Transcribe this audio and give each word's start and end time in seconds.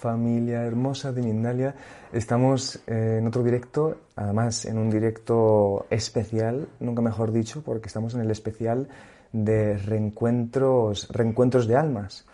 Familia 0.00 0.64
hermosa 0.64 1.12
de 1.12 1.22
Mindalia. 1.22 1.74
Estamos 2.12 2.76
eh, 2.86 3.18
en 3.18 3.26
otro 3.26 3.42
directo, 3.42 3.98
además 4.16 4.64
en 4.64 4.78
un 4.78 4.88
directo 4.90 5.86
especial, 5.90 6.68
nunca 6.80 7.02
mejor 7.02 7.32
dicho, 7.32 7.62
porque 7.62 7.88
estamos 7.88 8.14
en 8.14 8.22
el 8.22 8.30
especial 8.30 8.88
de 9.32 9.76
reencuentros, 9.76 11.08
reencuentros 11.10 11.68
de 11.68 11.76
almas. 11.76 12.26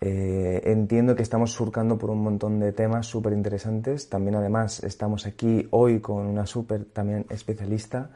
Eh, 0.00 0.62
entiendo 0.64 1.14
que 1.14 1.22
estamos 1.22 1.52
surcando 1.52 1.98
por 1.98 2.10
un 2.10 2.22
montón 2.22 2.58
de 2.58 2.72
temas 2.72 3.06
súper 3.06 3.32
interesantes. 3.32 4.08
También 4.08 4.36
además 4.36 4.82
estamos 4.82 5.26
aquí 5.26 5.66
hoy 5.70 6.00
con 6.00 6.26
una 6.26 6.46
súper 6.46 6.84
también 6.86 7.26
especialista 7.30 8.10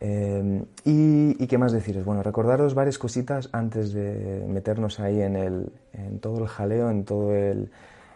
Em, 0.00 0.64
y, 0.86 1.46
qué 1.46 1.58
más 1.58 1.72
deciros? 1.72 2.06
Bueno, 2.06 2.22
recordaros 2.22 2.74
varias 2.74 2.96
cositas 2.96 3.50
antes 3.52 3.92
de 3.92 4.46
meternos 4.48 4.98
ahí 4.98 5.20
en, 5.20 5.36
el, 5.36 5.72
en 5.92 6.20
todo 6.20 6.38
el 6.38 6.48
jaleo, 6.48 6.90
en 6.90 7.04
todo 7.04 7.34
el, 7.34 7.70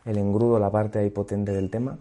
el, 0.04 0.18
engrudo, 0.18 0.58
la 0.58 0.70
parte 0.70 0.98
ahí 0.98 1.10
potente 1.10 1.52
del 1.52 1.70
tema. 1.70 1.98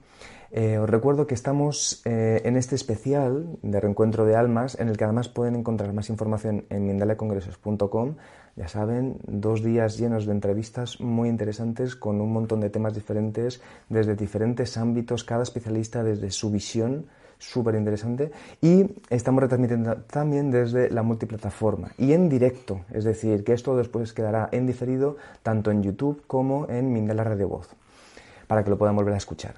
Eh, 0.52 0.78
os 0.78 0.88
recuerdo 0.88 1.26
que 1.26 1.34
estamos 1.34 2.04
eh, 2.06 2.42
en 2.46 2.58
este 2.58 2.76
especial 2.76 3.58
de 3.64 3.80
Reencuentro 3.80 4.24
de 4.26 4.36
Almas, 4.36 4.80
en 4.80 4.88
el 4.88 4.98
que 4.98 5.04
además 5.04 5.28
pueden 5.28 5.56
encontrar 5.56 5.92
más 5.94 6.10
información 6.10 6.66
en 6.70 6.86
mindaleacongresos.com. 6.86 8.16
Ya 8.56 8.68
saben, 8.68 9.18
dos 9.26 9.64
días 9.64 9.98
llenos 9.98 10.28
de 10.28 10.32
entrevistas 10.32 11.02
muy 11.02 11.28
interesantes 11.28 11.96
con 11.96 12.22
un 12.22 12.32
montón 12.32 12.60
de 12.60 12.70
temas 12.70 12.94
diferentes, 12.94 13.62
desde 13.90 14.16
diferentes 14.16 14.78
ámbitos, 14.78 15.24
cada 15.24 15.42
especialista 15.42 16.04
desde 16.04 16.30
su 16.30 16.52
visión 16.52 17.08
súper 17.40 17.76
interesante. 17.76 18.32
Y 18.62 18.86
estamos 19.10 19.42
retransmitiendo 19.42 19.96
también 20.04 20.52
desde 20.52 20.90
la 20.90 21.04
multiplataforma 21.04 21.92
y 21.98 22.14
en 22.14 22.30
directo, 22.30 22.82
es 22.92 23.04
decir, 23.04 23.44
que 23.44 23.54
esto 23.54 23.76
después 23.76 24.14
quedará 24.14 24.50
en 24.52 24.66
diferido 24.66 25.18
tanto 25.42 25.72
en 25.72 25.84
YouTube 25.84 26.24
como 26.28 26.68
en 26.70 26.94
Mindela 26.94 27.24
Radio 27.24 27.50
Voz, 27.50 27.70
para 28.48 28.64
que 28.64 28.70
lo 28.70 28.78
puedan 28.78 28.96
volver 28.96 29.14
a 29.14 29.18
escuchar. 29.18 29.56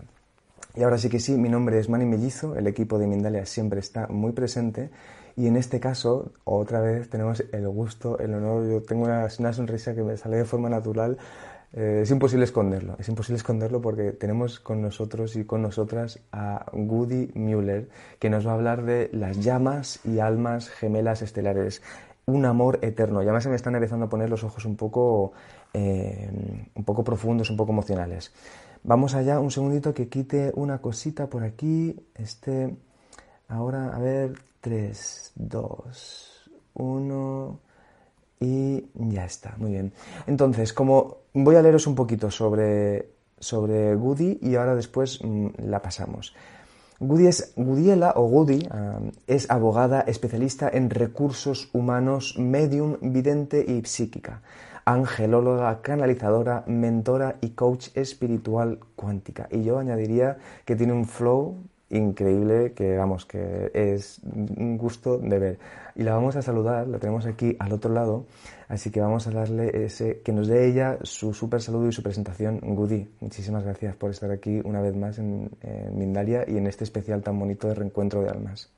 Y 0.76 0.84
ahora 0.84 0.98
sí 0.98 1.10
que 1.10 1.20
sí, 1.20 1.38
mi 1.38 1.50
nombre 1.50 1.80
es 1.80 1.90
Manny 1.90 2.06
Mellizo, 2.06 2.56
el 2.56 2.68
equipo 2.68 3.00
de 3.00 3.08
Mindalia 3.08 3.46
siempre 3.46 3.80
está 3.80 4.08
muy 4.08 4.34
presente 4.34 4.90
y 5.38 5.48
en 5.48 5.58
este 5.58 5.80
caso, 5.80 6.32
otra 6.44 6.82
vez 6.82 7.10
tenemos 7.10 7.44
el 7.52 7.68
gusto, 7.70 8.20
el 8.20 8.34
honor, 8.34 8.68
yo 8.70 8.82
tengo 8.82 9.06
una, 9.06 9.28
una 9.40 9.54
sonrisa 9.54 9.96
que 9.96 10.04
me 10.04 10.18
sale 10.18 10.38
de 10.38 10.46
forma 10.46 10.70
natural 10.70 11.18
eh, 11.76 12.02
es 12.04 12.12
imposible 12.12 12.46
esconderlo, 12.46 12.96
es 13.00 13.10
imposible 13.10 13.36
esconderlo 13.36 13.82
porque 13.82 14.14
tenemos 14.14 14.62
con 14.62 14.82
nosotros 14.82 15.36
y 15.36 15.44
con 15.44 15.62
nosotras 15.62 16.22
a 16.32 16.66
Woody 16.72 17.32
Müller, 17.36 17.90
que 18.18 18.30
nos 18.30 18.48
va 18.48 18.52
a 18.52 18.54
hablar 18.54 18.86
de 18.86 19.10
las 19.12 19.44
llamas 19.44 20.00
y 20.06 20.20
almas 20.20 20.70
gemelas 20.70 21.22
estelares, 21.22 21.82
un 22.26 22.46
amor 22.46 22.80
eterno. 22.82 23.22
Ya 23.24 23.40
se 23.42 23.50
me 23.50 23.58
están 23.58 23.76
empezando 23.76 24.06
a 24.06 24.10
poner 24.10 24.30
los 24.30 24.46
ojos 24.46 24.64
un 24.64 24.78
poco, 24.78 25.34
eh, 25.74 26.30
un 26.74 26.84
poco 26.86 27.04
profundos, 27.04 27.50
un 27.50 27.58
poco 27.58 27.74
emocionales. 27.74 28.32
Vamos 28.88 29.16
allá, 29.16 29.40
un 29.40 29.50
segundito 29.50 29.96
que 29.96 30.10
quite 30.10 30.52
una 30.54 30.78
cosita 30.78 31.26
por 31.26 31.44
aquí. 31.44 31.96
Este, 32.14 32.78
ahora, 33.48 33.90
a 33.96 33.98
ver, 33.98 34.38
3, 34.62 35.32
2, 35.34 36.52
1 36.76 37.60
y 38.42 38.86
ya 38.94 39.26
está, 39.26 39.56
muy 39.58 39.72
bien. 39.72 39.92
Entonces, 40.28 40.72
como 40.72 41.18
voy 41.34 41.56
a 41.56 41.64
leeros 41.64 41.88
un 41.88 41.96
poquito 41.96 42.30
sobre, 42.30 43.10
sobre 43.40 43.96
Goody 43.96 44.38
y 44.40 44.54
ahora 44.54 44.76
después 44.76 45.20
mm, 45.24 45.48
la 45.66 45.82
pasamos. 45.82 46.36
Goody 47.00 47.26
es, 47.26 47.54
Gudiela 47.56 48.14
o 48.16 48.28
Goody 48.28 48.68
ah, 48.70 49.00
es 49.26 49.50
abogada 49.50 50.02
especialista 50.02 50.70
en 50.72 50.92
recursos 50.92 51.70
humanos, 51.74 52.36
medium, 52.38 52.98
vidente 53.02 53.66
y 53.68 53.84
psíquica, 53.84 54.44
angelóloga, 54.86 55.82
canalizadora, 55.82 56.64
mentora 56.68 57.38
y 57.42 57.50
coach 57.50 57.90
espiritual 57.96 58.80
cuántica. 58.96 59.48
Y 59.52 59.64
yo 59.64 59.80
añadiría 59.80 60.38
que 60.64 60.76
tiene 60.76 60.94
un 60.94 61.06
flow 61.06 61.58
increíble 61.90 62.74
que 62.74 62.98
vamos 62.98 63.26
que 63.26 63.72
es 63.74 64.22
un 64.24 64.78
gusto 64.78 65.18
de 65.18 65.40
ver. 65.40 65.60
Y 65.96 66.04
la 66.04 66.14
vamos 66.14 66.36
a 66.36 66.42
saludar 66.42 66.88
la 66.88 67.00
tenemos 67.00 67.26
aquí 67.26 67.56
al 67.60 67.74
otro 67.74 67.94
lado 67.94 68.26
así 68.68 68.90
que 68.90 69.00
vamos 69.00 69.28
a 69.28 69.32
darle 69.32 69.86
ese 69.86 70.22
que 70.22 70.32
nos 70.32 70.48
dé 70.48 70.68
ella 70.68 70.98
su 71.04 71.34
súper 71.34 71.62
saludo 71.62 71.88
y 71.88 71.92
su 71.92 72.04
presentación. 72.04 72.60
Goody 72.60 73.08
muchísimas 73.20 73.64
gracias 73.64 73.96
por 73.96 74.12
estar 74.12 74.32
aquí 74.32 74.62
una 74.64 74.82
vez 74.82 74.96
más 74.96 75.20
en, 75.20 75.50
Mindalia 75.92 76.46
y 76.48 76.58
en 76.58 76.68
este 76.68 76.84
especial 76.84 77.22
tan 77.22 77.40
bonito 77.40 77.68
de 77.68 77.76
reencuentro 77.76 78.22
de 78.22 78.30
almas 78.30 78.75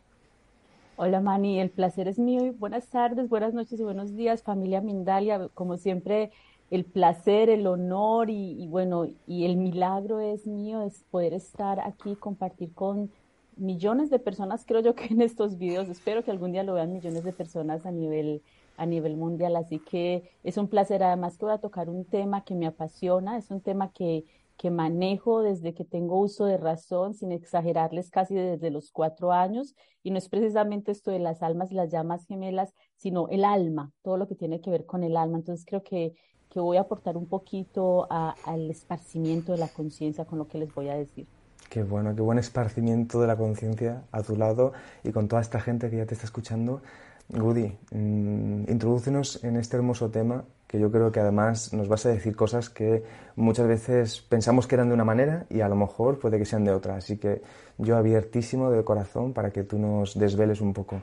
Hola 1.00 1.22
Mani, 1.22 1.59
el 1.59 1.69
placer 1.69 2.08
es 2.08 2.18
mío 2.18 2.56
buenas 2.58 2.88
tardes, 2.88 3.30
buenas 3.30 3.53
noches 3.53 3.80
y 3.80 3.84
buenos 3.84 4.16
días 4.16 4.41
familia 4.41 4.81
Mindalia. 4.81 5.47
Como 5.53 5.78
siempre, 5.78 6.31
el 6.72 6.85
placer, 6.85 7.52
el 7.52 7.68
honor 7.68 8.31
y, 8.31 8.66
bueno, 8.68 9.06
y 9.28 9.46
el 9.46 9.58
milagro 9.58 10.19
es 10.19 10.47
mío, 10.47 10.81
es 10.81 11.03
poder 11.12 11.35
estar 11.35 11.80
aquí, 11.81 12.16
compartir 12.16 12.74
con 12.74 13.12
millones 13.58 14.09
de 14.09 14.18
personas, 14.18 14.66
creo 14.66 14.81
yo 14.81 14.96
que 14.96 15.06
en 15.13 15.22
estos 15.22 15.59
videos, 15.59 15.88
espero 15.88 16.24
que 16.24 16.31
algún 16.31 16.52
día 16.52 16.63
lo 16.63 16.74
vean 16.74 16.94
millones 16.94 17.24
de 17.24 17.31
personas 17.31 17.85
a 17.85 17.91
nivel, 17.91 18.41
a 18.75 18.88
nivel 18.88 19.18
mundial, 19.18 19.56
así 19.56 19.78
que 19.78 20.31
es 20.44 20.58
un 20.58 20.68
placer, 20.68 21.03
además 21.03 21.38
que 21.38 21.46
voy 21.46 21.53
a 21.53 21.59
tocar 21.59 21.90
un 21.90 22.06
tema 22.06 22.44
que 22.44 22.56
me 22.56 22.66
apasiona, 22.66 23.38
es 23.38 23.52
un 23.52 23.62
tema 23.62 23.91
que, 23.91 24.25
que 24.57 24.72
manejo 24.72 25.41
desde 25.41 25.73
que 25.73 25.85
tengo 25.85 26.19
uso 26.19 26.45
de 26.45 26.57
razón, 26.57 27.13
sin 27.13 27.31
exagerarles 27.31 28.09
casi 28.09 28.35
desde 28.35 28.72
los 28.72 28.91
cuatro 28.91 29.31
años, 29.31 29.76
y 30.03 30.11
no 30.11 30.17
es 30.17 30.29
precisamente 30.29 30.91
esto 30.91 31.11
de 31.11 31.20
las 31.20 31.43
almas 31.43 31.72
y 31.72 31.76
las 31.76 31.91
llamas 31.91 32.26
gemelas, 32.26 32.73
sino 32.96 33.28
el 33.29 33.46
alma, 33.46 33.91
todo 34.02 34.17
lo 34.17 34.28
que 34.28 34.35
tiene 34.35 34.61
que 34.61 34.72
ver 34.72 34.85
con 34.85 35.03
el 35.03 35.16
alma. 35.16 35.37
Entonces 35.37 35.66
creo 35.66 35.84
que 35.84 36.16
que 36.49 36.59
voy 36.59 36.78
a 36.78 36.81
aportar 36.81 37.17
un 37.17 37.28
poquito 37.28 38.08
al 38.09 38.70
esparcimiento 38.70 39.52
de 39.52 39.58
la 39.58 39.67
conciencia 39.67 40.26
con 40.26 40.40
lo 40.40 40.47
que 40.47 40.58
les 40.58 40.73
voy 40.73 40.90
a 40.90 40.96
decir. 40.96 41.28
Qué 41.70 41.84
bueno, 41.84 42.16
qué 42.16 42.22
buen 42.22 42.40
esparcimiento 42.40 43.20
de 43.20 43.28
la 43.28 43.35
conciencia 43.35 44.03
a 44.11 44.23
tu 44.23 44.37
lado 44.37 44.72
y 45.03 45.11
con 45.11 45.28
toda 45.28 45.41
esta 45.41 45.59
gente 45.59 45.90
que 45.90 45.97
ya 45.97 46.05
te 46.05 46.14
está 46.14 46.26
escuchando. 46.26 46.81
Goody, 47.29 47.78
mm, 47.91 48.72
introdúcenos 48.72 49.43
en 49.43 49.58
este 49.58 49.76
hermoso 49.76 50.09
tema 50.09 50.46
que 50.67 50.79
yo 50.79 50.91
creo 50.91 51.11
que 51.11 51.19
además 51.19 51.73
nos 51.73 51.87
vas 51.87 52.05
a 52.05 52.09
decir 52.09 52.35
cosas 52.35 52.69
que 52.69 53.03
muchas 53.35 53.67
veces 53.67 54.22
pensamos 54.22 54.67
que 54.67 54.75
eran 54.75 54.90
de 54.90 54.93
una 54.93 55.05
manera 55.05 55.46
y 55.49 55.61
a 55.61 55.69
lo 55.69 55.75
mejor 55.75 56.19
puede 56.19 56.37
que 56.37 56.46
sean 56.46 56.66
de 56.66 56.72
otra. 56.72 56.97
Así 56.97 57.17
que 57.17 57.41
yo 57.78 57.96
abiertísimo 57.96 58.69
de 58.69 58.84
corazón 58.84 59.34
para 59.34 59.52
que 59.52 59.64
tú 59.64 59.79
nos 59.79 60.17
desveles 60.19 60.59
un 60.61 60.73
poco. 60.73 61.02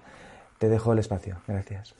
Te 0.58 0.68
dejo 0.68 0.92
el 0.92 0.98
espacio. 0.98 1.38
Gracias. 1.48 1.94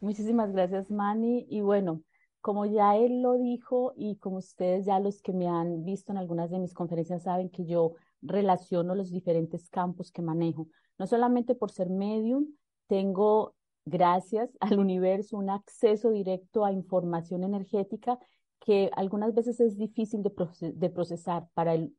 Muchísimas 0.00 0.52
gracias, 0.52 0.90
Manny. 0.90 1.46
Y 1.50 1.60
bueno, 1.60 2.02
como 2.40 2.64
ya 2.64 2.96
él 2.96 3.20
lo 3.20 3.36
dijo 3.36 3.92
y 3.96 4.16
como 4.16 4.38
ustedes 4.38 4.86
ya 4.86 4.98
los 4.98 5.20
que 5.20 5.32
me 5.32 5.48
han 5.48 5.84
visto 5.84 6.12
en 6.12 6.18
algunas 6.18 6.50
de 6.50 6.58
mis 6.58 6.72
conferencias 6.72 7.24
saben 7.24 7.50
que 7.50 7.66
yo 7.66 7.94
relaciono 8.22 8.94
los 8.94 9.10
diferentes 9.10 9.68
campos 9.68 10.10
que 10.10 10.22
manejo. 10.22 10.68
No 10.98 11.06
solamente 11.06 11.54
por 11.54 11.70
ser 11.70 11.90
medium, 11.90 12.46
tengo, 12.86 13.54
gracias 13.90 14.56
al 14.60 14.78
universo, 14.78 15.36
un 15.36 15.50
acceso 15.50 16.10
directo 16.10 16.64
a 16.64 16.72
información 16.72 17.44
energética 17.44 18.18
que 18.60 18.90
algunas 18.94 19.34
veces 19.34 19.58
es 19.60 19.76
difícil 19.76 20.22
de, 20.22 20.90
procesar 20.90 21.48
para 21.54 21.74
el 21.74 21.94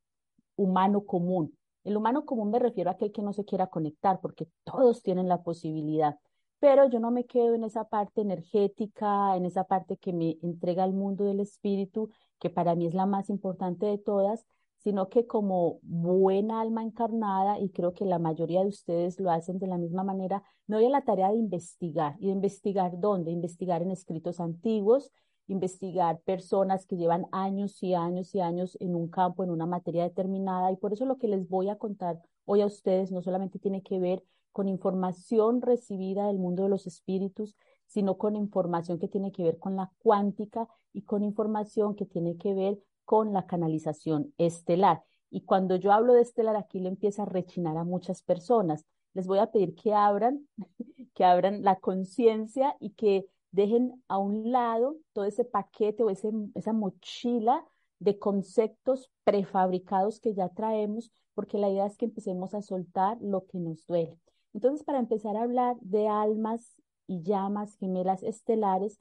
humano 0.56 1.06
común. 1.06 1.58
El 1.84 1.98
humano 1.98 2.26
común 2.26 2.52
me 2.52 2.60
refiero 2.60 2.90
a 2.90 2.94
aquel 2.94 3.12
que 3.12 3.24
no 3.24 3.34
se 3.34 3.46
quiera 3.46 3.68
conectar, 3.68 4.22
porque 4.22 4.48
todos 4.64 5.02
tienen 5.02 5.28
la 5.28 5.42
posibilidad. 5.44 6.18
Pero 6.60 6.88
yo 6.88 7.00
no 7.00 7.10
me 7.10 7.26
quedo 7.26 7.56
en 7.56 7.64
esa 7.64 7.86
parte 7.86 8.22
energética, 8.22 9.36
en 9.36 9.46
esa 9.46 9.64
parte 9.64 9.98
que 9.98 10.14
me 10.14 10.38
entrega 10.44 10.86
el 10.86 10.94
mundo 10.94 11.26
del 11.26 11.40
espíritu, 11.40 12.10
que 12.40 12.52
para 12.52 12.76
mí 12.76 12.86
es 12.86 12.94
la 12.94 13.08
más 13.08 13.30
importante 13.32 13.88
de 13.88 13.98
todas, 13.98 14.46
sino 14.84 15.10
que 15.10 15.28
como 15.28 15.80
buena 15.84 16.62
alma 16.62 16.84
encarnada, 16.84 17.60
y 17.60 17.70
creo 17.70 17.94
que 17.94 18.06
la 18.06 18.20
mayoría 18.20 18.62
de 18.62 18.68
ustedes 18.68 19.20
lo 19.20 19.30
hacen 19.32 19.60
de 19.60 19.68
la 19.68 19.78
misma 19.78 20.04
manera, 20.04 20.44
me 20.68 20.78
doy 20.78 20.90
la 20.90 21.04
tarea 21.04 21.30
de 21.30 21.38
investigar. 21.38 22.16
¿Y 22.20 22.28
de 22.28 22.34
investigar 22.34 23.00
dónde? 23.00 23.32
Investigar 23.32 23.82
en 23.82 23.92
escritos 23.92 24.40
antiguos, 24.40 25.12
investigar 25.48 26.20
personas 26.22 26.86
que 26.86 26.98
llevan 26.98 27.28
años 27.32 27.82
y 27.84 27.94
años 27.94 28.34
y 28.34 28.40
años 28.40 28.78
en 28.80 28.96
un 28.96 29.08
campo, 29.08 29.44
en 29.44 29.52
una 29.52 29.66
materia 29.66 30.04
determinada. 30.04 30.72
Y 30.72 30.78
por 30.78 30.94
eso 30.94 31.06
lo 31.06 31.18
que 31.18 31.28
les 31.28 31.48
voy 31.48 31.70
a 31.70 31.78
contar 31.78 32.20
hoy 32.46 32.62
a 32.62 32.66
ustedes 32.66 33.12
no 33.12 33.22
solamente 33.22 33.60
tiene 33.60 33.84
que 33.84 34.00
ver 34.00 34.24
con 34.52 34.68
información 34.68 35.62
recibida 35.62 36.28
del 36.28 36.40
mundo 36.40 36.64
de 36.64 36.70
los 36.70 36.88
espíritus, 36.88 37.56
sino 37.86 38.18
con 38.18 38.36
información 38.36 39.00
que 39.00 39.08
tiene 39.08 39.32
que 39.32 39.44
ver 39.44 39.60
con 39.60 39.76
la 39.76 39.92
cuántica 40.00 40.68
y 40.94 41.04
con 41.04 41.24
información 41.24 41.96
que 41.96 42.06
tiene 42.06 42.38
que 42.38 42.54
ver 42.54 42.80
con 43.06 43.34
la 43.34 43.46
canalización 43.46 44.34
estelar. 44.38 45.04
Y 45.30 45.42
cuando 45.42 45.76
yo 45.76 45.92
hablo 45.92 46.14
de 46.14 46.22
estelar, 46.22 46.56
aquí 46.56 46.80
le 46.80 46.90
empieza 46.90 47.24
a 47.24 47.26
rechinar 47.26 47.78
a 47.78 47.84
muchas 47.84 48.22
personas. 48.22 48.86
Les 49.14 49.28
voy 49.28 49.40
a 49.40 49.52
pedir 49.52 49.76
que 49.76 49.94
abran, 49.94 50.48
que 51.14 51.24
abran 51.24 51.64
la 51.64 51.78
conciencia 51.78 52.76
y 52.80 52.92
que 52.92 53.26
dejen 53.52 54.02
a 54.08 54.18
un 54.18 54.52
lado 54.52 54.98
todo 55.14 55.26
ese 55.26 55.46
paquete 55.46 56.04
o 56.04 56.10
ese, 56.10 56.32
esa 56.56 56.74
mochila 56.74 57.66
de 58.00 58.18
conceptos 58.18 59.12
prefabricados 59.24 60.20
que 60.20 60.34
ya 60.34 60.50
traemos, 60.50 61.12
porque 61.34 61.58
la 61.58 61.70
idea 61.70 61.86
es 61.86 61.98
que 61.98 62.06
empecemos 62.06 62.54
a 62.54 62.62
soltar 62.62 63.18
lo 63.22 63.46
que 63.46 63.60
nos 63.60 63.86
duele. 63.86 64.20
Entonces, 64.54 64.84
para 64.84 65.00
empezar 65.00 65.38
a 65.38 65.44
hablar 65.44 65.78
de 65.82 66.08
almas 66.08 66.76
y 67.08 67.22
llamas 67.22 67.76
gemelas 67.78 68.24
estelares, 68.24 69.00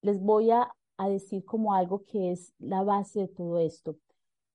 les 0.00 0.20
voy 0.20 0.50
a 0.50 0.72
a 0.96 1.08
decir 1.08 1.44
como 1.44 1.74
algo 1.74 2.04
que 2.04 2.32
es 2.32 2.54
la 2.58 2.82
base 2.82 3.20
de 3.20 3.28
todo 3.28 3.58
esto. 3.58 3.96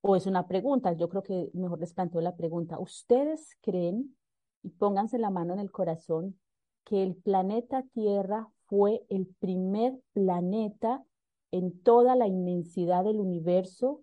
O 0.00 0.16
es 0.16 0.26
una 0.26 0.48
pregunta, 0.48 0.92
yo 0.94 1.08
creo 1.08 1.22
que 1.22 1.50
mejor 1.54 1.78
les 1.80 1.94
planteo 1.94 2.20
la 2.20 2.36
pregunta. 2.36 2.78
¿Ustedes 2.78 3.56
creen, 3.60 4.16
y 4.62 4.70
pónganse 4.70 5.18
la 5.18 5.30
mano 5.30 5.54
en 5.54 5.60
el 5.60 5.70
corazón, 5.70 6.38
que 6.84 7.02
el 7.02 7.14
planeta 7.14 7.84
Tierra 7.92 8.48
fue 8.66 9.04
el 9.08 9.26
primer 9.38 10.00
planeta 10.12 11.04
en 11.52 11.80
toda 11.82 12.16
la 12.16 12.26
inmensidad 12.26 13.04
del 13.04 13.20
universo 13.20 14.02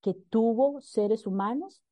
que 0.00 0.14
tuvo 0.14 0.80
seres 0.80 1.26
humanos 1.26 1.82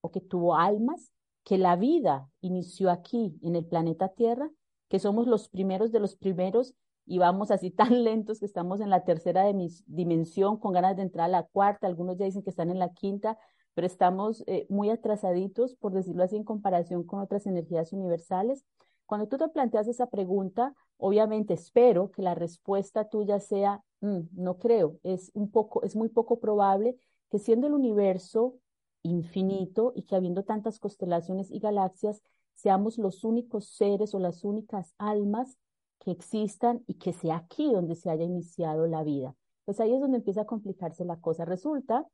o 0.00 0.10
que 0.10 0.20
tuvo 0.20 0.54
almas, 0.54 1.12
que 1.44 1.58
la 1.58 1.76
vida 1.76 2.28
inició 2.40 2.90
aquí 2.90 3.36
en 3.42 3.56
el 3.56 3.64
planeta 3.64 4.10
Tierra, 4.10 4.50
que 4.88 4.98
somos 4.98 5.26
los 5.26 5.48
primeros 5.48 5.90
de 5.92 6.00
los 6.00 6.14
primeros 6.14 6.74
y 7.08 7.18
vamos 7.18 7.50
así 7.50 7.70
tan 7.72 8.04
lentos 8.04 8.38
que 8.38 8.46
estamos 8.46 8.80
en 8.80 8.90
la 8.90 9.04
tercera 9.04 9.44
dimensión 9.86 10.58
con 10.58 10.72
ganas 10.72 10.96
de 10.96 11.02
entrar 11.02 11.26
a 11.26 11.28
la 11.28 11.42
cuarta, 11.44 11.86
algunos 11.86 12.18
ya 12.18 12.26
dicen 12.26 12.42
que 12.42 12.50
están 12.50 12.70
en 12.70 12.78
la 12.78 12.92
quinta, 12.92 13.38
pero 13.74 13.86
estamos 13.86 14.44
eh, 14.46 14.66
muy 14.68 14.90
atrasaditos, 14.90 15.76
por 15.76 15.92
decirlo 15.92 16.24
así, 16.24 16.36
en 16.36 16.44
comparación 16.44 17.04
con 17.04 17.20
otras 17.20 17.46
energías 17.46 17.92
universales. 17.92 18.64
Cuando 19.06 19.28
tú 19.28 19.38
te 19.38 19.48
planteas 19.48 19.88
esa 19.88 20.06
pregunta, 20.06 20.74
obviamente 20.96 21.54
espero 21.54 22.10
que 22.10 22.22
la 22.22 22.34
respuesta 22.34 23.08
tuya 23.08 23.40
sea, 23.40 23.82
mm, 24.00 24.20
no 24.32 24.58
creo, 24.58 24.98
es 25.02 25.30
un 25.32 25.50
poco, 25.50 25.82
es 25.84 25.96
muy 25.96 26.08
poco 26.08 26.40
probable 26.40 26.96
que 27.30 27.38
siendo 27.38 27.66
el 27.68 27.74
universo 27.74 28.56
infinito 29.02 29.92
y 29.94 30.02
que 30.02 30.16
habiendo 30.16 30.42
tantas 30.42 30.78
constelaciones 30.78 31.50
y 31.50 31.60
galaxias, 31.60 32.20
seamos 32.54 32.98
los 32.98 33.22
únicos 33.22 33.68
seres 33.68 34.14
o 34.14 34.18
las 34.18 34.44
únicas 34.44 34.94
almas 34.98 35.56
que 36.00 36.10
existan 36.10 36.82
y 36.86 36.94
que 36.94 37.12
sea 37.12 37.36
aquí 37.36 37.72
donde 37.72 37.94
se 37.94 38.10
haya 38.10 38.24
iniciado 38.24 38.86
la 38.86 39.02
vida. 39.02 39.34
Pues 39.64 39.80
ahí 39.80 39.92
es 39.92 40.00
donde 40.00 40.18
empieza 40.18 40.42
a 40.42 40.46
complicarse 40.46 41.04
la 41.04 41.20
cosa. 41.20 41.44
Resulta 41.44 42.06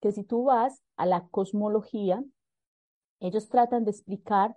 que 0.00 0.12
si 0.12 0.24
tú 0.24 0.44
vas 0.44 0.82
a 0.96 1.06
la 1.06 1.26
cosmología, 1.28 2.22
ellos 3.20 3.48
tratan 3.48 3.84
de 3.84 3.90
explicar 3.92 4.56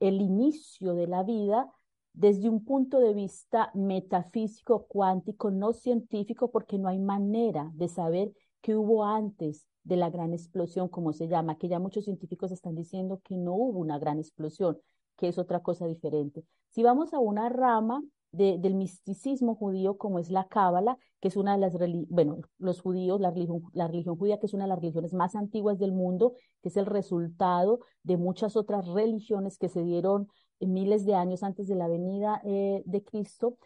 el 0.00 0.20
inicio 0.20 0.94
de 0.94 1.06
la 1.06 1.22
vida 1.22 1.70
desde 2.12 2.48
un 2.48 2.64
punto 2.64 2.98
de 2.98 3.12
vista 3.12 3.70
metafísico, 3.74 4.86
cuántico, 4.86 5.50
no 5.50 5.72
científico, 5.72 6.50
porque 6.50 6.78
no 6.78 6.88
hay 6.88 6.98
manera 6.98 7.70
de 7.74 7.88
saber 7.88 8.32
qué 8.62 8.74
hubo 8.74 9.04
antes 9.04 9.66
de 9.84 9.96
la 9.96 10.10
gran 10.10 10.32
explosión, 10.32 10.88
como 10.88 11.12
se 11.12 11.28
llama, 11.28 11.58
que 11.58 11.68
ya 11.68 11.78
muchos 11.78 12.04
científicos 12.04 12.52
están 12.52 12.74
diciendo 12.74 13.20
que 13.22 13.36
no 13.36 13.54
hubo 13.54 13.78
una 13.78 13.98
gran 13.98 14.18
explosión, 14.18 14.78
que 15.16 15.28
es 15.28 15.38
otra 15.38 15.60
cosa 15.60 15.86
diferente. 15.86 16.44
Si 16.70 16.82
vamos 16.82 17.14
a 17.14 17.18
una 17.18 17.48
rama 17.48 18.02
del 18.32 18.74
misticismo 18.74 19.54
judío 19.54 19.96
como 19.96 20.18
es 20.18 20.30
la 20.30 20.46
Cábala, 20.46 20.98
que 21.20 21.28
es 21.28 21.36
una 21.36 21.52
de 21.52 21.58
las, 21.58 21.74
bueno, 22.08 22.38
los 22.58 22.82
judíos, 22.82 23.18
la 23.20 23.30
religión, 23.30 24.16
judía, 24.18 24.38
que 24.38 24.46
es 24.46 24.52
una 24.52 24.64
de 24.64 24.68
las 24.68 24.78
religiones 24.78 25.14
más 25.14 25.34
antiguas 25.34 25.78
del 25.78 25.92
mundo, 25.92 26.34
que 26.62 26.68
es 26.68 26.76
el 26.76 26.84
resultado 26.84 27.80
de 28.02 28.18
muchas 28.18 28.56
otras 28.56 28.86
religiones 28.88 29.56
que 29.56 29.70
se 29.70 29.82
dieron 29.82 30.28
miles 30.60 31.06
de 31.06 31.14
años 31.14 31.42
antes 31.42 31.66
de 31.66 31.76
la 31.76 31.88
venida 31.88 32.40
eh, 32.44 32.82
de 32.84 33.02
Cristo, 33.02 33.56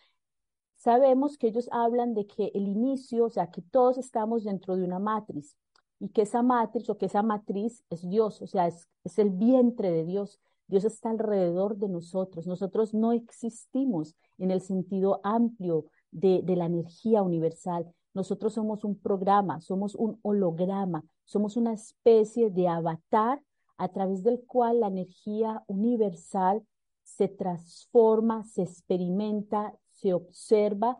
sabemos 0.76 1.36
que 1.36 1.48
ellos 1.48 1.68
hablan 1.72 2.14
de 2.14 2.26
que 2.26 2.50
el 2.54 2.66
inicio, 2.66 3.26
o 3.26 3.30
sea, 3.30 3.50
que 3.50 3.62
todos 3.62 3.98
estamos 3.98 4.44
dentro 4.44 4.76
de 4.76 4.84
una 4.84 4.98
matriz 4.98 5.56
y 5.98 6.08
que 6.08 6.22
esa 6.22 6.42
matriz 6.42 6.88
o 6.88 6.96
que 6.96 7.06
esa 7.06 7.22
matriz 7.22 7.84
es 7.90 8.08
Dios, 8.08 8.40
o 8.40 8.46
sea, 8.46 8.66
es 8.68 9.18
el 9.18 9.30
vientre 9.30 9.90
de 9.90 10.04
Dios. 10.04 10.40
Dios 10.70 10.84
está 10.84 11.10
alrededor 11.10 11.76
de 11.76 11.88
nosotros. 11.88 12.46
Nosotros 12.46 12.94
no 12.94 13.12
existimos 13.12 14.14
en 14.38 14.52
el 14.52 14.60
sentido 14.60 15.20
amplio 15.24 15.86
de, 16.12 16.42
la 16.46 16.66
energía 16.66 17.22
universal. 17.22 17.92
Nosotros 18.14 18.54
somos 18.54 18.84
un 18.84 18.96
programa, 18.96 19.60
somos 19.60 19.96
un 19.96 20.20
holograma, 20.22 21.04
somos 21.24 21.56
una 21.56 21.72
especie 21.72 22.50
de 22.50 22.68
avatar 22.68 23.42
a 23.78 23.88
través 23.88 24.22
del 24.22 24.40
cual 24.46 24.80
la 24.80 24.86
energía 24.86 25.64
universal 25.66 26.62
se 27.02 27.26
transforma, 27.26 28.44
se 28.44 28.62
experimenta, 28.62 29.74
se 29.90 30.14
observa 30.14 30.98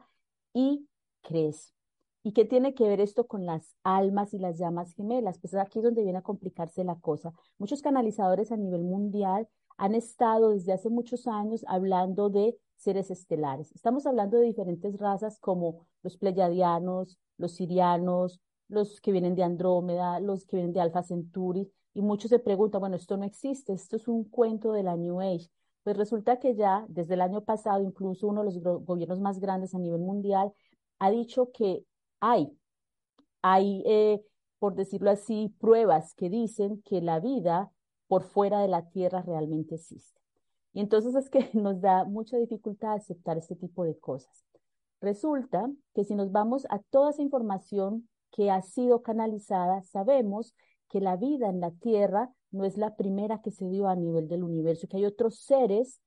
y 0.53 0.89
crece. 1.23 1.73
¿Y 2.23 2.33
qué 2.33 2.45
tiene 2.45 2.75
que 2.75 2.89
ver 2.89 3.01
esto 3.01 3.27
con 3.27 3.47
las 3.47 3.77
almas 3.83 4.35
y 4.35 4.39
las 4.39 4.59
llamas 4.59 4.93
gemelas? 4.95 5.39
Pues 5.39 5.55
aquí 5.55 5.79
es 5.79 5.85
donde 5.85 6.03
viene 6.03 6.19
a 6.19 6.23
complicarse 6.23 6.85
la 6.85 6.97
cosa. 6.97 7.33
Muchos 7.59 7.83
canalizadores 7.83 8.51
a 8.53 8.57
nivel 8.57 8.83
mundial 8.83 9.49
han 9.81 9.95
estado 9.95 10.51
desde 10.51 10.75
hace 10.75 10.91
muchos 10.91 11.27
años 11.27 11.65
hablando 11.67 12.29
de 12.29 12.55
seres 12.77 13.11
estelares. 13.11 13.73
Estamos 13.73 14.05
hablando 14.05 14.37
de 14.37 14.45
diferentes 14.45 14.99
razas 14.99 15.39
como 15.39 15.87
los 16.03 16.19
pleyadianos, 16.19 17.19
los 17.39 17.53
sirianos, 17.53 18.43
los 18.69 19.01
que 19.01 19.11
vienen 19.11 19.35
de 19.35 19.43
Andrómeda, 19.43 20.21
los 20.21 20.45
que 20.45 20.59
vienen 20.59 20.75
de 20.75 20.83
Alfa 20.83 21.03
Centauri, 21.03 21.73
y 21.95 22.03
muchos 22.03 22.29
se 22.29 22.39
preguntan, 22.39 22.81
bueno, 22.81 22.97
esto 22.97 23.17
no 23.17 23.25
existe, 23.25 23.73
esto 23.73 23.97
es 23.97 24.07
un 24.07 24.25
cuento 24.25 24.73
de 24.73 24.83
la 24.83 24.97
New 24.97 25.19
Age. 25.19 25.49
Pues 25.83 25.97
resulta 25.97 26.39
que 26.39 26.55
ya 26.55 26.85
desde 26.91 27.15
el 27.15 27.23
año 27.23 27.41
pasado, 27.43 27.83
incluso 27.83 28.29
uno 28.29 28.45
de 28.45 28.53
los 28.53 28.85
gobiernos 28.85 29.19
más 29.19 29.41
grandes 29.41 29.75
a 29.75 29.79
nivel 29.79 30.03
mundial 30.03 30.53
ha 30.99 31.11
dicho 31.11 31.53
que 31.53 31.87
hay, 32.21 32.53
hay, 33.41 33.83
eh, 33.87 34.23
por 34.59 34.75
decirlo 34.75 35.11
así, 35.11 35.55
pruebas 35.59 36.13
que 36.15 36.29
dicen 36.29 36.83
que 36.83 37.01
la 37.01 37.19
vida 37.19 37.73
por 38.11 38.25
fuera 38.25 38.61
de 38.61 38.67
la 38.67 38.91
tierra 38.91 39.23
realmente 39.23 39.77
existe. 39.77 40.21
Y 40.73 40.81
entonces 40.81 41.15
es 41.15 41.31
que 41.31 41.49
nos 41.55 41.81
da 41.81 42.05
mucha 42.05 42.39
dificultad 42.39 42.95
aceptar 42.95 43.39
este 43.39 43.55
tipo 43.55 43.85
de 43.85 43.97
cosas. 43.97 44.45
Resulta 45.01 45.71
que 45.95 46.03
si 46.03 46.17
nos 46.17 46.33
vamos 46.33 46.67
a 46.71 46.81
toda 46.81 47.11
esa 47.11 47.23
información 47.23 48.09
que 48.33 48.51
ha 48.51 48.63
sido 48.63 49.03
canalizada, 49.03 49.85
sabemos 49.85 50.57
que 50.89 51.01
la 51.01 51.17
vida 51.17 51.49
en 51.49 51.61
la 51.61 51.71
Tierra 51.71 52.33
no 52.51 52.65
es 52.65 52.77
la 52.77 52.97
primera 52.97 53.43
que 53.43 53.53
se 53.53 53.69
dio 53.69 53.87
a 53.87 53.95
nivel 53.95 54.27
del 54.27 54.43
universo, 54.43 54.89
que 54.89 54.97
hay 54.97 55.05
otros 55.05 55.45
seres 55.45 56.01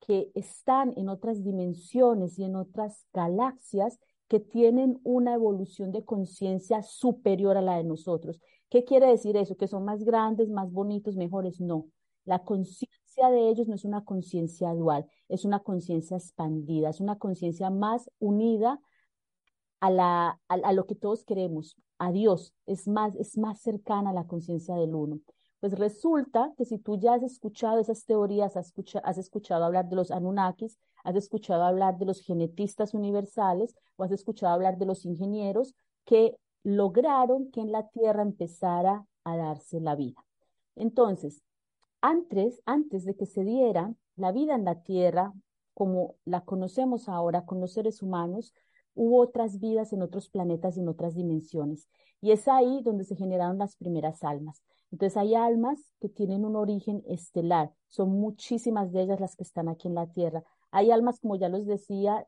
que 0.00 0.30
están 0.34 0.94
en 0.96 1.10
otras 1.10 1.44
dimensiones 1.44 2.38
y 2.38 2.44
en 2.44 2.56
otras 2.56 3.04
galaxias 3.12 3.98
que 4.28 4.40
tienen 4.40 4.98
una 5.04 5.34
evolución 5.34 5.92
de 5.92 6.06
conciencia 6.06 6.82
superior 6.82 7.58
a 7.58 7.60
la 7.60 7.76
de 7.76 7.84
nosotros 7.84 8.40
¿Qué 8.70 8.84
quiere 8.84 9.08
decir 9.08 9.36
eso? 9.36 9.56
¿Que 9.56 9.66
son 9.66 9.84
más 9.84 10.04
grandes, 10.04 10.48
más 10.48 10.72
bonitos, 10.72 11.16
mejores? 11.16 11.60
No. 11.60 11.86
La 12.24 12.44
conciencia 12.44 13.28
de 13.28 13.48
ellos 13.48 13.66
no 13.66 13.74
es 13.74 13.84
una 13.84 14.04
conciencia 14.04 14.72
dual, 14.72 15.06
es 15.28 15.44
una 15.44 15.60
conciencia 15.60 16.16
expandida, 16.16 16.88
es 16.90 17.00
una 17.00 17.18
conciencia 17.18 17.70
más 17.70 18.08
unida 18.20 18.80
a, 19.80 19.90
la, 19.90 20.40
a, 20.48 20.72
lo 20.72 20.86
que 20.86 20.94
todos 20.94 21.24
queremos, 21.24 21.76
a 21.98 22.12
Dios, 22.12 22.54
es 22.66 22.86
más, 22.86 23.16
es 23.16 23.36
más 23.36 23.60
cercana 23.60 24.10
a 24.10 24.12
la 24.12 24.26
conciencia 24.26 24.76
del 24.76 24.94
uno. 24.94 25.20
Pues 25.58 25.78
resulta 25.78 26.52
que 26.56 26.64
si 26.64 26.78
tú 26.78 26.98
ya 26.98 27.14
has 27.14 27.22
escuchado 27.22 27.80
esas 27.80 28.04
teorías, 28.04 28.56
has, 28.56 28.72
has 29.02 29.18
escuchado 29.18 29.64
hablar 29.64 29.88
de 29.88 29.96
los 29.96 30.10
Anunnakis, 30.10 30.78
has 31.02 31.16
escuchado 31.16 31.64
hablar 31.64 31.98
de 31.98 32.06
los 32.06 32.20
genetistas 32.20 32.94
universales 32.94 33.74
o 33.96 34.04
has 34.04 34.12
escuchado 34.12 34.54
hablar 34.54 34.78
de 34.78 34.86
los 34.86 35.04
ingenieros 35.04 35.74
que 36.04 36.36
lograron 36.62 37.50
que 37.50 37.60
en 37.60 37.72
la 37.72 37.88
Tierra 37.88 38.22
empezara 38.22 39.06
a 39.24 39.36
darse 39.36 39.80
la 39.80 39.94
vida. 39.96 40.24
Entonces, 40.76 41.42
antes, 42.00 42.62
antes 42.64 43.04
de 43.04 43.14
que 43.14 43.26
se 43.26 43.44
diera 43.44 43.94
la 44.16 44.32
vida 44.32 44.54
en 44.54 44.64
la 44.64 44.82
Tierra, 44.82 45.32
como 45.74 46.16
la 46.24 46.44
conocemos 46.44 47.08
ahora 47.08 47.44
con 47.44 47.60
los 47.60 47.72
seres 47.72 48.02
humanos, 48.02 48.54
hubo 48.94 49.20
otras 49.20 49.60
vidas 49.60 49.92
en 49.92 50.02
otros 50.02 50.28
planetas 50.28 50.76
y 50.76 50.80
en 50.80 50.88
otras 50.88 51.14
dimensiones. 51.14 51.88
Y 52.20 52.32
es 52.32 52.48
ahí 52.48 52.82
donde 52.82 53.04
se 53.04 53.16
generaron 53.16 53.58
las 53.58 53.76
primeras 53.76 54.22
almas. 54.24 54.62
Entonces 54.90 55.16
hay 55.16 55.34
almas 55.34 55.80
que 56.00 56.08
tienen 56.08 56.44
un 56.44 56.56
origen 56.56 57.02
estelar. 57.06 57.72
Son 57.88 58.10
muchísimas 58.10 58.92
de 58.92 59.02
ellas 59.02 59.20
las 59.20 59.36
que 59.36 59.44
están 59.44 59.68
aquí 59.68 59.88
en 59.88 59.94
la 59.94 60.06
Tierra. 60.08 60.42
Hay 60.70 60.90
almas, 60.90 61.20
como 61.20 61.36
ya 61.36 61.48
los 61.48 61.64
decía 61.64 62.26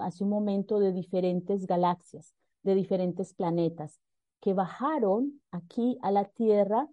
hace 0.00 0.24
un 0.24 0.30
momento, 0.30 0.80
de 0.80 0.92
diferentes 0.92 1.66
galaxias, 1.66 2.34
de 2.62 2.74
diferentes 2.74 3.34
planetas, 3.34 4.00
que 4.40 4.54
bajaron 4.54 5.40
aquí 5.50 5.98
a 6.02 6.10
la 6.10 6.24
Tierra 6.24 6.88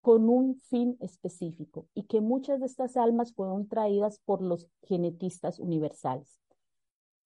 con 0.00 0.28
un 0.28 0.54
fin 0.56 0.96
específico 1.00 1.88
y 1.94 2.04
que 2.04 2.20
muchas 2.20 2.60
de 2.60 2.66
estas 2.66 2.96
almas 2.96 3.34
fueron 3.34 3.66
traídas 3.66 4.20
por 4.24 4.40
los 4.40 4.68
genetistas 4.82 5.58
universales. 5.58 6.38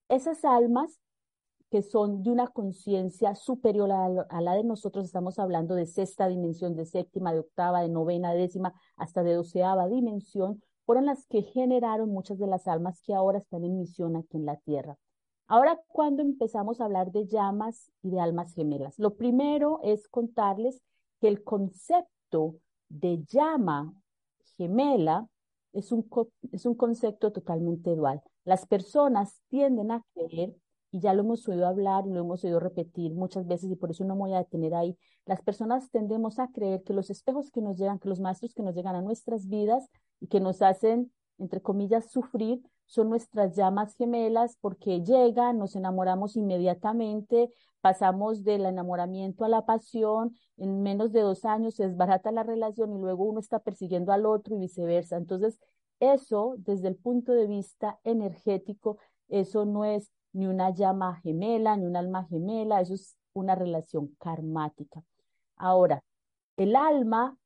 Esas 0.08 0.44
almas 0.44 0.98
que 1.70 1.82
son 1.82 2.22
de 2.22 2.30
una 2.30 2.48
conciencia 2.48 3.34
superior 3.34 3.92
a, 3.92 4.40
la 4.40 4.54
de 4.54 4.64
nosotros, 4.64 5.04
estamos 5.04 5.38
hablando 5.38 5.76
de 5.76 5.86
sexta 5.86 6.26
dimensión, 6.26 6.74
de 6.74 6.84
séptima, 6.84 7.32
de 7.32 7.40
octava, 7.40 7.82
de 7.82 7.88
novena, 7.88 8.34
décima, 8.34 8.74
hasta 8.96 9.22
de 9.22 9.34
doceava 9.34 9.88
dimensión, 9.88 10.62
fueron 10.84 11.06
las 11.06 11.26
que 11.26 11.42
generaron 11.42 12.10
muchas 12.10 12.38
de 12.38 12.48
las 12.48 12.66
almas 12.66 13.00
que 13.02 13.14
ahora 13.14 13.38
están 13.38 13.62
en 13.64 13.78
misión 13.78 14.16
aquí 14.16 14.36
en 14.36 14.46
la 14.46 14.56
Tierra. 14.56 14.98
Ahora, 15.52 15.80
cuando 15.88 16.22
empezamos 16.22 16.80
a 16.80 16.84
hablar 16.84 17.10
de 17.10 17.26
llamas 17.26 17.90
y 18.04 18.10
de 18.10 18.20
almas 18.20 18.54
gemelas, 18.54 18.96
lo 19.00 19.16
primero 19.16 19.80
es 19.82 20.06
contarles 20.06 20.80
que 21.20 21.26
el 21.26 21.42
concepto 21.42 22.54
de 22.88 23.24
llama 23.24 23.92
gemela 24.56 25.28
es 25.72 25.90
un, 25.90 26.08
es 26.52 26.66
un 26.66 26.76
concepto 26.76 27.32
totalmente 27.32 27.96
dual. 27.96 28.22
Las 28.44 28.64
personas 28.64 29.40
tienden 29.48 29.90
a 29.90 30.04
creer, 30.14 30.54
y 30.92 31.00
ya 31.00 31.14
lo 31.14 31.22
hemos 31.22 31.48
oído 31.48 31.66
hablar 31.66 32.06
y 32.06 32.10
lo 32.10 32.20
hemos 32.20 32.44
oído 32.44 32.60
repetir 32.60 33.12
muchas 33.12 33.48
veces, 33.48 33.72
y 33.72 33.74
por 33.74 33.90
eso 33.90 34.04
no 34.04 34.14
me 34.14 34.20
voy 34.20 34.34
a 34.34 34.38
detener 34.38 34.72
ahí, 34.76 34.96
las 35.26 35.42
personas 35.42 35.90
tendemos 35.90 36.38
a 36.38 36.46
creer 36.52 36.84
que 36.84 36.92
los 36.92 37.10
espejos 37.10 37.50
que 37.50 37.60
nos 37.60 37.76
llegan, 37.76 37.98
que 37.98 38.08
los 38.08 38.20
maestros 38.20 38.54
que 38.54 38.62
nos 38.62 38.76
llegan 38.76 38.94
a 38.94 39.02
nuestras 39.02 39.48
vidas 39.48 39.90
y 40.20 40.28
que 40.28 40.38
nos 40.38 40.62
hacen, 40.62 41.12
entre 41.38 41.60
comillas, 41.60 42.08
sufrir, 42.08 42.62
son 42.90 43.08
nuestras 43.08 43.54
llamas 43.54 43.94
gemelas 43.94 44.56
porque 44.60 45.04
llegan, 45.04 45.58
nos 45.58 45.76
enamoramos 45.76 46.36
inmediatamente, 46.36 47.52
pasamos 47.80 48.42
del 48.42 48.66
enamoramiento 48.66 49.44
a 49.44 49.48
la 49.48 49.64
pasión, 49.64 50.34
en 50.56 50.82
menos 50.82 51.12
de 51.12 51.20
dos 51.20 51.44
años 51.44 51.76
se 51.76 51.86
desbarata 51.86 52.32
la 52.32 52.42
relación 52.42 52.92
y 52.92 53.00
luego 53.00 53.22
uno 53.24 53.38
está 53.38 53.60
persiguiendo 53.60 54.10
al 54.12 54.26
otro 54.26 54.56
y 54.56 54.58
viceversa. 54.58 55.16
Entonces, 55.16 55.60
eso, 56.00 56.56
desde 56.58 56.88
el 56.88 56.96
punto 56.96 57.30
de 57.30 57.46
vista 57.46 58.00
energético, 58.02 58.98
eso 59.28 59.64
no 59.64 59.84
es 59.84 60.10
ni 60.32 60.48
una 60.48 60.70
llama 60.70 61.20
gemela, 61.22 61.76
ni 61.76 61.86
un 61.86 61.94
alma 61.94 62.24
gemela, 62.24 62.80
eso 62.80 62.94
es 62.94 63.16
una 63.34 63.54
relación 63.54 64.16
karmática. 64.18 65.04
Ahora, 65.54 66.02
el 66.56 66.74
alma 66.74 67.36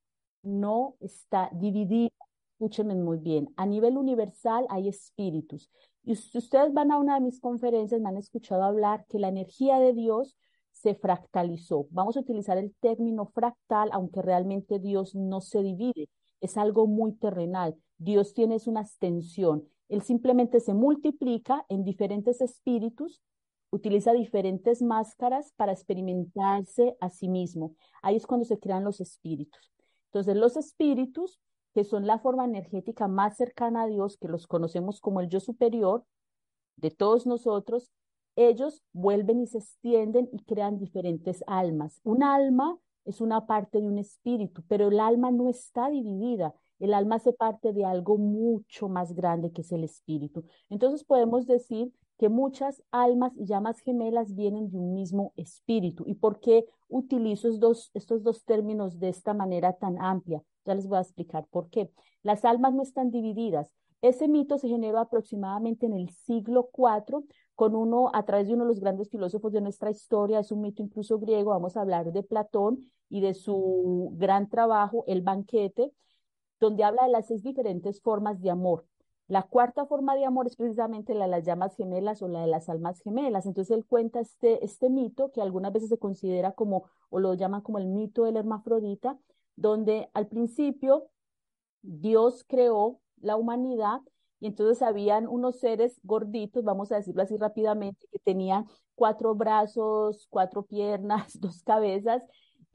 no 0.43 0.97
está 1.01 1.51
dividida 1.53 2.24
escúchenme 2.55 2.95
muy 2.95 3.19
bien, 3.19 3.53
a 3.57 3.67
nivel 3.67 3.99
universal 3.99 4.67
hay 4.71 4.89
espíritus. 4.89 5.71
Y 6.05 6.13
ustedes 6.13 6.73
van 6.73 6.93
a 6.93 6.99
una 6.99 7.15
de 7.15 7.21
mis 7.21 7.41
conferencias, 7.41 8.01
me 8.01 8.09
han 8.09 8.17
escuchado 8.17 8.63
hablar 8.63 9.05
que 9.09 9.19
la 9.19 9.29
energía 9.29 9.79
de 9.81 9.93
Dios 9.93 10.37
se 10.71 10.95
fractalizó. 10.95 11.87
Vamos 11.91 12.17
a 12.17 12.21
utilizar 12.21 12.59
el 12.59 12.75
término 12.77 13.27
fractal, 13.27 13.89
aunque 13.93 14.23
realmente 14.23 14.79
Dios 14.79 15.15
no 15.15 15.41
se 15.41 15.63
divide, 15.63 16.09
es 16.41 16.57
algo 16.57 16.87
muy 16.87 17.13
terrenal. 17.15 17.75
Dios 17.99 18.35
tiene 18.35 18.59
una 18.67 18.83
extensión. 18.83 19.65
Él 19.89 20.03
simplemente 20.03 20.61
se 20.61 20.75
multiplica 20.75 21.65
en 21.69 21.85
diferentes 21.85 22.41
espíritus, 22.41 23.21
utiliza 23.71 24.13
diferentes 24.13 24.83
máscaras 24.83 25.53
para 25.57 25.73
experimentarse 25.73 26.97
a 27.01 27.11
sí 27.11 27.29
mismo. 27.29 27.75
Ahí 28.03 28.17
es 28.17 28.27
cuando 28.27 28.45
se 28.45 28.59
crean 28.59 28.85
los 28.85 29.01
espíritus. 29.01 29.73
Entonces, 30.07 30.37
los 30.37 30.57
espíritus 30.57 31.41
que 31.75 31.85
son 31.85 32.07
la 32.07 32.19
forma 32.19 32.45
energética 32.45 33.09
más 33.09 33.37
cercana 33.37 33.83
a 33.83 33.87
Dios, 33.87 34.17
que 34.17 34.29
los 34.29 34.47
conocemos 34.47 35.01
como 35.01 35.21
el 35.21 35.29
yo 35.29 35.41
superior 35.41 36.05
de 36.77 36.91
todos 36.91 37.27
nosotros, 37.27 37.91
ellos 38.37 38.83
vuelven 38.93 39.41
y 39.41 39.47
se 39.47 39.59
extienden 39.59 40.29
y 40.33 40.45
crean 40.45 40.79
diferentes 40.79 41.45
almas. 41.47 42.01
Un 42.05 42.23
alma 42.23 42.79
es 43.05 43.21
una 43.21 43.47
parte 43.47 43.81
de 43.81 43.89
un 43.89 43.99
espíritu, 43.99 44.63
pero 44.69 44.89
el 44.89 45.01
alma 45.01 45.31
no 45.31 45.49
está 45.49 45.91
dividida. 45.91 46.55
El 46.79 46.95
alma 46.95 47.17
hace 47.17 47.33
parte 47.33 47.73
de 47.73 47.85
algo 47.85 48.19
mucho 48.19 48.89
más 48.89 49.13
grande 49.13 49.53
que 49.53 49.63
es 49.63 49.73
el 49.73 49.85
espíritu. 49.85 50.45
Entonces 50.69 51.05
podemos 51.05 51.47
decir 51.47 51.93
que 52.19 52.29
muchas 52.29 52.83
almas 52.91 53.33
y 53.37 53.47
llamas 53.47 53.81
gemelas 53.81 54.35
vienen 54.35 54.71
de 54.71 54.79
un 54.79 54.95
mismo 54.95 55.33
espíritu. 55.37 56.05
¿Y 56.07 56.15
por 56.15 56.41
qué 56.41 56.67
utilizo 56.89 57.49
estos 57.49 58.23
dos 58.23 58.45
términos 58.45 58.99
de 58.99 59.09
esta 59.09 59.35
manera 59.35 59.73
tan 59.75 60.01
amplia? 60.01 60.43
Ya 60.65 60.75
les 60.75 60.87
voy 60.87 60.99
a 60.99 61.03
explicar 61.03 61.47
por 61.51 61.69
qué. 61.71 61.91
Las 62.23 62.45
almas 62.45 62.75
no 62.75 62.83
están 62.83 63.11
divididas. 63.11 63.71
Ese 64.03 64.29
mito 64.29 64.59
se 64.59 64.69
generó 64.69 64.99
aproximadamente 64.99 65.87
en 65.87 65.95
el 65.95 66.11
siglo 66.11 66.71
IV 66.77 67.25
con 67.55 67.75
uno, 67.75 68.11
a 68.13 68.25
través 68.25 68.49
de 68.49 68.55
uno 68.55 68.65
de 68.65 68.69
los 68.69 68.81
grandes 68.81 69.09
filósofos 69.11 69.53
de 69.53 69.61
nuestra 69.61 69.91
historia, 69.91 70.41
es 70.41 70.51
un 70.51 70.61
mito 70.61 70.83
incluso 70.83 71.19
griego, 71.19 71.51
vamos 71.51 71.77
a 71.77 71.83
hablar 71.83 72.13
de 72.13 72.23
Platón 72.23 72.91
y 73.09 73.21
de 73.21 73.33
su 73.33 74.11
gran 74.17 74.49
trabajo, 74.49 75.05
El 75.07 75.23
banquete, 75.23 75.93
donde 76.61 76.85
habla 76.85 77.05
de 77.05 77.11
las 77.13 77.29
seis 77.29 77.43
diferentes 77.43 78.01
formas 78.01 78.41
de 78.41 78.51
amor. 78.51 78.87
La 79.27 79.43
cuarta 79.43 79.87
forma 79.87 80.15
de 80.17 80.27
amor 80.27 80.47
es 80.47 80.57
precisamente 80.57 81.15
la 81.15 81.25
de 81.25 81.31
las 81.31 81.45
llamas 81.45 81.75
gemelas 81.77 82.21
o 82.21 82.29
la 82.29 82.43
de 82.43 82.47
las 82.47 82.69
almas 82.69 83.01
gemelas. 83.01 83.47
Entonces 83.47 83.75
él 83.75 83.87
cuenta 83.87 84.21
este, 84.21 84.63
este 84.65 84.91
mito 84.91 85.33
que 85.33 85.41
algunas 85.41 85.73
veces 85.73 85.89
se 85.89 85.99
considera 85.99 86.53
como, 86.53 86.85
o 87.09 87.21
lo 87.21 87.33
llaman 87.35 87.63
como 87.63 87.79
el 87.79 87.87
mito 87.87 88.25
del 88.25 88.37
hermafrodita, 88.37 89.19
donde 89.57 90.09
al 90.15 90.29
principio 90.29 91.09
Dios 91.83 92.45
creó 92.49 93.01
la 93.21 93.37
humanidad 93.37 94.01
y 94.41 94.47
entonces 94.49 94.83
habían 94.83 95.27
unos 95.27 95.59
seres 95.61 95.99
gorditos, 96.03 96.65
vamos 96.65 96.93
a 96.93 96.97
decirlo 96.97 97.23
así 97.23 97.37
rápidamente, 97.37 98.07
que 98.11 98.19
tenían 98.19 98.67
cuatro 98.95 99.35
brazos, 99.35 100.27
cuatro 100.31 100.65
piernas, 100.65 101.39
dos 101.41 101.63
cabezas, 101.63 102.23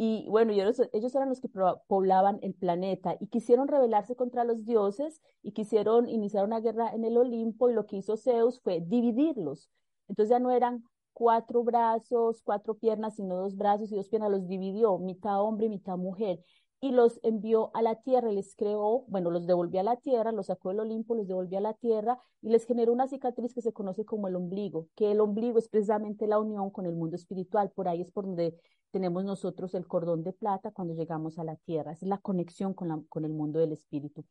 y 0.02 0.26
bueno, 0.30 0.54
ellos, 0.54 0.82
ellos 0.94 1.14
eran 1.14 1.28
los 1.28 1.42
que 1.42 1.50
poblaban 1.88 2.40
el 2.42 2.54
planeta 2.54 3.18
y 3.20 3.28
quisieron 3.28 3.68
rebelarse 3.68 4.16
contra 4.16 4.46
los 4.46 4.66
dioses 4.66 5.22
y 5.44 5.52
quisieron 5.52 6.08
iniciar 6.08 6.46
una 6.46 6.62
guerra 6.62 6.90
en 6.94 7.04
el 7.04 7.18
Olimpo 7.18 7.70
y 7.70 7.74
lo 7.74 7.86
que 7.86 7.98
hizo 7.98 8.16
Zeus 8.16 8.62
fue 8.62 8.80
dividirlos. 8.80 9.70
Entonces 10.08 10.30
ya 10.30 10.40
no 10.40 10.52
eran 10.52 10.86
cuatro 11.12 11.66
brazos, 11.66 12.42
cuatro 12.46 12.76
piernas, 12.76 13.18
sino 13.18 13.36
dos 13.36 13.58
brazos 13.58 13.92
y 13.92 13.96
dos 13.98 14.08
piernas, 14.08 14.32
los 14.32 14.48
dividió, 14.48 14.98
mitad 15.00 15.42
hombre 15.42 15.68
mitad 15.68 15.98
mujer 15.98 16.40
y 16.82 16.92
los 16.92 17.20
envió 17.24 17.72
a 17.74 17.82
la 17.82 17.96
tierra 17.96 18.32
y 18.32 18.36
les 18.36 18.56
creó, 18.56 19.04
bueno, 19.08 19.32
los 19.32 19.46
devolvió 19.46 19.82
a 19.82 19.84
la 19.84 19.98
tierra, 19.98 20.32
los 20.32 20.46
sacó 20.48 20.70
del 20.70 20.80
Olimpo, 20.80 21.14
los 21.14 21.28
devolvió 21.28 21.58
a 21.58 21.62
la 21.62 21.74
tierra 21.74 22.20
y 22.42 22.50
les 22.50 22.66
generó 22.66 22.94
una 22.94 23.08
cicatriz 23.08 23.54
que 23.54 23.62
se 23.62 23.74
conoce 23.74 24.06
como 24.06 24.28
el 24.28 24.36
ombligo, 24.36 24.88
que 24.96 25.12
el 25.12 25.20
ombligo 25.20 25.60
es 25.60 25.68
precisamente 25.68 26.28
la 26.28 26.40
unión 26.40 26.70
con 26.70 26.86
el 26.86 26.96
mundo 26.96 27.16
espiritual, 27.16 27.72
por 27.72 27.88
ahí 27.90 28.02
es 28.02 28.12
por 28.12 28.26
donde 28.26 28.56
tenemos 28.92 29.26
nosotros 29.26 29.76
el 29.76 29.88
cordón 29.88 30.24
de 30.24 30.32
plata 30.32 30.72
cuando 30.72 30.94
llegamos 30.94 31.38
a 31.38 31.44
la 31.44 31.58
tierra, 31.58 31.92
es 31.92 32.02
la 32.02 32.18
conexión 32.18 32.74
con, 32.74 32.88
la, 32.88 33.02
con 33.10 33.26
el 33.26 33.34
mundo 33.34 33.60
del 33.60 33.74
espíritu. 33.74 34.24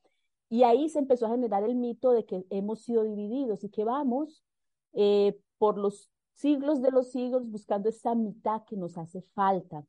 Y 0.48 0.62
ahí 0.62 0.88
se 0.88 0.98
empezó 0.98 1.26
a 1.26 1.30
generar 1.30 1.62
el 1.64 1.74
mito 1.74 2.12
de 2.12 2.24
que 2.24 2.46
hemos 2.48 2.80
sido 2.80 3.04
divididos 3.04 3.62
y 3.64 3.68
que 3.68 3.84
vamos 3.84 4.42
eh, 4.94 5.38
por 5.58 5.76
los 5.76 6.10
siglos 6.32 6.80
de 6.80 6.90
los 6.90 7.10
siglos 7.10 7.50
buscando 7.50 7.88
esa 7.90 8.14
mitad 8.14 8.62
que 8.64 8.76
nos 8.76 8.96
hace 8.96 9.22
falta. 9.34 9.84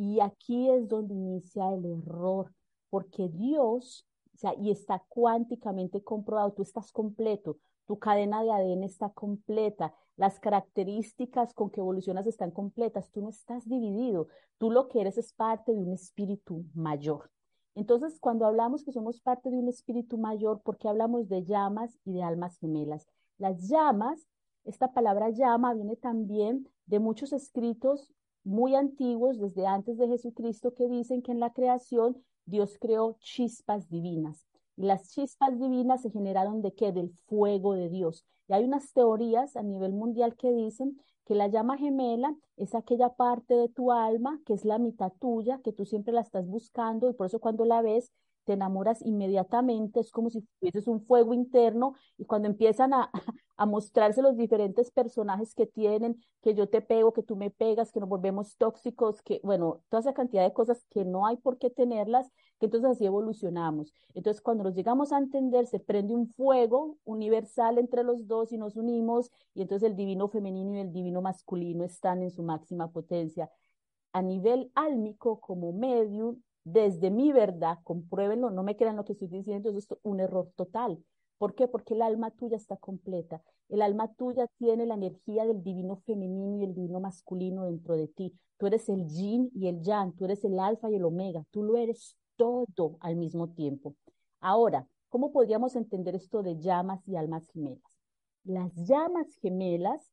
Y 0.00 0.20
aquí 0.20 0.70
es 0.70 0.86
donde 0.86 1.12
inicia 1.12 1.74
el 1.74 1.84
error, 1.84 2.54
porque 2.88 3.28
Dios, 3.28 4.06
o 4.32 4.36
sea, 4.36 4.54
y 4.54 4.70
está 4.70 5.04
cuánticamente 5.08 6.04
comprobado, 6.04 6.52
tú 6.52 6.62
estás 6.62 6.92
completo, 6.92 7.58
tu 7.84 7.98
cadena 7.98 8.44
de 8.44 8.52
ADN 8.52 8.84
está 8.84 9.10
completa, 9.10 9.92
las 10.16 10.38
características 10.38 11.52
con 11.52 11.70
que 11.70 11.80
evolucionas 11.80 12.28
están 12.28 12.52
completas, 12.52 13.10
tú 13.10 13.22
no 13.22 13.30
estás 13.30 13.68
dividido, 13.68 14.28
tú 14.58 14.70
lo 14.70 14.86
que 14.86 15.00
eres 15.00 15.18
es 15.18 15.32
parte 15.32 15.72
de 15.72 15.80
un 15.80 15.92
espíritu 15.92 16.64
mayor. 16.74 17.32
Entonces, 17.74 18.20
cuando 18.20 18.46
hablamos 18.46 18.84
que 18.84 18.92
somos 18.92 19.20
parte 19.20 19.50
de 19.50 19.58
un 19.58 19.66
espíritu 19.66 20.16
mayor, 20.16 20.62
¿por 20.62 20.78
qué 20.78 20.86
hablamos 20.86 21.28
de 21.28 21.44
llamas 21.44 21.98
y 22.04 22.12
de 22.12 22.22
almas 22.22 22.56
gemelas? 22.58 23.08
Las 23.36 23.68
llamas, 23.68 24.28
esta 24.62 24.92
palabra 24.92 25.30
llama 25.30 25.74
viene 25.74 25.96
también 25.96 26.68
de 26.86 27.00
muchos 27.00 27.32
escritos 27.32 28.12
muy 28.48 28.74
antiguos, 28.74 29.38
desde 29.38 29.66
antes 29.66 29.98
de 29.98 30.08
Jesucristo, 30.08 30.72
que 30.72 30.88
dicen 30.88 31.20
que 31.20 31.32
en 31.32 31.38
la 31.38 31.52
creación 31.52 32.16
Dios 32.46 32.78
creó 32.80 33.16
chispas 33.20 33.90
divinas. 33.90 34.46
Y 34.74 34.84
las 34.84 35.10
chispas 35.10 35.58
divinas 35.58 36.00
se 36.00 36.10
generaron 36.10 36.62
de 36.62 36.72
qué? 36.72 36.90
Del 36.90 37.10
fuego 37.26 37.74
de 37.74 37.90
Dios. 37.90 38.24
Y 38.48 38.54
hay 38.54 38.64
unas 38.64 38.94
teorías 38.94 39.54
a 39.54 39.62
nivel 39.62 39.92
mundial 39.92 40.34
que 40.34 40.50
dicen 40.50 40.98
que 41.26 41.34
la 41.34 41.48
llama 41.48 41.76
gemela 41.76 42.34
es 42.56 42.74
aquella 42.74 43.10
parte 43.10 43.52
de 43.52 43.68
tu 43.68 43.92
alma 43.92 44.40
que 44.46 44.54
es 44.54 44.64
la 44.64 44.78
mitad 44.78 45.12
tuya, 45.20 45.60
que 45.62 45.74
tú 45.74 45.84
siempre 45.84 46.14
la 46.14 46.22
estás 46.22 46.46
buscando 46.46 47.10
y 47.10 47.12
por 47.12 47.26
eso 47.26 47.40
cuando 47.40 47.66
la 47.66 47.82
ves 47.82 48.10
te 48.48 48.54
enamoras 48.54 49.02
inmediatamente, 49.02 50.00
es 50.00 50.10
como 50.10 50.30
si 50.30 50.40
tuvieses 50.58 50.88
un 50.88 51.02
fuego 51.04 51.34
interno 51.34 51.96
y 52.16 52.24
cuando 52.24 52.48
empiezan 52.48 52.94
a, 52.94 53.10
a 53.58 53.66
mostrarse 53.66 54.22
los 54.22 54.38
diferentes 54.38 54.90
personajes 54.90 55.54
que 55.54 55.66
tienen, 55.66 56.18
que 56.40 56.54
yo 56.54 56.66
te 56.66 56.80
pego, 56.80 57.12
que 57.12 57.22
tú 57.22 57.36
me 57.36 57.50
pegas, 57.50 57.92
que 57.92 58.00
nos 58.00 58.08
volvemos 58.08 58.56
tóxicos, 58.56 59.20
que 59.20 59.38
bueno, 59.44 59.82
toda 59.90 60.00
esa 60.00 60.14
cantidad 60.14 60.44
de 60.44 60.54
cosas 60.54 60.86
que 60.88 61.04
no 61.04 61.26
hay 61.26 61.36
por 61.36 61.58
qué 61.58 61.68
tenerlas, 61.68 62.32
que 62.58 62.66
entonces 62.66 62.90
así 62.92 63.04
evolucionamos. 63.04 63.92
Entonces 64.14 64.40
cuando 64.40 64.64
nos 64.64 64.74
llegamos 64.74 65.12
a 65.12 65.18
entender, 65.18 65.66
se 65.66 65.78
prende 65.78 66.14
un 66.14 66.32
fuego 66.32 66.96
universal 67.04 67.76
entre 67.76 68.02
los 68.02 68.26
dos 68.26 68.50
y 68.52 68.56
nos 68.56 68.76
unimos 68.76 69.30
y 69.52 69.60
entonces 69.60 69.90
el 69.90 69.94
divino 69.94 70.28
femenino 70.28 70.74
y 70.74 70.80
el 70.80 70.90
divino 70.90 71.20
masculino 71.20 71.84
están 71.84 72.22
en 72.22 72.30
su 72.30 72.42
máxima 72.42 72.90
potencia. 72.90 73.50
A 74.14 74.22
nivel 74.22 74.72
álmico, 74.74 75.38
como 75.38 75.70
medium, 75.74 76.40
desde 76.64 77.10
mi 77.10 77.32
verdad, 77.32 77.78
compruébenlo, 77.84 78.50
no 78.50 78.62
me 78.62 78.76
crean 78.76 78.96
lo 78.96 79.04
que 79.04 79.12
estoy 79.12 79.28
diciendo, 79.28 79.70
es 79.70 79.88
un 80.02 80.20
error 80.20 80.52
total. 80.56 81.02
¿Por 81.38 81.54
qué? 81.54 81.68
Porque 81.68 81.94
el 81.94 82.02
alma 82.02 82.30
tuya 82.32 82.56
está 82.56 82.76
completa. 82.76 83.40
El 83.68 83.80
alma 83.82 84.12
tuya 84.14 84.46
tiene 84.58 84.86
la 84.86 84.94
energía 84.94 85.46
del 85.46 85.62
divino 85.62 85.96
femenino 86.04 86.58
y 86.58 86.64
el 86.64 86.74
divino 86.74 87.00
masculino 87.00 87.64
dentro 87.64 87.96
de 87.96 88.08
ti. 88.08 88.34
Tú 88.58 88.66
eres 88.66 88.88
el 88.88 89.06
yin 89.08 89.50
y 89.54 89.68
el 89.68 89.82
yang, 89.82 90.14
tú 90.16 90.24
eres 90.24 90.44
el 90.44 90.58
alfa 90.58 90.90
y 90.90 90.96
el 90.96 91.04
omega, 91.04 91.44
tú 91.52 91.62
lo 91.62 91.76
eres 91.76 92.16
todo 92.36 92.96
al 93.00 93.16
mismo 93.16 93.48
tiempo. 93.50 93.94
Ahora, 94.40 94.88
¿cómo 95.08 95.32
podríamos 95.32 95.76
entender 95.76 96.16
esto 96.16 96.42
de 96.42 96.58
llamas 96.58 97.06
y 97.06 97.16
almas 97.16 97.46
gemelas? 97.48 97.98
Las 98.44 98.74
llamas 98.74 99.26
gemelas, 99.40 100.10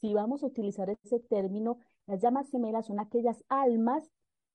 si 0.00 0.14
vamos 0.14 0.42
a 0.42 0.46
utilizar 0.46 0.90
ese 0.90 1.18
término, 1.18 1.78
las 2.06 2.20
llamas 2.20 2.50
gemelas 2.50 2.86
son 2.86 3.00
aquellas 3.00 3.42
almas 3.48 4.08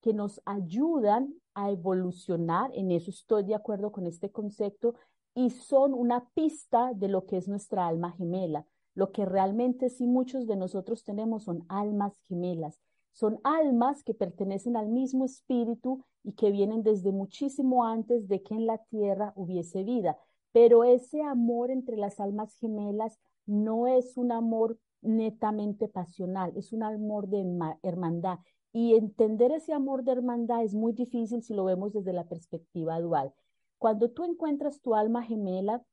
que 0.03 0.13
nos 0.13 0.41
ayudan 0.43 1.33
a 1.53 1.71
evolucionar, 1.71 2.69
en 2.73 2.91
eso 2.91 3.09
estoy 3.09 3.45
de 3.45 3.55
acuerdo 3.55 3.93
con 3.93 4.05
este 4.05 4.29
concepto, 4.29 4.95
y 5.33 5.49
son 5.49 5.93
una 5.93 6.27
pista 6.35 6.91
de 6.93 7.07
lo 7.07 7.25
que 7.25 7.37
es 7.37 7.47
nuestra 7.47 7.87
alma 7.87 8.11
gemela. 8.11 8.67
Lo 8.95 9.11
que 9.11 9.25
realmente 9.25 9.89
sí 9.89 10.05
muchos 10.05 10.45
de 10.45 10.57
nosotros 10.57 11.05
tenemos 11.05 11.45
son 11.45 11.65
almas 11.69 12.19
gemelas. 12.27 12.81
Son 13.13 13.39
almas 13.43 14.03
que 14.03 14.13
pertenecen 14.13 14.75
al 14.75 14.89
mismo 14.89 15.23
espíritu 15.23 16.03
y 16.21 16.33
que 16.33 16.51
vienen 16.51 16.83
desde 16.83 17.13
muchísimo 17.13 17.85
antes 17.85 18.27
de 18.27 18.43
que 18.43 18.55
en 18.55 18.65
la 18.65 18.79
tierra 18.89 19.31
hubiese 19.35 19.83
vida. 19.83 20.17
Pero 20.51 20.83
ese 20.83 21.21
amor 21.21 21.71
entre 21.71 21.95
las 21.95 22.19
almas 22.19 22.53
gemelas 22.55 23.17
no 23.45 23.87
es 23.87 24.17
un 24.17 24.33
amor 24.33 24.77
netamente 25.01 25.87
pasional, 25.87 26.51
es 26.57 26.73
un 26.73 26.83
amor 26.83 27.29
de 27.29 27.45
hermandad. 27.83 28.39
Y 28.73 28.95
entender 28.95 29.51
ese 29.51 29.71
amor 29.71 30.03
de 30.03 30.11
hermandad 30.11 30.63
es 30.63 30.73
muy 30.73 30.93
difícil 30.93 31.43
si 31.43 31.53
lo 31.53 31.63
vemos 31.63 31.93
desde 31.93 32.11
la 32.11 32.27
perspectiva 32.27 32.99
dual. 32.99 33.33
Cuando 33.77 34.09
tú 34.09 34.25
encuentras 34.25 34.81
tu 34.81 34.95
alma 34.95 35.23
gemela, 35.23 35.83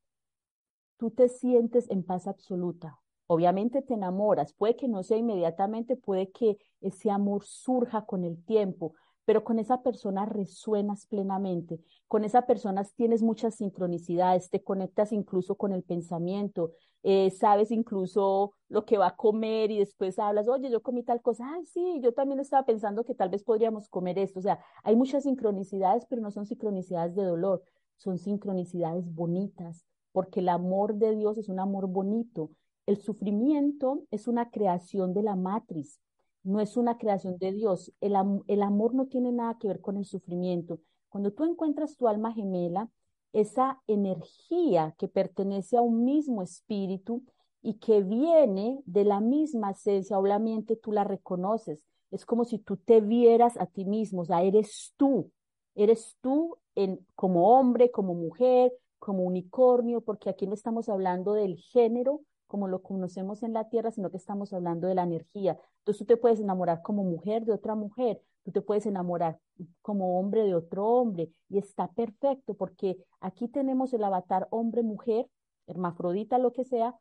tú 0.96 1.10
te 1.10 1.28
sientes 1.28 1.88
en 1.90 2.02
paz 2.02 2.26
absoluta. 2.26 2.98
Obviamente 3.26 3.82
te 3.82 3.94
enamoras, 3.94 4.54
puede 4.54 4.76
que 4.76 4.88
no 4.88 5.02
sea 5.02 5.18
inmediatamente, 5.18 5.96
puede 5.96 6.30
que 6.32 6.58
ese 6.80 7.10
amor 7.10 7.44
surja 7.44 8.04
con 8.04 8.24
el 8.24 8.42
tiempo, 8.44 8.94
pero 9.24 9.44
con 9.44 9.58
esa 9.58 9.82
persona 9.82 10.26
resuenas 10.26 11.06
plenamente, 11.06 11.80
con 12.08 12.24
esa 12.24 12.46
persona 12.46 12.84
tienes 12.96 13.22
muchas 13.22 13.54
sincronicidades, 13.54 14.50
te 14.50 14.64
conectas 14.64 15.12
incluso 15.12 15.54
con 15.54 15.72
el 15.72 15.84
pensamiento, 15.84 16.72
eh, 17.02 17.30
sabes 17.30 17.70
incluso 17.70 18.54
lo 18.68 18.84
que 18.84 18.98
va 18.98 19.08
a 19.08 19.16
comer 19.16 19.70
y 19.70 19.78
después 19.78 20.18
hablas, 20.18 20.48
oye, 20.48 20.70
yo 20.70 20.82
comí 20.82 21.02
tal 21.02 21.22
cosa, 21.22 21.44
ay, 21.54 21.64
sí, 21.66 22.00
yo 22.02 22.12
también 22.12 22.40
estaba 22.40 22.66
pensando 22.66 23.04
que 23.04 23.14
tal 23.14 23.30
vez 23.30 23.42
podríamos 23.42 23.88
comer 23.88 24.18
esto, 24.18 24.40
o 24.40 24.42
sea, 24.42 24.60
hay 24.84 24.96
muchas 24.96 25.24
sincronicidades, 25.24 26.06
pero 26.06 26.22
no 26.22 26.30
son 26.30 26.46
sincronicidades 26.46 27.14
de 27.14 27.24
dolor, 27.24 27.64
son 27.96 28.18
sincronicidades 28.18 29.12
bonitas, 29.14 29.84
porque 30.12 30.40
el 30.40 30.48
amor 30.48 30.94
de 30.94 31.14
Dios 31.14 31.38
es 31.38 31.48
un 31.48 31.60
amor 31.60 31.86
bonito. 31.86 32.50
El 32.86 32.96
sufrimiento 32.96 34.02
es 34.10 34.26
una 34.26 34.50
creación 34.50 35.12
de 35.12 35.22
la 35.22 35.36
matriz, 35.36 36.00
no 36.42 36.60
es 36.60 36.76
una 36.76 36.98
creación 36.98 37.36
de 37.38 37.52
Dios. 37.52 37.92
El, 38.00 38.14
el 38.48 38.62
amor 38.62 38.94
no 38.94 39.06
tiene 39.06 39.32
nada 39.32 39.58
que 39.58 39.68
ver 39.68 39.80
con 39.80 39.96
el 39.96 40.04
sufrimiento. 40.04 40.80
Cuando 41.08 41.32
tú 41.32 41.44
encuentras 41.44 41.96
tu 41.96 42.08
alma 42.08 42.32
gemela, 42.32 42.88
esa 43.32 43.80
energía 43.86 44.94
que 44.98 45.08
pertenece 45.08 45.76
a 45.76 45.82
un 45.82 46.04
mismo 46.04 46.42
espíritu 46.42 47.22
y 47.62 47.74
que 47.74 48.02
viene 48.02 48.82
de 48.86 49.04
la 49.04 49.20
misma 49.20 49.72
esencia, 49.72 50.18
obviamente 50.18 50.76
tú 50.76 50.92
la 50.92 51.04
reconoces. 51.04 51.84
Es 52.10 52.24
como 52.24 52.44
si 52.44 52.58
tú 52.58 52.76
te 52.76 53.00
vieras 53.00 53.56
a 53.58 53.66
ti 53.66 53.84
mismo, 53.84 54.22
o 54.22 54.24
sea, 54.24 54.42
eres 54.42 54.92
tú, 54.96 55.30
eres 55.74 56.16
tú 56.20 56.56
en, 56.74 57.06
como 57.14 57.58
hombre, 57.58 57.90
como 57.90 58.14
mujer, 58.14 58.72
como 58.98 59.22
unicornio, 59.24 60.00
porque 60.00 60.30
aquí 60.30 60.46
no 60.46 60.54
estamos 60.54 60.88
hablando 60.88 61.34
del 61.34 61.56
género, 61.56 62.22
como 62.46 62.66
lo 62.66 62.82
conocemos 62.82 63.42
en 63.44 63.52
la 63.52 63.68
tierra, 63.68 63.92
sino 63.92 64.10
que 64.10 64.16
estamos 64.16 64.52
hablando 64.52 64.88
de 64.88 64.96
la 64.96 65.04
energía. 65.04 65.58
Entonces 65.78 65.98
tú 65.98 66.04
te 66.04 66.16
puedes 66.16 66.40
enamorar 66.40 66.82
como 66.82 67.04
mujer 67.04 67.44
de 67.44 67.52
otra 67.52 67.76
mujer, 67.76 68.20
tú 68.44 68.52
te 68.52 68.60
puedes 68.60 68.86
enamorar 68.86 69.38
como 69.82 70.18
hombre 70.18 70.44
de 70.44 70.54
otro 70.54 70.86
hombre 70.86 71.30
y 71.48 71.58
está 71.58 71.88
perfecto 71.88 72.54
porque 72.54 72.96
aquí 73.20 73.48
tenemos 73.48 73.92
el 73.92 74.04
avatar 74.04 74.48
hombre-mujer, 74.50 75.28
hermafrodita, 75.66 76.38
lo 76.38 76.52
que 76.52 76.64
sea, 76.64 76.96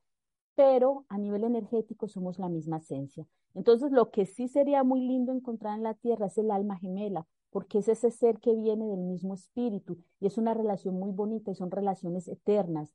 pero 0.56 1.06
a 1.10 1.18
nivel 1.18 1.44
energético 1.44 2.08
somos 2.08 2.40
la 2.40 2.50
misma 2.50 2.78
esencia. 2.78 3.26
Entonces 3.54 3.92
lo 3.92 4.12
que 4.12 4.26
sí 4.26 4.48
sería 4.48 4.84
muy 4.84 5.02
lindo 5.02 5.32
encontrar 5.32 5.78
en 5.78 5.84
la 5.84 5.94
tierra 5.94 6.28
es 6.28 6.38
el 6.38 6.52
alma 6.52 6.78
gemela, 6.78 7.26
porque 7.50 7.80
es 7.80 7.88
ese 7.88 8.12
ser 8.12 8.40
que 8.40 8.54
viene 8.54 8.88
del 8.88 9.00
mismo 9.00 9.34
espíritu 9.34 9.98
y 10.20 10.28
es 10.28 10.38
una 10.38 10.54
relación 10.54 10.96
muy 10.96 11.12
bonita 11.12 11.52
y 11.52 11.56
son 11.56 11.72
relaciones 11.72 12.28
eternas. 12.28 12.94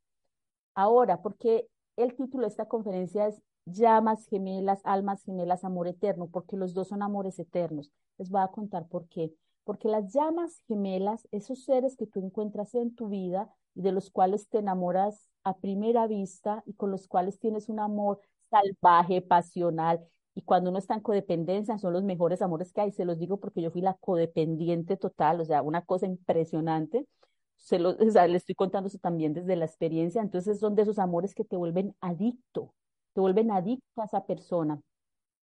Ahora, 0.74 1.22
porque 1.22 1.68
el 1.96 2.14
título 2.14 2.42
de 2.42 2.48
esta 2.48 2.66
conferencia 2.66 3.26
es 3.26 3.42
Llamas 3.66 4.26
gemelas, 4.28 4.80
almas 4.84 5.22
gemelas, 5.24 5.64
amor 5.64 5.88
eterno, 5.88 6.28
porque 6.28 6.56
los 6.56 6.74
dos 6.74 6.88
son 6.88 7.02
amores 7.02 7.38
eternos. 7.38 7.90
Les 8.18 8.30
voy 8.30 8.42
a 8.42 8.48
contar 8.48 8.86
por 8.88 9.08
qué. 9.08 9.32
Porque 9.64 9.88
las 9.88 10.12
llamas 10.12 10.60
gemelas, 10.68 11.26
esos 11.32 11.64
seres 11.64 11.96
que 11.96 12.06
tú 12.06 12.20
encuentras 12.20 12.74
en 12.74 12.94
tu 12.94 13.08
vida 13.08 13.50
y 13.74 13.80
de 13.82 13.92
los 13.92 14.10
cuales 14.10 14.48
te 14.48 14.58
enamoras 14.58 15.28
a 15.44 15.56
primera 15.56 16.06
vista 16.06 16.62
y 16.66 16.74
con 16.74 16.90
los 16.90 17.08
cuales 17.08 17.38
tienes 17.38 17.68
un 17.70 17.80
amor 17.80 18.20
salvaje, 18.50 19.22
pasional, 19.22 20.00
y 20.34 20.42
cuando 20.42 20.70
uno 20.70 20.78
está 20.78 20.94
en 20.94 21.00
codependencia 21.00 21.78
son 21.78 21.92
los 21.92 22.02
mejores 22.02 22.42
amores 22.42 22.72
que 22.72 22.80
hay, 22.80 22.92
se 22.92 23.04
los 23.04 23.18
digo 23.18 23.38
porque 23.38 23.62
yo 23.62 23.70
fui 23.70 23.80
la 23.80 23.94
codependiente 23.94 24.96
total, 24.96 25.40
o 25.40 25.44
sea, 25.44 25.62
una 25.62 25.82
cosa 25.84 26.06
impresionante 26.06 27.06
se 27.56 27.78
lo, 27.78 27.90
o 28.00 28.10
sea, 28.10 28.26
le 28.26 28.36
estoy 28.36 28.54
contando 28.54 28.88
eso 28.88 28.98
también 28.98 29.32
desde 29.32 29.56
la 29.56 29.64
experiencia, 29.64 30.20
entonces 30.22 30.58
son 30.60 30.74
de 30.74 30.82
esos 30.82 30.98
amores 30.98 31.34
que 31.34 31.44
te 31.44 31.56
vuelven 31.56 31.94
adicto, 32.00 32.74
te 33.14 33.20
vuelven 33.20 33.50
adicto 33.50 34.02
a 34.02 34.04
esa 34.04 34.26
persona. 34.26 34.80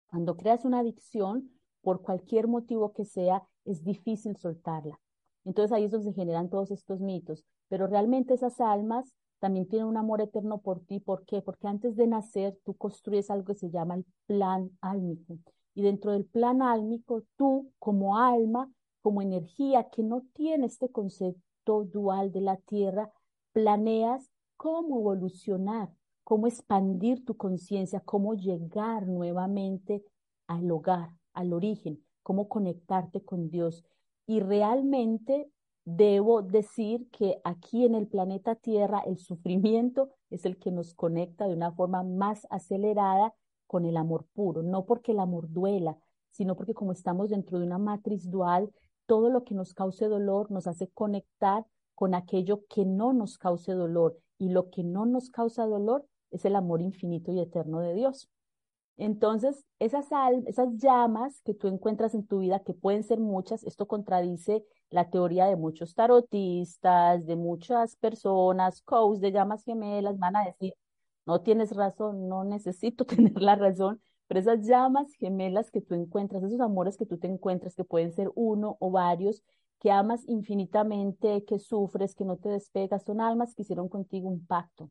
Cuando 0.09 0.35
creas 0.35 0.65
una 0.65 0.79
adicción, 0.79 1.51
por 1.81 2.01
cualquier 2.01 2.47
motivo 2.47 2.93
que 2.93 3.05
sea, 3.05 3.43
es 3.65 3.83
difícil 3.83 4.35
soltarla. 4.37 4.99
Entonces 5.45 5.71
ahí 5.71 5.85
es 5.85 5.91
donde 5.91 6.11
se 6.11 6.15
generan 6.15 6.49
todos 6.49 6.71
estos 6.71 6.99
mitos, 6.99 7.45
pero 7.69 7.87
realmente 7.87 8.33
esas 8.33 8.59
almas 8.59 9.13
también 9.39 9.67
tienen 9.67 9.87
un 9.87 9.97
amor 9.97 10.21
eterno 10.21 10.59
por 10.59 10.79
ti. 10.81 10.99
¿Por 10.99 11.25
qué? 11.25 11.41
Porque 11.41 11.67
antes 11.67 11.95
de 11.95 12.07
nacer 12.07 12.57
tú 12.65 12.73
construyes 12.73 13.29
algo 13.29 13.45
que 13.45 13.55
se 13.55 13.69
llama 13.69 13.95
el 13.95 14.05
plan 14.25 14.71
álmico. 14.81 15.37
Y 15.75 15.83
dentro 15.83 16.11
del 16.11 16.25
plan 16.25 16.61
álmico, 16.61 17.23
tú 17.35 17.71
como 17.77 18.17
alma, 18.17 18.71
como 19.01 19.21
energía 19.21 19.89
que 19.89 20.03
no 20.03 20.23
tiene 20.33 20.65
este 20.65 20.89
concepto, 20.89 21.83
dual 21.85 22.31
de 22.31 22.41
la 22.41 22.57
Tierra, 22.57 23.11
planeas 23.51 24.31
cómo 24.55 24.99
evolucionar, 24.99 25.89
cómo 26.27 26.47
expandir 26.47 27.23
tu 27.23 27.37
conciencia, 27.37 28.01
cómo 28.01 28.33
llegar 28.33 29.07
nuevamente 29.07 30.03
al 30.45 30.69
hogar, 30.69 31.11
al 31.31 31.53
origen, 31.53 32.03
cómo 32.21 32.49
conectarte 32.49 33.23
con 33.23 33.49
Dios. 33.49 33.85
Y 34.25 34.41
realmente 34.41 35.49
debo 35.85 36.41
decir 36.41 37.09
que 37.11 37.39
aquí 37.45 37.85
en 37.85 37.95
el 37.95 38.07
planeta 38.07 38.55
Tierra 38.55 38.99
el 39.05 39.19
sufrimiento 39.19 40.09
es 40.29 40.43
el 40.43 40.57
que 40.57 40.69
nos 40.69 40.93
conecta 40.93 41.47
de 41.47 41.53
una 41.53 41.71
forma 41.71 42.03
más 42.03 42.45
acelerada 42.49 43.33
con 43.65 43.85
el 43.85 43.95
amor 43.95 44.25
puro, 44.33 44.63
no 44.63 44.85
porque 44.85 45.13
el 45.13 45.21
amor 45.21 45.49
duela, 45.49 45.97
sino 46.31 46.57
porque 46.57 46.73
como 46.73 46.91
estamos 46.91 47.29
dentro 47.29 47.57
de 47.57 47.65
una 47.65 47.77
matriz 47.77 48.29
dual, 48.29 48.69
todo 49.05 49.29
lo 49.29 49.45
que 49.45 49.55
nos 49.55 49.73
cause 49.73 50.09
dolor 50.09 50.51
nos 50.51 50.67
hace 50.67 50.89
conectar 50.89 51.65
con 51.95 52.13
aquello 52.13 52.65
que 52.67 52.83
no 52.83 53.13
nos 53.13 53.37
cause 53.37 53.71
dolor. 53.71 54.19
Y 54.37 54.49
lo 54.49 54.69
que 54.69 54.83
no 54.83 55.05
nos 55.05 55.29
causa 55.29 55.65
dolor 55.65 56.05
es 56.31 56.45
el 56.45 56.55
amor 56.55 56.81
infinito 56.81 57.31
y 57.31 57.39
eterno 57.39 57.79
de 57.81 57.93
Dios. 57.93 58.29
Entonces, 58.97 59.63
esas, 59.79 60.07
esas 60.47 60.69
llamas 60.77 61.41
que 61.45 61.53
tú 61.53 61.67
encuentras 61.67 62.15
en 62.15 62.25
tu 62.25 62.39
vida, 62.39 62.61
que 62.61 62.73
pueden 62.73 63.03
ser 63.03 63.19
muchas, 63.19 63.63
esto 63.63 63.87
contradice 63.87 64.65
la 64.89 65.09
teoría 65.09 65.45
de 65.45 65.55
muchos 65.55 65.93
tarotistas, 65.93 67.25
de 67.25 67.35
muchas 67.35 67.95
personas, 67.97 68.81
coaches 68.81 69.21
de 69.21 69.31
llamas 69.31 69.63
gemelas, 69.63 70.17
van 70.17 70.35
a 70.35 70.45
decir, 70.45 70.73
no 71.27 71.41
tienes 71.41 71.75
razón, 71.75 72.27
no 72.27 72.43
necesito 72.43 73.05
tener 73.05 73.39
la 73.41 73.55
razón, 73.55 74.01
pero 74.27 74.39
esas 74.39 74.65
llamas 74.65 75.13
gemelas 75.13 75.69
que 75.71 75.81
tú 75.81 75.93
encuentras, 75.95 76.43
esos 76.43 76.59
amores 76.59 76.97
que 76.97 77.05
tú 77.05 77.17
te 77.17 77.27
encuentras, 77.27 77.75
que 77.75 77.83
pueden 77.83 78.13
ser 78.13 78.31
uno 78.35 78.77
o 78.79 78.91
varios, 78.91 79.43
que 79.79 79.91
amas 79.91 80.23
infinitamente, 80.27 81.45
que 81.45 81.59
sufres, 81.59 82.15
que 82.15 82.25
no 82.25 82.37
te 82.37 82.49
despegas, 82.49 83.03
son 83.03 83.21
almas 83.21 83.53
que 83.53 83.61
hicieron 83.61 83.89
contigo 83.89 84.27
un 84.27 84.45
pacto. 84.45 84.89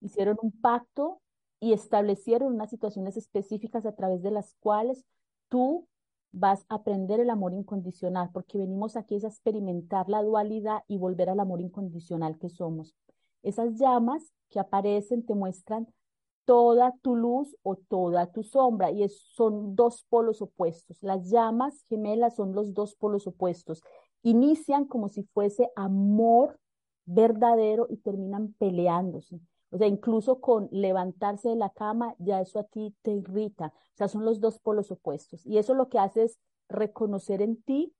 Hicieron 0.00 0.36
un 0.42 0.52
pacto 0.52 1.20
y 1.60 1.72
establecieron 1.72 2.54
unas 2.54 2.70
situaciones 2.70 3.16
específicas 3.16 3.86
a 3.86 3.92
través 3.92 4.22
de 4.22 4.30
las 4.30 4.54
cuales 4.60 5.04
tú 5.48 5.86
vas 6.32 6.66
a 6.68 6.76
aprender 6.76 7.18
el 7.20 7.30
amor 7.30 7.54
incondicional, 7.54 8.30
porque 8.32 8.58
venimos 8.58 8.96
aquí 8.96 9.14
a 9.14 9.28
experimentar 9.28 10.08
la 10.08 10.22
dualidad 10.22 10.82
y 10.86 10.98
volver 10.98 11.30
al 11.30 11.40
amor 11.40 11.60
incondicional 11.60 12.38
que 12.38 12.50
somos. 12.50 12.94
Esas 13.42 13.78
llamas 13.78 14.32
que 14.50 14.60
aparecen 14.60 15.24
te 15.24 15.34
muestran 15.34 15.88
toda 16.44 16.94
tu 17.02 17.16
luz 17.16 17.56
o 17.62 17.76
toda 17.76 18.26
tu 18.32 18.42
sombra 18.42 18.90
y 18.90 19.06
son 19.08 19.74
dos 19.74 20.04
polos 20.08 20.42
opuestos. 20.42 21.02
Las 21.02 21.30
llamas 21.30 21.84
gemelas 21.88 22.36
son 22.36 22.54
los 22.54 22.74
dos 22.74 22.94
polos 22.94 23.26
opuestos. 23.26 23.82
Inician 24.22 24.84
como 24.84 25.08
si 25.08 25.24
fuese 25.24 25.70
amor 25.74 26.58
verdadero 27.04 27.86
y 27.90 27.96
terminan 27.96 28.54
peleándose. 28.58 29.40
O 29.70 29.78
sea, 29.78 29.86
incluso 29.86 30.40
con 30.40 30.68
levantarse 30.70 31.48
de 31.48 31.56
la 31.56 31.70
cama, 31.70 32.14
ya 32.18 32.40
eso 32.40 32.58
a 32.58 32.64
ti 32.64 32.94
te 33.02 33.12
irrita. 33.12 33.66
O 33.66 33.96
sea, 33.96 34.08
son 34.08 34.24
los 34.24 34.40
dos 34.40 34.58
polos 34.58 34.90
opuestos. 34.90 35.44
Y 35.44 35.58
eso 35.58 35.74
lo 35.74 35.88
que 35.88 35.98
hace 35.98 36.24
es 36.24 36.38
reconocer 36.68 37.42
en 37.42 37.62
ti 37.62 37.94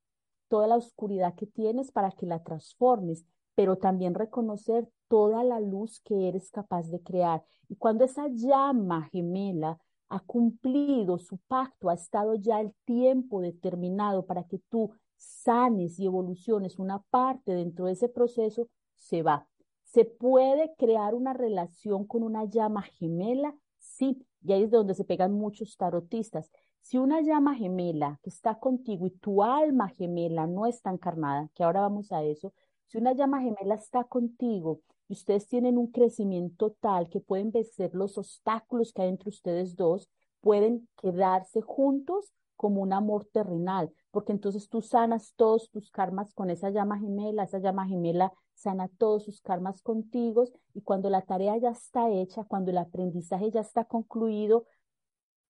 toda 0.48 0.66
la 0.66 0.76
oscuridad 0.76 1.34
que 1.34 1.46
tienes 1.46 1.90
para 1.90 2.12
que 2.12 2.26
la 2.26 2.42
transformes, 2.42 3.24
pero 3.54 3.76
también 3.76 4.14
reconocer 4.14 4.88
toda 5.08 5.42
la 5.44 5.60
luz 5.60 6.00
que 6.04 6.28
eres 6.28 6.50
capaz 6.50 6.88
de 6.88 7.02
crear. 7.02 7.44
Y 7.68 7.76
cuando 7.76 8.04
esa 8.04 8.28
llama 8.28 9.08
gemela 9.10 9.78
ha 10.08 10.20
cumplido 10.20 11.18
su 11.18 11.38
pacto, 11.48 11.88
ha 11.88 11.94
estado 11.94 12.34
ya 12.36 12.60
el 12.60 12.72
tiempo 12.84 13.40
determinado 13.40 14.24
para 14.24 14.44
que 14.44 14.60
tú 14.70 14.92
sanes 15.16 15.98
y 15.98 16.06
evoluciones 16.06 16.78
una 16.78 17.00
parte 17.10 17.52
dentro 17.52 17.86
de 17.86 17.92
ese 17.92 18.08
proceso, 18.08 18.68
se 18.94 19.22
va. 19.22 19.48
¿Se 19.96 20.04
puede 20.04 20.74
crear 20.76 21.14
una 21.14 21.32
relación 21.32 22.06
con 22.06 22.22
una 22.22 22.44
llama 22.44 22.82
gemela? 22.82 23.56
Sí, 23.78 24.26
y 24.42 24.52
ahí 24.52 24.64
es 24.64 24.70
de 24.70 24.76
donde 24.76 24.92
se 24.92 25.04
pegan 25.04 25.32
muchos 25.32 25.74
tarotistas. 25.78 26.50
Si 26.82 26.98
una 26.98 27.22
llama 27.22 27.54
gemela 27.54 28.20
que 28.22 28.28
está 28.28 28.58
contigo 28.58 29.06
y 29.06 29.10
tu 29.12 29.42
alma 29.42 29.88
gemela 29.88 30.46
no 30.46 30.66
está 30.66 30.90
encarnada, 30.90 31.48
que 31.54 31.64
ahora 31.64 31.80
vamos 31.80 32.12
a 32.12 32.22
eso, 32.22 32.52
si 32.88 32.98
una 32.98 33.14
llama 33.14 33.40
gemela 33.40 33.74
está 33.74 34.04
contigo 34.04 34.80
y 35.08 35.14
ustedes 35.14 35.48
tienen 35.48 35.78
un 35.78 35.86
crecimiento 35.86 36.76
tal 36.78 37.08
que 37.08 37.20
pueden 37.20 37.50
vencer 37.50 37.94
los 37.94 38.18
obstáculos 38.18 38.92
que 38.92 39.00
hay 39.00 39.08
entre 39.08 39.30
ustedes 39.30 39.76
dos, 39.76 40.10
pueden 40.42 40.90
quedarse 41.00 41.62
juntos 41.62 42.34
como 42.56 42.80
un 42.82 42.92
amor 42.92 43.26
terrenal, 43.32 43.92
porque 44.10 44.32
entonces 44.32 44.68
tú 44.68 44.80
sanas 44.82 45.34
todos 45.36 45.70
tus 45.70 45.90
karmas 45.90 46.32
con 46.34 46.50
esa 46.50 46.70
llama 46.70 46.98
gemela, 46.98 47.44
esa 47.44 47.58
llama 47.58 47.86
gemela 47.86 48.32
sana 48.56 48.88
todos 48.88 49.24
sus 49.24 49.40
karmas 49.40 49.82
contigo 49.82 50.44
y 50.74 50.80
cuando 50.80 51.10
la 51.10 51.22
tarea 51.22 51.56
ya 51.58 51.70
está 51.70 52.10
hecha, 52.10 52.44
cuando 52.44 52.70
el 52.70 52.78
aprendizaje 52.78 53.50
ya 53.50 53.60
está 53.60 53.84
concluido, 53.84 54.66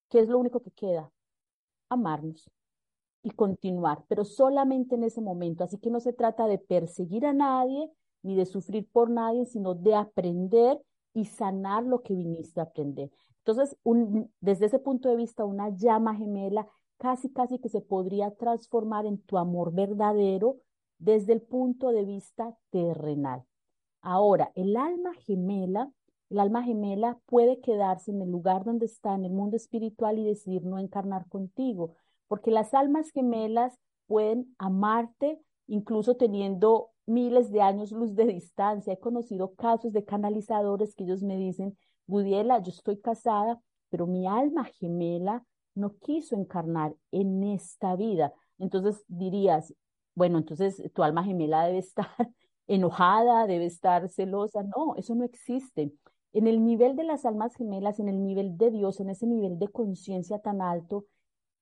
¿qué 0.08 0.20
es 0.20 0.28
lo 0.28 0.38
único 0.38 0.60
que 0.60 0.72
queda? 0.72 1.10
Amarnos 1.88 2.50
y 3.22 3.30
continuar, 3.30 4.04
pero 4.08 4.24
solamente 4.24 4.96
en 4.96 5.04
ese 5.04 5.20
momento. 5.20 5.64
Así 5.64 5.78
que 5.78 5.90
no 5.90 6.00
se 6.00 6.12
trata 6.12 6.46
de 6.46 6.58
perseguir 6.58 7.26
a 7.26 7.32
nadie 7.32 7.90
ni 8.22 8.34
de 8.34 8.44
sufrir 8.44 8.88
por 8.90 9.08
nadie, 9.08 9.46
sino 9.46 9.74
de 9.74 9.94
aprender 9.94 10.80
y 11.14 11.26
sanar 11.26 11.84
lo 11.84 12.02
que 12.02 12.14
viniste 12.14 12.60
a 12.60 12.64
aprender. 12.64 13.10
Entonces, 13.38 13.76
desde 14.40 14.66
ese 14.66 14.80
punto 14.80 15.08
de 15.08 15.16
vista, 15.16 15.44
una 15.44 15.68
llama 15.70 16.16
gemela 16.16 16.66
casi, 16.98 17.30
casi 17.30 17.58
que 17.58 17.68
se 17.68 17.80
podría 17.80 18.30
transformar 18.32 19.06
en 19.06 19.18
tu 19.18 19.38
amor 19.38 19.72
verdadero 19.72 20.56
desde 20.98 21.32
el 21.32 21.42
punto 21.42 21.90
de 21.90 22.04
vista 22.04 22.56
terrenal. 22.70 23.44
Ahora, 24.00 24.52
el 24.54 24.76
alma 24.76 25.14
gemela, 25.14 25.90
el 26.30 26.40
alma 26.40 26.62
gemela 26.62 27.18
puede 27.26 27.60
quedarse 27.60 28.10
en 28.10 28.22
el 28.22 28.30
lugar 28.30 28.64
donde 28.64 28.86
está, 28.86 29.14
en 29.14 29.24
el 29.24 29.32
mundo 29.32 29.56
espiritual 29.56 30.18
y 30.18 30.24
decidir 30.24 30.64
no 30.64 30.78
encarnar 30.78 31.28
contigo, 31.28 31.94
porque 32.28 32.50
las 32.50 32.74
almas 32.74 33.10
gemelas 33.10 33.78
pueden 34.06 34.54
amarte 34.58 35.40
incluso 35.66 36.16
teniendo 36.16 36.90
miles 37.06 37.50
de 37.50 37.62
años 37.62 37.92
luz 37.92 38.14
de 38.14 38.26
distancia. 38.26 38.92
He 38.92 38.98
conocido 38.98 39.54
casos 39.54 39.92
de 39.92 40.04
canalizadores 40.04 40.94
que 40.94 41.04
ellos 41.04 41.22
me 41.22 41.36
dicen, 41.36 41.76
Budiela, 42.06 42.60
yo 42.62 42.70
estoy 42.70 42.98
casada, 43.00 43.60
pero 43.90 44.06
mi 44.06 44.26
alma 44.26 44.64
gemela 44.64 45.44
no 45.76 45.96
quiso 45.98 46.34
encarnar 46.34 46.94
en 47.12 47.44
esta 47.44 47.94
vida. 47.96 48.32
Entonces 48.58 49.04
dirías, 49.08 49.74
bueno, 50.14 50.38
entonces 50.38 50.82
tu 50.94 51.02
alma 51.02 51.22
gemela 51.22 51.66
debe 51.66 51.78
estar 51.78 52.08
enojada, 52.66 53.46
debe 53.46 53.66
estar 53.66 54.08
celosa. 54.08 54.62
No, 54.64 54.96
eso 54.96 55.14
no 55.14 55.24
existe. 55.24 55.92
En 56.32 56.46
el 56.46 56.64
nivel 56.64 56.96
de 56.96 57.04
las 57.04 57.24
almas 57.24 57.54
gemelas, 57.54 58.00
en 58.00 58.08
el 58.08 58.22
nivel 58.22 58.56
de 58.58 58.70
Dios, 58.70 59.00
en 59.00 59.10
ese 59.10 59.26
nivel 59.26 59.58
de 59.58 59.68
conciencia 59.68 60.38
tan 60.38 60.60
alto, 60.60 61.06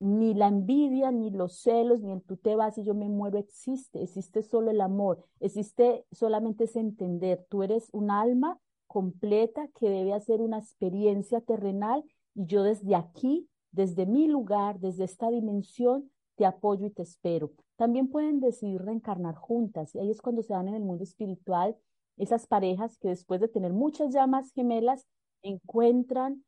ni 0.01 0.35
la 0.35 0.49
envidia, 0.49 1.11
ni 1.11 1.31
los 1.31 1.61
celos, 1.61 2.01
ni 2.01 2.13
el 2.13 2.23
tú 2.23 2.37
te 2.37 2.57
vas 2.57 2.79
y 2.79 2.85
yo 2.85 2.95
me 2.95 3.09
muero 3.09 3.39
existe. 3.39 4.03
Existe 4.03 4.43
solo 4.43 4.71
el 4.71 4.81
amor. 4.81 5.25
Existe 5.41 6.07
solamente 6.13 6.65
ese 6.65 6.81
entender. 6.81 7.47
Tú 7.49 7.63
eres 7.63 7.89
un 7.93 8.11
alma 8.11 8.59
completa 8.87 9.69
que 9.79 9.89
debe 9.89 10.13
hacer 10.13 10.41
una 10.41 10.59
experiencia 10.59 11.41
terrenal 11.41 12.05
y 12.35 12.47
yo 12.47 12.63
desde 12.63 12.95
aquí, 12.95 13.49
desde 13.75 14.07
mi 14.07 14.29
lugar, 14.29 14.79
desde 14.79 15.05
esta 15.05 15.31
dimensión, 15.31 16.11
te 16.37 16.47
apoyo 16.47 16.87
y 16.87 16.91
te 16.91 17.03
espero. 17.03 17.53
También 17.77 18.09
pueden 18.09 18.41
decidir 18.41 18.83
reencarnar 18.83 19.35
juntas 19.35 19.95
y 19.95 19.99
ahí 19.99 20.11
es 20.11 20.23
cuando 20.23 20.43
se 20.43 20.53
dan 20.53 20.69
en 20.69 20.75
el 20.75 20.85
mundo 20.85 21.03
espiritual 21.05 21.77
esas 22.17 22.47
parejas 22.47 22.97
que 22.99 23.09
después 23.09 23.41
de 23.41 23.49
tener 23.49 23.73
muchas 23.73 24.13
llamas 24.13 24.53
gemelas 24.53 25.07
encuentran 25.43 26.45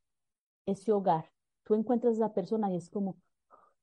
ese 0.67 0.93
hogar. 0.93 1.31
Tú 1.65 1.75
encuentras 1.75 2.15
a 2.15 2.17
esa 2.17 2.35
persona 2.35 2.71
y 2.73 2.77
es 2.77 2.89
como, 2.89 3.17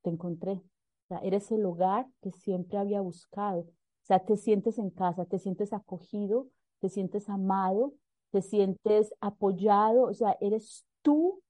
te 0.02 0.10
encontré. 0.10 0.54
O 0.54 1.08
sea, 1.08 1.18
eres 1.20 1.52
el 1.52 1.66
hogar 1.66 2.08
que 2.22 2.32
siempre 2.32 2.78
había 2.78 3.02
buscado. 3.02 3.60
O 3.60 4.06
sea, 4.06 4.20
te 4.20 4.38
sientes 4.38 4.78
en 4.78 4.90
casa, 4.90 5.26
te 5.26 5.40
sientes 5.40 5.74
acogido, 5.74 6.48
te 6.80 6.90
sientes 6.90 7.30
amado, 7.30 7.94
te 8.32 8.42
sientes 8.42 9.14
apoyado. 9.20 10.04
O 10.04 10.14
sea, 10.14 10.38
eres 10.40 10.86
tú, 11.02 11.42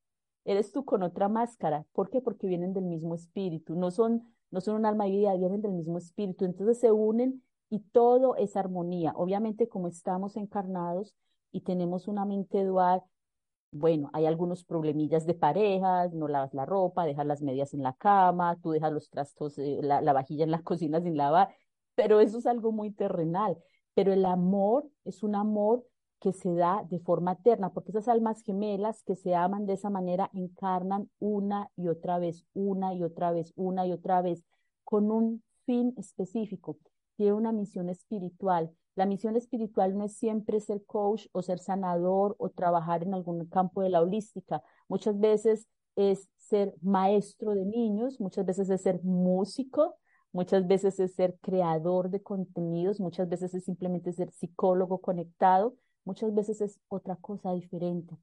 eres 0.46 0.72
tú 0.72 0.86
con 0.86 1.04
otra 1.04 1.30
máscara. 1.30 1.86
¿Por 1.94 2.10
qué? 2.10 2.22
Porque 2.22 2.48
vienen 2.48 2.74
del 2.74 2.86
mismo 2.86 3.16
espíritu. 3.16 3.76
No 3.76 3.92
son 3.92 4.24
no 4.54 4.62
son 4.62 4.76
un 4.76 4.86
alma 4.86 5.08
y 5.08 5.18
vida, 5.18 5.36
vienen 5.36 5.64
del 5.64 5.74
mismo 5.74 5.98
espíritu, 5.98 6.46
entonces 6.46 6.80
se 6.80 6.92
unen 6.92 7.44
y 7.72 7.80
todo 7.80 8.36
es 8.36 8.56
armonía. 8.56 9.12
Obviamente 9.16 9.68
como 9.68 9.88
estamos 9.88 10.38
encarnados 10.38 11.16
y 11.52 11.62
tenemos 11.62 12.08
una 12.08 12.24
mente 12.24 12.64
dual, 12.64 13.02
bueno, 13.72 14.12
hay 14.14 14.28
algunos 14.28 14.64
problemillas 14.64 15.26
de 15.26 15.34
parejas, 15.34 16.14
no 16.14 16.28
lavas 16.28 16.54
la 16.54 16.66
ropa, 16.68 17.06
dejas 17.06 17.26
las 17.26 17.42
medias 17.42 17.74
en 17.74 17.82
la 17.82 17.94
cama, 17.94 18.60
tú 18.62 18.72
dejas 18.72 18.94
los 18.94 19.10
trastos, 19.10 19.58
eh, 19.58 19.80
la, 19.82 20.02
la 20.02 20.14
vajilla 20.14 20.44
en 20.44 20.52
la 20.52 20.62
cocina 20.64 21.02
sin 21.02 21.18
lavar, 21.18 21.50
pero 21.96 22.20
eso 22.20 22.38
es 22.38 22.46
algo 22.46 22.72
muy 22.72 22.92
terrenal. 22.92 23.58
Pero 23.96 24.14
el 24.14 24.26
amor 24.26 24.88
es 25.04 25.24
un 25.24 25.36
amor 25.36 25.84
que 26.24 26.32
se 26.32 26.56
da 26.56 26.86
de 26.90 27.00
forma 27.00 27.34
eterna, 27.34 27.74
porque 27.74 27.92
esas 27.92 28.08
almas 28.08 28.42
gemelas 28.44 29.04
que 29.04 29.18
se 29.18 29.36
aman 29.36 29.66
de 29.66 29.74
esa 29.74 29.90
manera 29.90 30.30
encarnan 30.34 31.10
una 31.20 31.70
y 31.76 31.90
otra 31.90 32.18
vez, 32.18 32.46
una 32.54 32.94
y 32.94 33.04
otra 33.04 33.34
vez, 33.34 33.52
una 33.58 33.86
y 33.86 33.92
otra 33.92 34.22
vez, 34.22 34.42
con 34.86 35.12
un 35.12 35.44
fin 35.66 35.94
específico. 35.98 36.78
Tiene 37.18 37.34
una 37.34 37.52
misión 37.52 37.90
espiritual. 37.90 38.72
La 38.96 39.06
misión 39.06 39.36
espiritual 39.36 39.98
no 39.98 40.06
es 40.06 40.16
siempre 40.16 40.62
ser 40.62 40.86
coach 40.86 41.26
o 41.34 41.42
ser 41.42 41.60
sanador 41.60 42.38
o 42.40 42.48
trabajar 42.48 43.04
en 43.04 43.14
algún 43.14 43.46
campo 43.48 43.82
de 43.82 43.90
la 43.90 44.02
holística. 44.02 44.64
Muchas 44.88 45.20
veces 45.20 45.68
es 45.98 46.30
ser 46.38 46.74
maestro 46.82 47.54
de 47.54 47.66
niños, 47.66 48.22
muchas 48.22 48.46
veces 48.46 48.70
es 48.70 48.82
ser 48.82 49.04
músico, 49.04 49.98
muchas 50.32 50.66
veces 50.68 51.02
es 51.02 51.16
ser 51.16 51.38
creador 51.42 52.10
de 52.10 52.24
contenidos, 52.24 53.02
muchas 53.02 53.28
veces 53.28 53.54
es 53.54 53.66
simplemente 53.66 54.14
ser 54.14 54.32
psicólogo 54.32 55.00
conectado, 55.00 55.76
Muchas 56.06 56.34
veces 56.34 56.62
es 56.62 56.80
otra 56.88 57.16
cosa 57.16 57.54
diferente. 57.54 58.18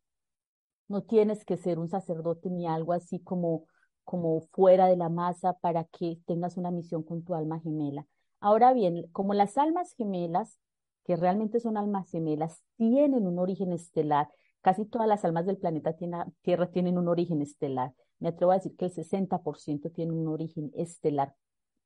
No 0.88 1.02
tienes 1.02 1.44
que 1.44 1.56
ser 1.56 1.78
un 1.78 1.88
sacerdote 1.88 2.50
ni 2.50 2.66
algo 2.66 2.92
así 2.92 3.20
como, 3.20 3.66
como 4.04 4.40
fuera 4.52 4.86
de 4.86 4.96
la 4.96 5.08
masa 5.08 5.54
para 5.54 5.84
que 5.84 6.18
tengas 6.26 6.56
una 6.56 6.70
misión 6.70 7.02
con 7.02 7.22
tu 7.22 7.34
alma 7.34 7.60
gemela. 7.60 8.06
Ahora 8.40 8.72
bien, 8.72 9.06
como 9.12 9.34
las 9.34 9.56
almas 9.58 9.94
gemelas, 9.94 10.58
que 11.04 11.16
realmente 11.16 11.60
son 11.60 11.76
almas 11.76 12.10
gemelas, 12.10 12.62
tienen 12.76 13.26
un 13.26 13.38
origen 13.38 13.72
estelar, 13.72 14.28
Casi 14.62 14.84
todas 14.84 15.08
las 15.08 15.24
almas 15.24 15.46
del 15.46 15.56
planeta 15.56 15.96
Tierra 16.42 16.70
tienen 16.70 16.98
un 16.98 17.08
origen 17.08 17.40
estelar. 17.40 17.94
Me 18.18 18.28
atrevo 18.28 18.52
a 18.52 18.56
decir 18.56 18.76
que 18.76 18.86
el 18.86 18.92
60% 18.92 19.90
tiene 19.90 20.12
un 20.12 20.28
origen 20.28 20.70
estelar 20.74 21.34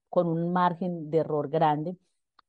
con 0.08 0.26
un 0.26 0.52
margen 0.52 1.10
de 1.10 1.18
error 1.18 1.48
grande, 1.48 1.96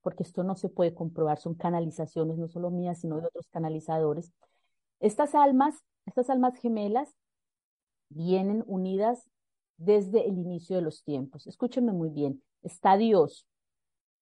porque 0.06 0.22
esto 0.22 0.44
no 0.44 0.54
se 0.54 0.68
puede 0.68 0.94
comprobar, 0.94 1.40
son 1.40 1.56
canalizaciones, 1.56 2.38
no 2.38 2.46
solo 2.46 2.70
mías, 2.70 3.00
sino 3.00 3.20
de 3.20 3.26
otros 3.26 3.48
canalizadores. 3.48 4.32
Estas 5.00 5.34
almas, 5.34 5.82
estas 6.04 6.30
almas 6.30 6.56
gemelas, 6.60 7.12
vienen 8.08 8.62
unidas 8.68 9.28
desde 9.78 10.28
el 10.28 10.38
inicio 10.38 10.76
de 10.76 10.82
los 10.82 11.02
tiempos. 11.02 11.48
Escúchenme 11.48 11.90
muy 11.90 12.10
bien, 12.10 12.40
está 12.62 12.96
Dios 12.96 13.48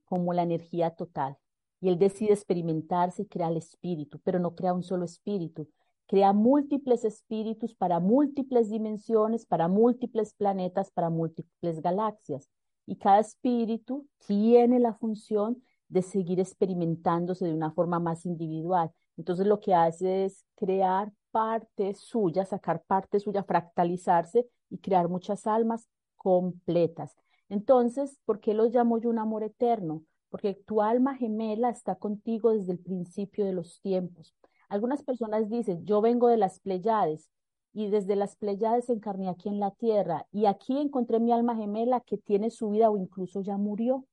como 0.06 0.32
la 0.32 0.44
energía 0.44 0.88
total 0.88 1.36
y 1.82 1.90
Él 1.90 1.98
decide 1.98 2.32
experimentarse 2.32 3.20
y 3.20 3.26
crea 3.26 3.48
el 3.48 3.58
espíritu, 3.58 4.18
pero 4.24 4.38
no 4.38 4.54
crea 4.54 4.72
un 4.72 4.84
solo 4.84 5.04
espíritu, 5.04 5.68
crea 6.06 6.32
múltiples 6.32 7.04
espíritus 7.04 7.74
para 7.74 8.00
múltiples 8.00 8.70
dimensiones, 8.70 9.44
para 9.44 9.68
múltiples 9.68 10.32
planetas, 10.32 10.90
para 10.90 11.10
múltiples 11.10 11.82
galaxias. 11.82 12.48
Y 12.86 12.96
cada 12.96 13.18
espíritu 13.18 14.06
tiene 14.26 14.78
la 14.78 14.94
función 14.94 15.62
de 15.94 16.02
seguir 16.02 16.40
experimentándose 16.40 17.46
de 17.46 17.54
una 17.54 17.70
forma 17.70 18.00
más 18.00 18.26
individual. 18.26 18.90
Entonces 19.16 19.46
lo 19.46 19.60
que 19.60 19.74
hace 19.74 20.24
es 20.24 20.44
crear 20.56 21.12
parte 21.30 21.94
suya, 21.94 22.44
sacar 22.44 22.82
parte 22.82 23.20
suya, 23.20 23.44
fractalizarse 23.44 24.48
y 24.70 24.78
crear 24.78 25.08
muchas 25.08 25.46
almas 25.46 25.88
completas. 26.16 27.14
Entonces, 27.48 28.18
¿por 28.24 28.40
qué 28.40 28.54
los 28.54 28.74
llamo 28.74 28.98
yo 28.98 29.08
un 29.08 29.20
amor 29.20 29.44
eterno? 29.44 30.02
Porque 30.30 30.54
tu 30.66 30.82
alma 30.82 31.14
gemela 31.14 31.70
está 31.70 31.94
contigo 31.94 32.52
desde 32.52 32.72
el 32.72 32.80
principio 32.80 33.44
de 33.44 33.52
los 33.52 33.80
tiempos. 33.80 34.34
Algunas 34.68 35.04
personas 35.04 35.48
dicen, 35.48 35.84
yo 35.84 36.00
vengo 36.00 36.26
de 36.26 36.38
las 36.38 36.58
Pleiades 36.58 37.30
y 37.72 37.88
desde 37.88 38.16
las 38.16 38.34
Pleiades 38.34 38.90
encarné 38.90 39.28
aquí 39.28 39.48
en 39.48 39.60
la 39.60 39.70
tierra 39.70 40.26
y 40.32 40.46
aquí 40.46 40.76
encontré 40.76 41.20
mi 41.20 41.30
alma 41.30 41.54
gemela 41.54 42.00
que 42.00 42.18
tiene 42.18 42.50
su 42.50 42.70
vida 42.70 42.90
o 42.90 42.96
incluso 42.96 43.42
ya 43.42 43.56
murió. 43.56 44.04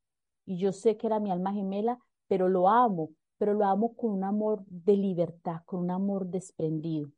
Y 0.46 0.58
yo 0.58 0.72
sé 0.72 0.98
que 0.98 1.08
era 1.08 1.20
mi 1.20 1.32
alma 1.32 1.54
gemela, 1.54 2.00
pero 2.28 2.50
lo 2.50 2.70
amo, 2.70 3.12
pero 3.38 3.54
lo 3.54 3.66
amo 3.66 3.96
con 3.96 4.12
un 4.12 4.24
amor 4.24 4.64
de 4.68 4.98
libertad, 4.98 5.62
con 5.66 5.82
un 5.82 5.92
amor 5.92 6.28
desprendido. 6.28 7.10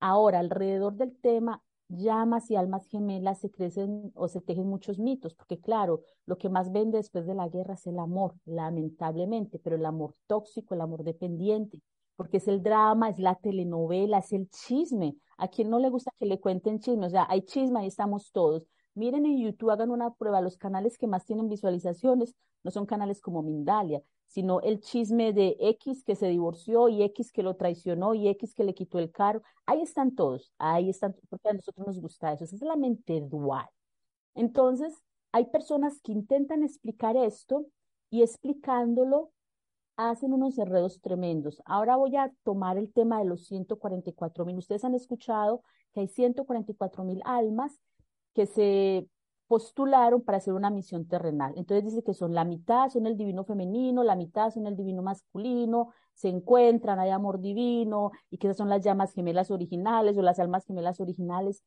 Ahora, 0.00 0.40
alrededor 0.40 0.94
del 0.94 1.16
tema 1.16 1.62
llamas 1.88 2.50
y 2.50 2.56
almas 2.56 2.86
gemelas 2.88 3.40
se 3.40 3.50
crecen 3.50 4.12
o 4.14 4.28
se 4.28 4.40
tejen 4.40 4.66
muchos 4.66 4.98
mitos, 4.98 5.34
porque 5.34 5.60
claro, 5.60 6.02
lo 6.26 6.36
que 6.38 6.48
más 6.48 6.72
vende 6.72 6.98
después 6.98 7.26
de 7.26 7.34
la 7.34 7.48
guerra 7.48 7.74
es 7.74 7.86
el 7.86 7.98
amor, 7.98 8.34
lamentablemente, 8.44 9.58
pero 9.58 9.76
el 9.76 9.86
amor 9.86 10.14
tóxico, 10.26 10.74
el 10.74 10.80
amor 10.80 11.04
dependiente, 11.04 11.80
porque 12.16 12.38
es 12.38 12.48
el 12.48 12.62
drama, 12.62 13.10
es 13.10 13.18
la 13.18 13.34
telenovela, 13.36 14.18
es 14.18 14.32
el 14.32 14.48
chisme. 14.50 15.16
A 15.38 15.48
quien 15.48 15.68
no 15.70 15.78
le 15.78 15.90
gusta 15.90 16.10
que 16.18 16.26
le 16.26 16.40
cuenten 16.40 16.80
chisme, 16.80 17.06
o 17.06 17.10
sea, 17.10 17.26
hay 17.28 17.42
chisme, 17.42 17.80
ahí 17.80 17.86
estamos 17.88 18.32
todos. 18.32 18.66
Miren 18.96 19.26
en 19.26 19.36
YouTube, 19.38 19.70
hagan 19.70 19.90
una 19.90 20.14
prueba, 20.14 20.40
los 20.40 20.56
canales 20.56 20.96
que 20.96 21.06
más 21.06 21.26
tienen 21.26 21.50
visualizaciones 21.50 22.34
no 22.64 22.70
son 22.70 22.86
canales 22.86 23.20
como 23.20 23.42
Mindalia, 23.42 24.02
sino 24.26 24.62
el 24.62 24.80
chisme 24.80 25.34
de 25.34 25.54
X 25.60 26.02
que 26.02 26.16
se 26.16 26.28
divorció 26.28 26.88
y 26.88 27.02
X 27.02 27.30
que 27.30 27.42
lo 27.42 27.56
traicionó 27.56 28.14
y 28.14 28.26
X 28.28 28.54
que 28.54 28.64
le 28.64 28.72
quitó 28.72 28.98
el 28.98 29.12
carro. 29.12 29.42
Ahí 29.66 29.82
están 29.82 30.14
todos, 30.14 30.50
ahí 30.56 30.88
están, 30.88 31.14
porque 31.28 31.50
a 31.50 31.52
nosotros 31.52 31.86
nos 31.86 32.00
gusta 32.00 32.32
eso, 32.32 32.44
esa 32.44 32.56
es 32.56 32.62
la 32.62 32.76
mente 32.76 33.20
dual. 33.20 33.68
Entonces, 34.34 34.94
hay 35.30 35.44
personas 35.44 36.00
que 36.00 36.12
intentan 36.12 36.62
explicar 36.62 37.18
esto 37.18 37.66
y 38.08 38.22
explicándolo 38.22 39.30
hacen 39.96 40.32
unos 40.32 40.58
enredos 40.58 41.02
tremendos. 41.02 41.60
Ahora 41.66 41.96
voy 41.96 42.16
a 42.16 42.32
tomar 42.44 42.78
el 42.78 42.90
tema 42.90 43.18
de 43.18 43.26
los 43.26 43.44
144 43.44 44.46
mil. 44.46 44.56
Ustedes 44.56 44.84
han 44.84 44.94
escuchado 44.94 45.62
que 45.92 46.00
hay 46.00 46.08
144 46.08 47.04
mil 47.04 47.20
almas 47.26 47.78
que 48.36 48.44
se 48.44 49.08
postularon 49.46 50.20
para 50.20 50.36
hacer 50.38 50.52
una 50.52 50.68
misión 50.68 51.08
terrenal. 51.08 51.54
Entonces 51.56 51.86
dice 51.86 52.02
que 52.02 52.12
son 52.12 52.34
la 52.34 52.44
mitad 52.44 52.90
son 52.90 53.06
el 53.06 53.16
divino 53.16 53.44
femenino, 53.44 54.04
la 54.04 54.14
mitad 54.14 54.50
son 54.50 54.66
el 54.66 54.76
divino 54.76 55.00
masculino, 55.00 55.88
se 56.12 56.28
encuentran, 56.28 56.98
hay 56.98 57.10
amor 57.10 57.40
divino 57.40 58.10
y 58.28 58.36
que 58.36 58.48
esas 58.48 58.58
son 58.58 58.68
las 58.68 58.84
llamas 58.84 59.14
gemelas 59.14 59.50
originales 59.50 60.18
o 60.18 60.22
las 60.22 60.38
almas 60.38 60.66
gemelas 60.66 61.00
originales. 61.00 61.64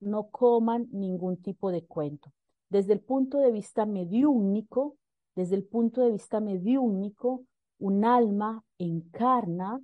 No 0.00 0.30
coman 0.30 0.88
ningún 0.90 1.36
tipo 1.36 1.70
de 1.70 1.84
cuento. 1.84 2.32
Desde 2.70 2.94
el 2.94 3.00
punto 3.00 3.38
de 3.38 3.52
vista 3.52 3.86
mediúnico, 3.86 4.96
desde 5.36 5.54
el 5.54 5.64
punto 5.64 6.00
de 6.02 6.10
vista 6.10 6.40
mediúnico, 6.40 7.44
un 7.78 8.04
alma 8.04 8.64
encarna 8.78 9.80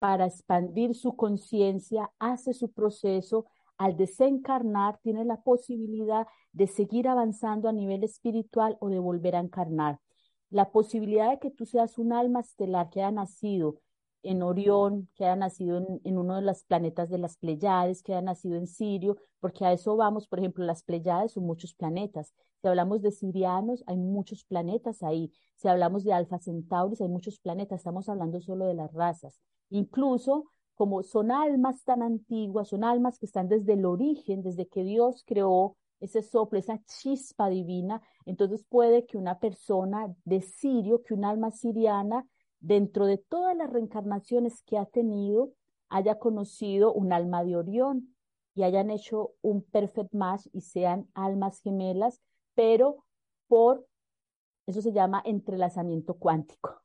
para 0.00 0.26
expandir 0.26 0.96
su 0.96 1.14
conciencia, 1.14 2.10
hace 2.18 2.54
su 2.54 2.72
proceso, 2.72 3.46
al 3.78 3.96
desencarnar 3.96 4.98
tiene 5.02 5.24
la 5.24 5.42
posibilidad 5.42 6.26
de 6.52 6.66
seguir 6.66 7.08
avanzando 7.08 7.68
a 7.68 7.72
nivel 7.72 8.04
espiritual 8.04 8.76
o 8.80 8.88
de 8.88 8.98
volver 8.98 9.36
a 9.36 9.40
encarnar. 9.40 10.00
La 10.50 10.70
posibilidad 10.70 11.30
de 11.30 11.38
que 11.38 11.50
tú 11.50 11.66
seas 11.66 11.98
un 11.98 12.12
alma 12.12 12.40
estelar 12.40 12.90
que 12.90 13.02
haya 13.02 13.10
nacido 13.10 13.80
en 14.22 14.42
Orión, 14.42 15.08
que 15.14 15.24
haya 15.24 15.36
nacido 15.36 16.00
en, 16.02 16.18
uno 16.18 16.36
de 16.36 16.42
los 16.42 16.64
planetas 16.64 17.10
de 17.10 17.18
las 17.18 17.36
Pleiades, 17.36 18.02
que 18.02 18.12
haya 18.12 18.22
nacido 18.22 18.56
en 18.56 18.66
Sirio, 18.66 19.16
porque 19.38 19.64
a 19.64 19.72
eso 19.72 19.96
vamos, 19.96 20.26
por 20.26 20.38
ejemplo, 20.38 20.64
las 20.64 20.82
Pleiades 20.82 21.32
son 21.32 21.44
muchos 21.44 21.74
planetas. 21.74 22.32
Si 22.62 22.68
hablamos 22.68 23.02
de 23.02 23.10
sirianos, 23.10 23.84
hay 23.86 23.98
muchos 23.98 24.44
planetas 24.44 25.02
ahí. 25.02 25.30
Si 25.56 25.68
hablamos 25.68 26.04
de 26.04 26.14
Alfa 26.14 26.38
Centauris, 26.38 27.02
hay 27.02 27.08
muchos 27.08 27.38
planetas. 27.38 27.80
Estamos 27.80 28.08
hablando 28.08 28.40
solo 28.40 28.66
de 28.66 28.74
las 28.74 28.92
razas. 28.94 29.38
Incluso 29.68 30.46
como 30.74 31.02
son 31.02 31.30
almas 31.30 31.84
tan 31.84 32.02
antiguas, 32.02 32.68
son 32.68 32.84
almas 32.84 33.18
que 33.18 33.26
están 33.26 33.48
desde 33.48 33.74
el 33.74 33.84
origen, 33.84 34.42
desde 34.42 34.66
que 34.66 34.84
Dios 34.84 35.22
creó 35.26 35.76
ese 36.00 36.22
soplo, 36.22 36.58
esa 36.58 36.80
chispa 36.84 37.48
divina, 37.48 38.02
entonces 38.26 38.64
puede 38.68 39.06
que 39.06 39.16
una 39.16 39.38
persona 39.38 40.14
de 40.24 40.40
Sirio, 40.42 41.02
que 41.02 41.14
un 41.14 41.24
alma 41.24 41.50
siriana, 41.50 42.26
dentro 42.60 43.06
de 43.06 43.18
todas 43.18 43.56
las 43.56 43.70
reencarnaciones 43.70 44.62
que 44.62 44.78
ha 44.78 44.86
tenido, 44.86 45.52
haya 45.88 46.18
conocido 46.18 46.92
un 46.92 47.12
alma 47.12 47.44
de 47.44 47.56
Orión 47.56 48.14
y 48.54 48.62
hayan 48.62 48.90
hecho 48.90 49.32
un 49.42 49.62
perfect 49.62 50.12
match 50.12 50.46
y 50.52 50.62
sean 50.62 51.08
almas 51.14 51.60
gemelas, 51.60 52.20
pero 52.54 53.04
por, 53.48 53.86
eso 54.66 54.80
se 54.80 54.92
llama 54.92 55.22
entrelazamiento 55.24 56.14
cuántico. 56.14 56.83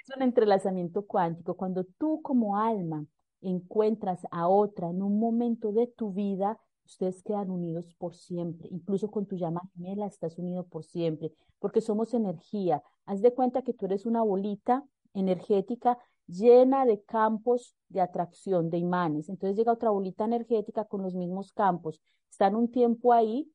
Es 0.00 0.16
un 0.16 0.22
entrelazamiento 0.22 1.06
cuántico. 1.06 1.54
Cuando 1.54 1.84
tú 1.84 2.20
como 2.22 2.56
alma 2.56 3.06
encuentras 3.40 4.26
a 4.30 4.48
otra 4.48 4.90
en 4.90 5.02
un 5.02 5.18
momento 5.18 5.72
de 5.72 5.86
tu 5.86 6.12
vida, 6.12 6.58
ustedes 6.86 7.22
quedan 7.22 7.50
unidos 7.50 7.94
por 7.98 8.14
siempre. 8.14 8.68
Incluso 8.70 9.10
con 9.10 9.26
tu 9.26 9.36
llama 9.36 9.62
gemela 9.74 10.06
estás 10.06 10.38
unido 10.38 10.64
por 10.64 10.84
siempre, 10.84 11.32
porque 11.58 11.80
somos 11.80 12.14
energía. 12.14 12.82
Haz 13.06 13.20
de 13.22 13.34
cuenta 13.34 13.62
que 13.62 13.72
tú 13.72 13.86
eres 13.86 14.06
una 14.06 14.22
bolita 14.22 14.84
energética 15.14 15.98
llena 16.26 16.84
de 16.86 17.02
campos 17.02 17.76
de 17.88 18.00
atracción, 18.00 18.70
de 18.70 18.78
imanes. 18.78 19.28
Entonces 19.28 19.56
llega 19.56 19.72
otra 19.72 19.90
bolita 19.90 20.24
energética 20.24 20.84
con 20.84 21.02
los 21.02 21.14
mismos 21.14 21.52
campos. 21.52 22.00
Están 22.30 22.54
un 22.56 22.70
tiempo 22.70 23.12
ahí 23.12 23.50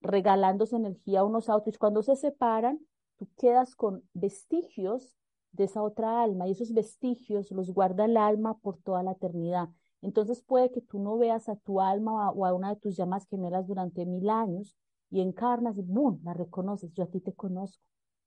regalándose 0.00 0.76
energía 0.76 1.24
unos 1.24 1.48
a 1.48 1.56
otros. 1.56 1.78
Cuando 1.78 2.02
se 2.02 2.16
separan, 2.16 2.80
tú 3.18 3.28
quedas 3.36 3.74
con 3.74 4.02
vestigios 4.12 5.16
de 5.52 5.64
esa 5.64 5.82
otra 5.82 6.22
alma 6.22 6.48
y 6.48 6.52
esos 6.52 6.72
vestigios 6.72 7.50
los 7.50 7.70
guarda 7.70 8.04
el 8.06 8.16
alma 8.16 8.58
por 8.58 8.78
toda 8.78 9.02
la 9.02 9.12
eternidad. 9.12 9.68
Entonces 10.02 10.42
puede 10.42 10.70
que 10.70 10.80
tú 10.80 10.98
no 10.98 11.16
veas 11.16 11.48
a 11.48 11.56
tu 11.56 11.80
alma 11.80 12.30
o 12.30 12.44
a 12.44 12.52
una 12.52 12.70
de 12.70 12.80
tus 12.80 12.96
llamas 12.96 13.26
gemelas 13.26 13.66
durante 13.66 14.04
mil 14.04 14.28
años 14.28 14.76
y 15.10 15.20
encarnas 15.20 15.78
y 15.78 15.82
¡boom! 15.82 16.20
la 16.24 16.34
reconoces. 16.34 16.92
Yo 16.92 17.04
a 17.04 17.06
ti 17.06 17.20
te 17.20 17.32
conozco. 17.32 17.82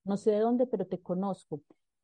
No 0.06 0.18
sé 0.18 0.32
de 0.32 0.40
dónde, 0.40 0.66
pero 0.68 0.88
te 0.88 1.00
conozco. 1.02 1.62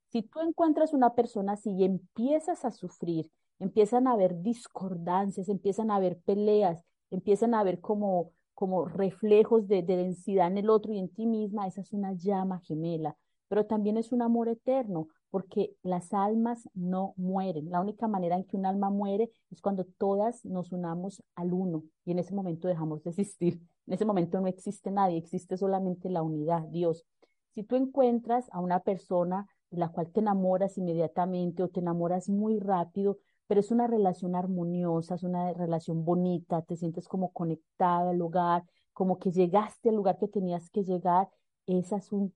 Si 0.09 0.21
tú 0.21 0.41
encuentras 0.41 0.93
una 0.93 1.15
persona 1.15 1.53
así 1.53 1.71
y 1.71 1.85
empiezas 1.85 2.65
a 2.65 2.71
sufrir, 2.71 3.31
empiezan 3.59 4.07
a 4.07 4.11
haber 4.11 4.41
discordancias, 4.41 5.49
empiezan 5.49 5.89
a 5.89 5.95
haber 5.95 6.19
peleas, 6.19 6.83
empiezan 7.09 7.53
a 7.55 7.61
haber 7.61 7.79
como 7.79 8.31
como 8.53 8.85
reflejos 8.85 9.67
de, 9.67 9.81
densidad 9.83 10.47
en 10.47 10.57
el 10.57 10.69
otro 10.69 10.93
y 10.93 10.99
en 10.99 11.09
ti 11.09 11.25
misma, 11.25 11.67
esa 11.67 11.81
es 11.81 11.93
una 11.93 12.13
llama 12.13 12.59
gemela, 12.59 13.15
pero 13.47 13.65
también 13.65 13.97
es 13.97 14.11
un 14.11 14.21
amor 14.21 14.49
eterno, 14.49 15.07
porque 15.29 15.75
las 15.81 16.13
almas 16.13 16.69
no 16.75 17.15
mueren. 17.17 17.71
La 17.71 17.81
única 17.81 18.07
manera 18.07 18.35
en 18.35 18.43
que 18.43 18.55
un 18.55 18.67
alma 18.67 18.91
muere 18.91 19.31
es 19.49 19.61
cuando 19.61 19.85
todas 19.97 20.45
nos 20.45 20.71
unamos 20.71 21.23
al 21.35 21.53
uno 21.53 21.83
y 22.05 22.11
en 22.11 22.19
ese 22.19 22.35
momento 22.35 22.67
dejamos 22.67 23.03
de 23.03 23.09
existir. 23.09 23.59
En 23.87 23.93
ese 23.93 24.05
momento 24.05 24.39
no 24.39 24.47
existe 24.47 24.91
nadie, 24.91 25.17
existe 25.17 25.57
solamente 25.57 26.09
la 26.09 26.21
unidad, 26.21 26.61
Dios. 26.69 27.03
Si 27.49 27.63
tú 27.63 27.75
encuentras 27.75 28.47
a 28.51 28.59
una 28.59 28.81
persona 28.81 29.47
de 29.71 29.79
la 29.79 29.89
cual 29.89 30.11
te 30.11 30.19
enamoras 30.19 30.77
inmediatamente 30.77 31.63
o 31.63 31.67
te 31.67 31.79
enamoras 31.79 32.29
muy 32.29 32.59
rápido, 32.59 33.17
pero 33.53 33.61
es 33.61 33.69
una 33.69 33.85
relación 33.85 34.35
armoniosa, 34.35 35.13
es 35.13 35.21
una 35.21 35.53
relación 35.53 36.03
bonita, 36.03 36.63
te 36.63 36.75
sientes 36.75 37.07
como 37.07 37.31
conectada 37.33 38.09
al 38.09 38.17
lugar, 38.17 38.63
como 38.93 39.19
que 39.19 39.31
llegaste 39.31 39.89
al 39.89 39.95
lugar 39.95 40.17
que 40.17 40.27
tenías 40.27 40.71
que 40.71 40.83
llegar, 40.83 41.29
esa 41.67 41.97
es 41.97 42.11
un 42.11 42.33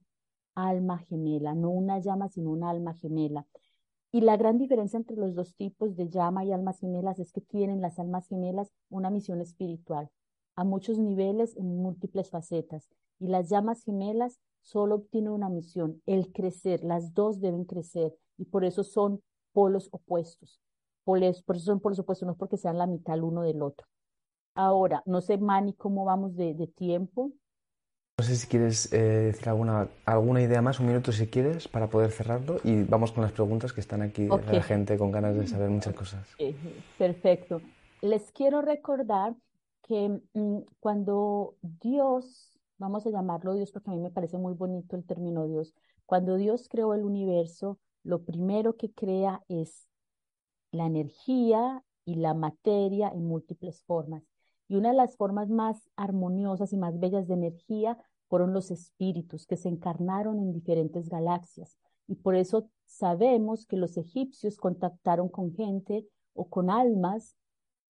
alma 0.54 0.98
gemela, 0.98 1.56
no 1.56 1.70
una 1.70 1.98
llama, 1.98 2.28
sino 2.28 2.50
un 2.50 2.62
alma 2.62 2.94
gemela. 2.94 3.48
Y 4.12 4.20
la 4.20 4.36
gran 4.36 4.58
diferencia 4.58 4.96
entre 4.96 5.16
los 5.16 5.34
dos 5.34 5.56
tipos 5.56 5.96
de 5.96 6.08
llama 6.08 6.44
y 6.44 6.52
almas 6.52 6.78
gemelas 6.78 7.18
es 7.18 7.32
que 7.32 7.40
tienen 7.40 7.80
las 7.80 7.98
almas 7.98 8.28
gemelas 8.28 8.70
una 8.88 9.10
misión 9.10 9.40
espiritual 9.40 10.10
a 10.54 10.62
muchos 10.62 11.00
niveles 11.00 11.56
en 11.56 11.82
múltiples 11.82 12.30
facetas. 12.30 12.88
Y 13.18 13.26
las 13.26 13.50
llamas 13.50 13.82
gemelas 13.82 14.38
solo 14.60 14.94
obtienen 14.94 15.32
una 15.32 15.48
misión, 15.48 16.00
el 16.06 16.30
crecer. 16.30 16.84
Las 16.84 17.12
dos 17.12 17.40
deben 17.40 17.64
crecer 17.64 18.16
y 18.36 18.44
por 18.44 18.64
eso 18.64 18.84
son 18.84 19.20
polos 19.52 19.88
opuestos. 19.90 20.60
Por 21.08 21.56
eso 21.56 21.64
son 21.64 21.80
polos 21.80 21.98
opuestos, 21.98 22.26
no 22.26 22.32
es 22.32 22.38
porque 22.38 22.58
sean 22.58 22.76
la 22.76 22.86
mitad 22.86 23.14
el 23.14 23.22
uno 23.22 23.40
del 23.40 23.62
otro. 23.62 23.86
Ahora, 24.54 25.02
no 25.06 25.22
sé, 25.22 25.38
Manny, 25.38 25.72
cómo 25.72 26.04
vamos 26.04 26.36
de, 26.36 26.54
tiempo. 26.76 27.32
No 28.18 28.24
sé 28.26 28.36
si 28.36 28.46
quieres 28.46 28.92
eh, 28.92 28.98
decir 28.98 29.48
alguna, 29.48 29.88
alguna 30.04 30.42
idea 30.42 30.60
más, 30.60 30.80
un 30.80 30.86
minuto 30.88 31.10
si 31.12 31.26
quieres, 31.26 31.66
para 31.66 31.88
poder 31.88 32.10
cerrarlo 32.10 32.58
y 32.62 32.82
vamos 32.82 33.12
con 33.12 33.22
las 33.22 33.32
preguntas 33.32 33.72
que 33.72 33.80
están 33.80 34.02
aquí 34.02 34.26
la 34.28 34.62
gente 34.62 34.98
con 34.98 35.10
ganas 35.10 35.34
de 35.34 35.46
saber 35.46 35.70
muchas 35.70 35.94
cosas. 35.94 36.28
perfecto. 36.98 37.62
Les 38.02 38.30
quiero 38.32 38.60
recordar 38.60 39.34
que 39.84 40.20
mm, 40.34 40.58
cuando 40.78 41.54
Dios, 41.62 42.60
vamos 42.76 43.06
a 43.06 43.10
llamarlo 43.10 43.54
Dios 43.54 43.72
porque 43.72 43.90
a 43.90 43.94
mí 43.94 44.00
me 44.00 44.10
parece 44.10 44.36
muy 44.36 44.52
bonito 44.52 44.94
el 44.94 45.06
término 45.06 45.46
Dios, 45.46 45.72
cuando 46.04 46.36
Dios 46.36 46.68
creó 46.68 46.92
el 46.92 47.04
universo, 47.04 47.78
lo 48.02 48.26
primero 48.26 48.76
que 48.76 48.92
crea 48.92 49.42
es 49.48 49.87
la 50.70 50.86
energía 50.86 51.82
y 52.04 52.16
la 52.16 52.34
materia 52.34 53.08
en 53.08 53.26
múltiples 53.26 53.82
formas. 53.82 54.22
Y 54.68 54.76
una 54.76 54.90
de 54.90 54.96
las 54.96 55.16
formas 55.16 55.48
más 55.48 55.88
armoniosas 55.96 56.72
y 56.72 56.76
más 56.76 56.98
bellas 56.98 57.26
de 57.26 57.34
energía 57.34 57.98
fueron 58.28 58.52
los 58.52 58.70
espíritus 58.70 59.46
que 59.46 59.56
se 59.56 59.68
encarnaron 59.68 60.38
en 60.38 60.52
diferentes 60.52 61.08
galaxias. 61.08 61.78
Y 62.06 62.16
por 62.16 62.34
eso 62.34 62.68
sabemos 62.86 63.66
que 63.66 63.76
los 63.76 63.96
egipcios 63.96 64.56
contactaron 64.56 65.28
con 65.28 65.54
gente 65.54 66.06
o 66.34 66.48
con 66.48 66.70
almas 66.70 67.36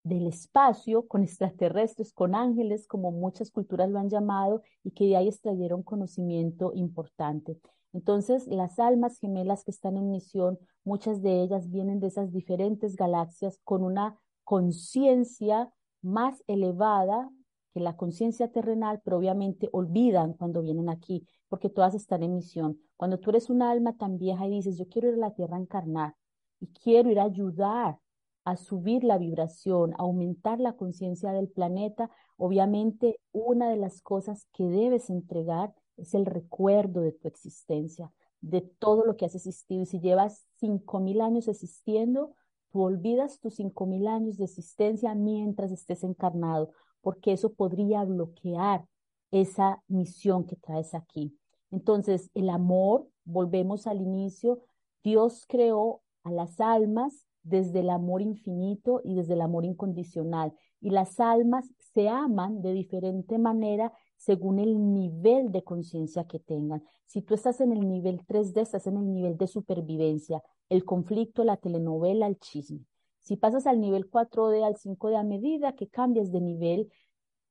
del 0.04 0.26
espacio, 0.26 1.06
con 1.06 1.22
extraterrestres, 1.22 2.12
con 2.12 2.34
ángeles, 2.34 2.86
como 2.86 3.10
muchas 3.10 3.50
culturas 3.50 3.90
lo 3.90 3.98
han 3.98 4.08
llamado, 4.08 4.62
y 4.82 4.92
que 4.92 5.04
de 5.04 5.16
ahí 5.16 5.28
extrayeron 5.28 5.82
conocimiento 5.82 6.72
importante. 6.74 7.58
Entonces, 7.92 8.46
las 8.46 8.78
almas 8.78 9.18
gemelas 9.18 9.64
que 9.64 9.70
están 9.70 9.96
en 9.96 10.10
misión, 10.10 10.58
muchas 10.84 11.22
de 11.22 11.42
ellas 11.42 11.70
vienen 11.70 12.00
de 12.00 12.08
esas 12.08 12.32
diferentes 12.32 12.96
galaxias 12.96 13.58
con 13.64 13.82
una 13.82 14.18
conciencia 14.44 15.72
más 16.02 16.42
elevada 16.46 17.30
que 17.72 17.80
la 17.80 17.96
conciencia 17.96 18.50
terrenal, 18.50 19.00
pero 19.04 19.18
obviamente 19.18 19.68
olvidan 19.72 20.34
cuando 20.34 20.62
vienen 20.62 20.88
aquí, 20.88 21.26
porque 21.48 21.70
todas 21.70 21.94
están 21.94 22.22
en 22.22 22.34
misión. 22.34 22.78
Cuando 22.96 23.18
tú 23.18 23.30
eres 23.30 23.50
un 23.50 23.62
alma 23.62 23.96
tan 23.96 24.18
vieja 24.18 24.46
y 24.46 24.50
dices, 24.50 24.78
yo 24.78 24.88
quiero 24.88 25.08
ir 25.08 25.14
a 25.14 25.18
la 25.18 25.34
tierra 25.34 25.56
a 25.56 25.60
encarnar 25.60 26.14
y 26.60 26.66
quiero 26.68 27.10
ir 27.10 27.20
a 27.20 27.24
ayudar 27.24 27.98
a 28.44 28.56
subir 28.56 29.04
la 29.04 29.18
vibración, 29.18 29.92
a 29.92 29.96
aumentar 29.98 30.58
la 30.58 30.72
conciencia 30.72 31.32
del 31.32 31.48
planeta, 31.48 32.10
obviamente 32.38 33.20
una 33.32 33.68
de 33.68 33.76
las 33.76 34.00
cosas 34.00 34.46
que 34.54 34.64
debes 34.64 35.10
entregar 35.10 35.74
es 35.98 36.14
el 36.14 36.26
recuerdo 36.26 37.00
de 37.00 37.12
tu 37.12 37.28
existencia, 37.28 38.12
de 38.40 38.60
todo 38.60 39.04
lo 39.04 39.16
que 39.16 39.26
has 39.26 39.34
existido. 39.34 39.82
Y 39.82 39.86
si 39.86 40.00
llevas 40.00 40.46
cinco 40.56 41.00
mil 41.00 41.20
años 41.20 41.48
existiendo, 41.48 42.34
Tú 42.70 42.82
olvidas 42.82 43.40
tus 43.40 43.54
cinco 43.54 43.86
mil 43.86 44.06
años 44.06 44.36
de 44.36 44.44
existencia 44.44 45.14
mientras 45.14 45.72
estés 45.72 46.04
encarnado, 46.04 46.72
porque 47.00 47.32
eso 47.32 47.54
podría 47.54 48.04
bloquear 48.04 48.86
esa 49.30 49.82
misión 49.88 50.44
que 50.44 50.56
traes 50.56 50.94
aquí. 50.94 51.36
Entonces, 51.70 52.30
el 52.34 52.50
amor, 52.50 53.08
volvemos 53.24 53.86
al 53.86 54.00
inicio, 54.00 54.60
Dios 55.02 55.46
creó 55.48 56.02
a 56.24 56.30
las 56.30 56.60
almas 56.60 57.26
desde 57.42 57.80
el 57.80 57.90
amor 57.90 58.20
infinito 58.20 59.00
y 59.02 59.14
desde 59.14 59.34
el 59.34 59.40
amor 59.40 59.64
incondicional. 59.64 60.52
Y 60.80 60.90
las 60.90 61.18
almas 61.20 61.70
se 61.94 62.08
aman 62.08 62.60
de 62.60 62.72
diferente 62.72 63.38
manera 63.38 63.92
según 64.18 64.58
el 64.58 64.92
nivel 64.92 65.50
de 65.52 65.62
conciencia 65.62 66.26
que 66.26 66.40
tengan. 66.40 66.82
Si 67.06 67.22
tú 67.22 67.34
estás 67.34 67.60
en 67.60 67.72
el 67.72 67.88
nivel 67.88 68.20
3D, 68.26 68.60
estás 68.60 68.86
en 68.86 68.98
el 68.98 69.10
nivel 69.10 69.38
de 69.38 69.46
supervivencia, 69.46 70.42
el 70.68 70.84
conflicto, 70.84 71.44
la 71.44 71.56
telenovela, 71.56 72.26
el 72.26 72.38
chisme. 72.38 72.84
Si 73.20 73.36
pasas 73.36 73.66
al 73.66 73.80
nivel 73.80 74.10
4D, 74.10 74.64
al 74.64 74.76
5D, 74.76 75.16
a 75.16 75.22
medida 75.22 75.74
que 75.74 75.88
cambias 75.88 76.32
de 76.32 76.40
nivel, 76.40 76.90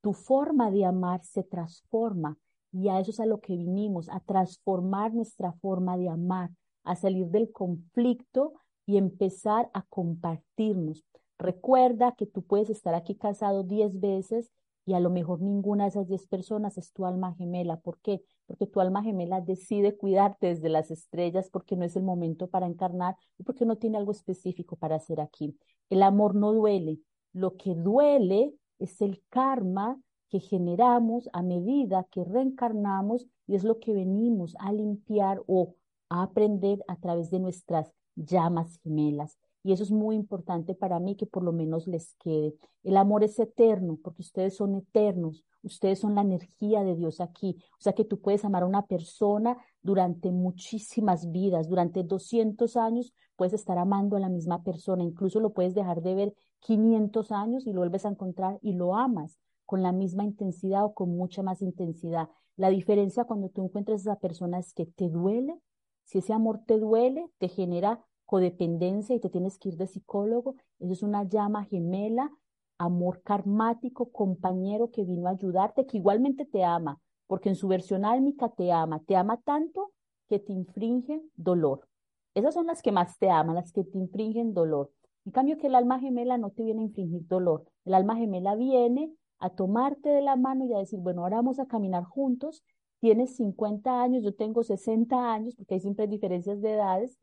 tu 0.02 0.14
forma 0.14 0.70
de 0.70 0.86
amar 0.86 1.24
se 1.24 1.44
transforma. 1.44 2.38
Y 2.72 2.90
a 2.90 3.00
eso 3.00 3.12
es 3.12 3.20
a 3.20 3.26
lo 3.26 3.40
que 3.40 3.56
vinimos, 3.56 4.10
a 4.10 4.20
transformar 4.20 5.14
nuestra 5.14 5.54
forma 5.54 5.98
de 5.98 6.10
amar, 6.10 6.52
a 6.84 6.96
salir 6.96 7.28
del 7.28 7.52
conflicto 7.52 8.54
y 8.86 8.98
empezar 8.98 9.70
a 9.74 9.84
compartirnos. 9.84 11.04
Recuerda 11.38 12.14
que 12.14 12.26
tú 12.26 12.44
puedes 12.44 12.70
estar 12.70 12.94
aquí 12.94 13.16
casado 13.16 13.64
10 13.64 14.00
veces 14.00 14.52
y 14.88 14.94
a 14.94 15.02
lo 15.02 15.10
mejor 15.10 15.42
ninguna 15.42 15.84
de 15.84 15.90
esas 15.90 16.08
10 16.08 16.28
personas 16.28 16.78
es 16.78 16.94
tu 16.94 17.06
alma 17.06 17.36
gemela. 17.36 17.76
¿Por 17.76 18.00
qué? 18.00 18.24
Porque 18.46 18.68
tu 18.68 18.80
alma 18.80 19.04
gemela 19.04 19.42
decide 19.42 19.98
cuidarte 19.98 20.48
desde 20.48 20.70
las 20.70 20.92
estrellas 20.92 21.50
porque 21.52 21.76
no 21.76 21.84
es 21.84 21.98
el 21.98 22.04
momento 22.04 22.48
para 22.48 22.68
encarnar 22.68 23.18
y 23.38 23.44
porque 23.44 23.66
no 23.66 23.76
tiene 23.76 23.98
algo 23.98 24.14
específico 24.14 24.78
para 24.78 24.96
hacer 24.96 25.20
aquí. 25.20 25.58
El 25.90 26.04
amor 26.04 26.36
no 26.36 26.54
duele. 26.54 27.00
Lo 27.34 27.58
que 27.58 27.76
duele 27.76 28.54
es 28.80 29.02
el 29.02 29.22
karma 29.28 30.00
que 30.30 30.40
generamos 30.40 31.30
a 31.34 31.44
medida 31.44 32.08
que 32.10 32.24
reencarnamos 32.24 33.28
y 33.46 33.56
es 33.56 33.66
lo 33.66 33.80
que 33.80 33.92
venimos 33.92 34.56
a 34.58 34.72
limpiar 34.72 35.44
o 35.48 35.76
a 36.08 36.24
aprender 36.24 36.82
a 36.88 36.96
través 36.96 37.30
de 37.30 37.40
nuestras 37.40 37.92
llamas 38.16 38.80
gemelas. 38.84 39.38
Y 39.64 39.74
eso 39.74 39.84
es 39.84 39.92
muy 39.92 40.16
importante 40.16 40.76
para 40.76 41.00
mí 41.00 41.16
que 41.16 41.26
por 41.26 41.44
lo 41.44 41.52
menos 41.52 41.88
les 41.88 42.16
quede. 42.16 42.56
El 42.84 42.98
amor 42.98 43.24
es 43.24 43.38
eterno 43.40 43.98
porque 44.04 44.22
ustedes 44.22 44.56
son 44.56 44.76
eternos, 44.76 45.44
ustedes 45.64 46.00
son 46.00 46.16
la 46.16 46.22
energía 46.22 46.84
de 46.84 46.96
Dios 46.96 47.20
aquí. 47.20 47.58
O 47.74 47.82
sea 47.82 47.94
que 47.94 48.06
tú 48.06 48.20
puedes 48.22 48.46
amar 48.46 48.64
a 48.64 48.68
una 48.68 48.86
persona 48.86 49.58
durante 49.82 50.32
muchísimas 50.32 51.32
vidas, 51.32 51.68
durante 51.68 52.04
200 52.04 52.78
años 52.78 53.14
puedes 53.38 53.54
estar 53.54 53.78
amando 53.78 54.18
a 54.18 54.20
la 54.20 54.30
misma 54.30 54.64
persona, 54.64 55.04
incluso 55.04 55.40
lo 55.40 55.54
puedes 55.54 55.74
dejar 55.74 56.02
de 56.02 56.16
ver 56.16 56.36
500 56.60 57.32
años 57.32 57.66
y 57.66 57.72
lo 57.72 57.80
vuelves 57.82 58.06
a 58.06 58.10
encontrar 58.10 58.60
y 58.62 58.74
lo 58.74 58.96
amas 58.96 59.40
con 59.66 59.84
la 59.84 59.92
misma 59.94 60.26
intensidad 60.26 60.84
o 60.84 60.94
con 60.94 61.16
mucha 61.16 61.44
más 61.44 61.62
intensidad. 61.62 62.30
La 62.58 62.70
diferencia 62.70 63.26
cuando 63.26 63.50
tú 63.50 63.64
encuentras 63.64 64.00
a 64.00 64.12
esa 64.12 64.20
persona 64.20 64.60
es 64.60 64.74
que 64.74 64.86
te 64.86 65.10
duele. 65.10 65.56
Si 66.04 66.18
ese 66.18 66.34
amor 66.34 66.62
te 66.66 66.80
duele, 66.80 67.30
te 67.38 67.48
genera 67.48 68.04
codependencia 68.28 69.16
y 69.16 69.20
te 69.20 69.30
tienes 69.30 69.58
que 69.58 69.70
ir 69.70 69.78
de 69.78 69.88
psicólogo, 69.88 70.56
eso 70.80 70.94
es 70.94 71.02
una 71.02 71.24
llama 71.24 71.64
gemela, 71.64 72.32
amor 72.78 73.24
karmático, 73.24 74.12
compañero 74.12 74.92
que 74.92 75.04
vino 75.04 75.28
a 75.28 75.32
ayudarte, 75.32 75.88
que 75.88 75.98
igualmente 75.98 76.46
te 76.46 76.64
ama, 76.64 77.00
porque 77.26 77.50
en 77.50 77.56
su 77.56 77.68
versión 77.68 78.06
álmica 78.06 78.50
te 78.50 78.72
ama, 78.72 79.00
te 79.00 79.16
ama 79.16 79.42
tanto 79.42 79.94
que 80.28 80.40
te 80.40 80.54
infringe 80.54 81.24
dolor. 81.36 81.88
Esas 82.36 82.54
son 82.54 82.68
las 82.68 82.82
que 82.82 82.92
más 82.92 83.18
te 83.18 83.32
aman, 83.32 83.56
las 83.56 83.72
que 83.72 83.84
te 83.84 83.98
infringen 83.98 84.54
dolor. 84.54 84.92
En 85.26 85.32
cambio 85.32 85.58
que 85.58 85.68
el 85.68 85.76
alma 85.76 86.00
gemela 86.00 86.38
no 86.38 86.52
te 86.52 86.64
viene 86.64 86.82
a 86.82 86.86
infringir 86.86 87.26
dolor. 87.28 87.66
El 87.86 87.94
alma 87.94 88.16
gemela 88.16 88.56
viene 88.56 89.12
a 89.40 89.50
tomarte 89.50 90.10
de 90.10 90.22
la 90.22 90.36
mano 90.36 90.66
y 90.66 90.74
a 90.74 90.80
decir, 90.80 91.00
bueno, 91.00 91.22
ahora 91.22 91.38
vamos 91.38 91.60
a 91.60 91.66
caminar 91.66 92.04
juntos. 92.04 92.64
Tienes 93.00 93.36
50 93.38 94.02
años, 94.02 94.24
yo 94.24 94.36
tengo 94.36 94.64
60 94.64 95.34
años, 95.34 95.56
porque 95.56 95.76
hay 95.76 95.80
siempre 95.80 96.08
diferencias 96.08 96.62
de 96.62 96.74
edades, 96.74 97.18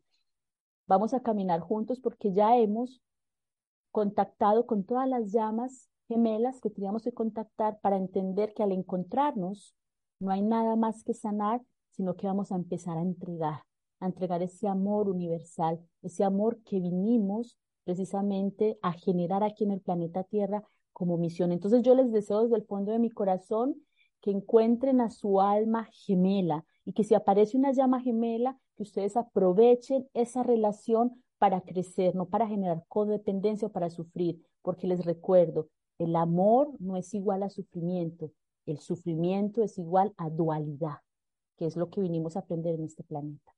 Vamos 0.86 1.14
a 1.14 1.20
caminar 1.20 1.60
juntos 1.60 2.00
porque 2.00 2.32
ya 2.32 2.56
hemos 2.56 3.00
contactado 3.90 4.66
con 4.66 4.84
todas 4.84 5.08
las 5.08 5.32
llamas 5.32 5.88
gemelas 6.08 6.60
que 6.60 6.68
teníamos 6.68 7.02
que 7.02 7.12
contactar 7.12 7.78
para 7.80 7.96
entender 7.96 8.52
que 8.54 8.62
al 8.62 8.72
encontrarnos 8.72 9.74
no 10.20 10.30
hay 10.30 10.42
nada 10.42 10.76
más 10.76 11.02
que 11.02 11.14
sanar, 11.14 11.62
sino 11.90 12.16
que 12.16 12.26
vamos 12.26 12.52
a 12.52 12.56
empezar 12.56 12.98
a 12.98 13.02
entregar, 13.02 13.62
a 14.00 14.06
entregar 14.06 14.42
ese 14.42 14.68
amor 14.68 15.08
universal, 15.08 15.80
ese 16.02 16.24
amor 16.24 16.60
que 16.64 16.80
vinimos 16.80 17.56
precisamente 17.84 18.78
a 18.82 18.92
generar 18.92 19.42
aquí 19.42 19.64
en 19.64 19.70
el 19.70 19.80
planeta 19.80 20.24
Tierra 20.24 20.62
como 20.92 21.16
misión. 21.16 21.52
Entonces 21.52 21.82
yo 21.82 21.94
les 21.94 22.12
deseo 22.12 22.42
desde 22.42 22.56
el 22.56 22.64
fondo 22.64 22.92
de 22.92 22.98
mi 22.98 23.10
corazón 23.10 23.76
que 24.20 24.30
encuentren 24.30 25.00
a 25.00 25.10
su 25.10 25.40
alma 25.40 25.88
gemela 25.92 26.64
y 26.84 26.92
que 26.92 27.04
si 27.04 27.14
aparece 27.14 27.56
una 27.56 27.72
llama 27.72 28.00
gemela, 28.00 28.58
que 28.76 28.82
ustedes 28.82 29.16
aprovechen 29.16 30.08
esa 30.14 30.42
relación 30.42 31.22
para 31.38 31.60
crecer, 31.60 32.14
no 32.14 32.26
para 32.26 32.46
generar 32.46 32.84
codependencia 32.88 33.68
o 33.68 33.72
para 33.72 33.90
sufrir, 33.90 34.42
porque 34.62 34.86
les 34.86 35.04
recuerdo, 35.04 35.68
el 35.98 36.16
amor 36.16 36.70
no 36.80 36.96
es 36.96 37.12
igual 37.14 37.42
a 37.42 37.50
sufrimiento, 37.50 38.32
el 38.66 38.78
sufrimiento 38.78 39.62
es 39.62 39.78
igual 39.78 40.12
a 40.16 40.30
dualidad, 40.30 40.98
que 41.56 41.66
es 41.66 41.76
lo 41.76 41.90
que 41.90 42.00
vinimos 42.00 42.36
a 42.36 42.40
aprender 42.40 42.74
en 42.74 42.84
este 42.84 43.04
planeta. 43.04 43.52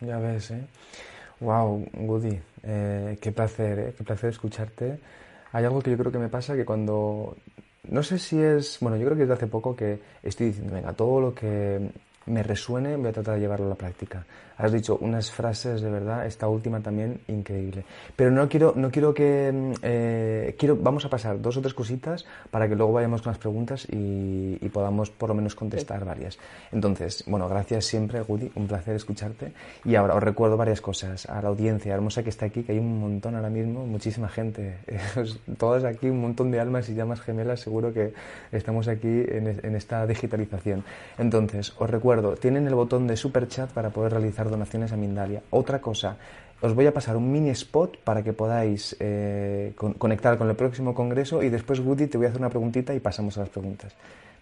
Ya 0.00 0.18
ves, 0.18 0.52
¿eh? 0.52 0.66
Wow, 1.40 1.84
Woody, 2.00 2.38
eh, 2.62 3.18
qué 3.20 3.32
placer, 3.32 3.78
¿eh? 3.78 3.94
qué 3.96 4.04
placer 4.04 4.30
escucharte. 4.30 5.00
Hay 5.52 5.64
algo 5.64 5.80
que 5.80 5.90
yo 5.90 5.98
creo 5.98 6.12
que 6.12 6.18
me 6.18 6.28
pasa 6.28 6.56
que 6.56 6.64
cuando, 6.64 7.36
no 7.84 8.02
sé 8.02 8.18
si 8.18 8.40
es, 8.40 8.78
bueno, 8.80 8.96
yo 8.96 9.04
creo 9.06 9.16
que 9.16 9.22
desde 9.22 9.34
hace 9.34 9.46
poco 9.46 9.74
que 9.74 10.00
estoy 10.22 10.48
diciendo, 10.48 10.74
venga, 10.74 10.92
todo 10.92 11.20
lo 11.20 11.34
que 11.34 11.90
me 12.28 12.42
resuene, 12.42 12.96
voy 12.96 13.08
a 13.08 13.12
tratar 13.12 13.34
de 13.34 13.40
llevarlo 13.40 13.66
a 13.66 13.70
la 13.70 13.74
práctica. 13.74 14.24
Has 14.58 14.72
dicho 14.72 14.98
unas 15.00 15.30
frases 15.30 15.80
de 15.80 15.88
verdad, 15.88 16.26
esta 16.26 16.48
última 16.48 16.80
también 16.80 17.20
increíble. 17.28 17.84
Pero 18.16 18.32
no 18.32 18.48
quiero, 18.48 18.72
no 18.74 18.90
quiero 18.90 19.14
que 19.14 19.52
mm, 19.52 19.72
eh, 19.82 20.56
quiero, 20.58 20.76
vamos 20.76 21.04
a 21.04 21.08
pasar 21.08 21.40
dos 21.40 21.56
o 21.56 21.60
tres 21.60 21.74
cositas 21.74 22.26
para 22.50 22.68
que 22.68 22.74
luego 22.74 22.92
vayamos 22.92 23.22
con 23.22 23.30
las 23.30 23.38
preguntas 23.38 23.86
y, 23.88 24.56
podamos 24.68 25.10
por 25.10 25.30
lo 25.30 25.34
menos 25.34 25.54
contestar 25.54 26.04
varias. 26.04 26.38
Entonces, 26.72 27.24
bueno, 27.26 27.48
gracias 27.48 27.86
siempre, 27.86 28.20
Woody, 28.20 28.50
un 28.54 28.66
placer 28.66 28.96
escucharte. 28.96 29.52
Y 29.84 29.94
ahora 29.94 30.14
os 30.14 30.22
recuerdo 30.22 30.56
varias 30.56 30.80
cosas 30.80 31.26
a 31.26 31.40
la 31.40 31.48
audiencia 31.48 31.94
hermosa 31.94 32.22
que 32.22 32.28
está 32.28 32.46
aquí, 32.46 32.64
que 32.64 32.72
hay 32.72 32.78
un 32.78 33.00
montón 33.00 33.34
ahora 33.34 33.48
mismo, 33.48 33.86
muchísima 33.86 34.28
gente, 34.28 34.76
todas 35.58 35.84
aquí, 35.84 36.10
un 36.10 36.20
montón 36.20 36.50
de 36.50 36.60
almas 36.60 36.88
y 36.90 36.94
llamas 36.94 37.20
gemelas, 37.20 37.60
seguro 37.60 37.94
que 37.94 38.12
estamos 38.52 38.88
aquí 38.88 39.08
en, 39.08 39.58
en 39.62 39.74
esta 39.74 40.06
digitalización. 40.06 40.84
Entonces, 41.16 41.72
os 41.78 41.88
recuerdo, 41.88 42.17
tienen 42.40 42.66
el 42.66 42.74
botón 42.74 43.06
de 43.06 43.16
super 43.16 43.48
chat 43.48 43.70
para 43.70 43.90
poder 43.90 44.12
realizar 44.12 44.50
donaciones 44.50 44.92
a 44.92 44.96
Mindalia. 44.96 45.42
Otra 45.50 45.80
cosa, 45.80 46.16
os 46.60 46.74
voy 46.74 46.86
a 46.86 46.92
pasar 46.92 47.16
un 47.16 47.30
mini 47.30 47.50
spot 47.50 47.98
para 47.98 48.22
que 48.22 48.32
podáis 48.32 48.96
eh, 48.98 49.74
conectar 49.76 50.38
con 50.38 50.48
el 50.48 50.56
próximo 50.56 50.94
congreso 50.94 51.42
y 51.42 51.50
después, 51.50 51.80
Woody, 51.80 52.06
te 52.08 52.18
voy 52.18 52.26
a 52.26 52.30
hacer 52.30 52.40
una 52.40 52.50
preguntita 52.50 52.94
y 52.94 53.00
pasamos 53.00 53.36
a 53.36 53.40
las 53.40 53.48
preguntas. 53.48 53.94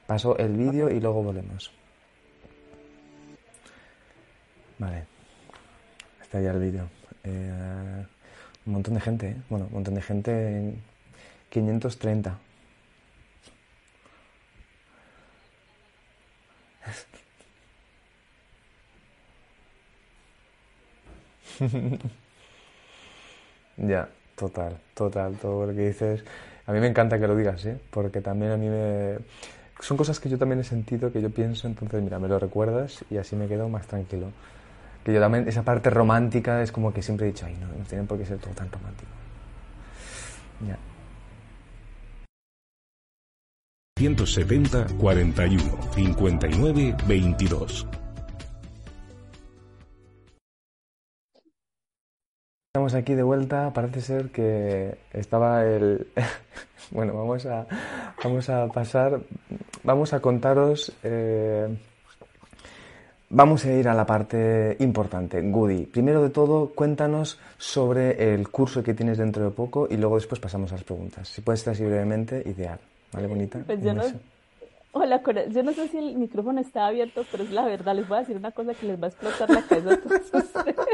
Paso 0.06 0.36
el 0.38 0.56
vídeo 0.56 0.88
y 0.88 1.00
luego 1.00 1.22
volvemos. 1.22 1.72
Vale. 4.78 5.04
Está 6.22 6.40
ya 6.40 6.52
el 6.52 6.60
vídeo. 6.60 6.88
Eh, 7.24 8.04
un 8.66 8.72
montón 8.72 8.94
de 8.94 9.00
gente, 9.00 9.28
¿eh? 9.28 9.36
Bueno, 9.48 9.66
un 9.66 9.74
montón 9.74 9.94
de 9.94 10.02
gente. 10.02 10.74
530. 11.50 12.38
ya, 23.76 24.08
total, 24.36 24.76
total, 24.94 25.36
todo 25.36 25.66
lo 25.66 25.74
que 25.74 25.88
dices. 25.88 26.24
A 26.66 26.72
mí 26.72 26.80
me 26.80 26.88
encanta 26.88 27.18
que 27.18 27.26
lo 27.26 27.36
digas, 27.36 27.64
¿eh? 27.66 27.78
Porque 27.90 28.20
también 28.20 28.52
a 28.52 28.56
mí 28.56 28.68
me... 28.68 29.18
Son 29.80 29.96
cosas 29.96 30.18
que 30.18 30.28
yo 30.28 30.38
también 30.38 30.60
he 30.60 30.64
sentido, 30.64 31.12
que 31.12 31.20
yo 31.20 31.30
pienso, 31.30 31.66
entonces 31.68 32.02
mira, 32.02 32.18
me 32.18 32.28
lo 32.28 32.38
recuerdas 32.38 33.04
y 33.10 33.18
así 33.18 33.36
me 33.36 33.46
quedo 33.46 33.68
más 33.68 33.86
tranquilo. 33.86 34.28
Que 35.04 35.12
yo 35.12 35.20
también, 35.20 35.46
esa 35.48 35.62
parte 35.62 35.90
romántica 35.90 36.62
es 36.62 36.72
como 36.72 36.92
que 36.92 37.02
siempre 37.02 37.28
he 37.28 37.32
dicho, 37.32 37.46
ay, 37.46 37.56
no, 37.60 37.68
no 37.68 37.84
tienen 37.84 38.06
por 38.06 38.18
qué 38.18 38.26
ser 38.26 38.38
todo 38.38 38.54
tan 38.54 38.70
romántico. 38.70 39.10
Ya. 40.66 40.78
170 43.98 44.86
41 44.98 45.92
59 45.94 46.96
22 47.06 47.86
Estamos 52.76 52.92
aquí 52.92 53.14
de 53.14 53.22
vuelta, 53.22 53.72
parece 53.72 54.02
ser 54.02 54.28
que 54.28 54.98
estaba 55.14 55.64
el... 55.64 56.08
bueno, 56.90 57.14
vamos 57.14 57.46
a, 57.46 57.66
vamos 58.22 58.50
a 58.50 58.66
pasar, 58.68 59.18
vamos 59.82 60.12
a 60.12 60.20
contaros, 60.20 60.92
eh, 61.02 61.74
vamos 63.30 63.64
a 63.64 63.72
ir 63.72 63.88
a 63.88 63.94
la 63.94 64.04
parte 64.04 64.76
importante, 64.80 65.40
Goody. 65.40 65.86
Primero 65.86 66.22
de 66.22 66.28
todo, 66.28 66.72
cuéntanos 66.74 67.40
sobre 67.56 68.34
el 68.34 68.50
curso 68.50 68.82
que 68.82 68.92
tienes 68.92 69.16
dentro 69.16 69.44
de 69.44 69.52
poco 69.52 69.88
y 69.90 69.96
luego 69.96 70.16
después 70.16 70.38
pasamos 70.38 70.70
a 70.72 70.74
las 70.74 70.84
preguntas. 70.84 71.28
Si 71.28 71.40
puedes 71.40 71.60
estar 71.60 71.72
así 71.72 71.82
brevemente, 71.82 72.42
ideal. 72.44 72.78
¿Vale, 73.10 73.26
bonita? 73.26 73.58
Pues 73.64 73.82
yo 73.82 73.94
no... 73.94 74.02
Hola, 74.92 75.22
yo 75.48 75.62
no 75.62 75.72
sé 75.72 75.88
si 75.88 75.96
el 75.96 76.18
micrófono 76.18 76.60
está 76.60 76.88
abierto, 76.88 77.24
pero 77.30 77.42
es 77.42 77.50
la 77.52 77.64
verdad, 77.64 77.96
les 77.96 78.06
voy 78.06 78.18
a 78.18 78.20
decir 78.20 78.36
una 78.36 78.50
cosa 78.50 78.74
que 78.74 78.84
les 78.84 79.00
va 79.00 79.06
a 79.06 79.08
explotar 79.08 79.48
la 79.48 79.62
cabeza 79.62 79.94
a 79.94 79.96
todos 79.96 80.20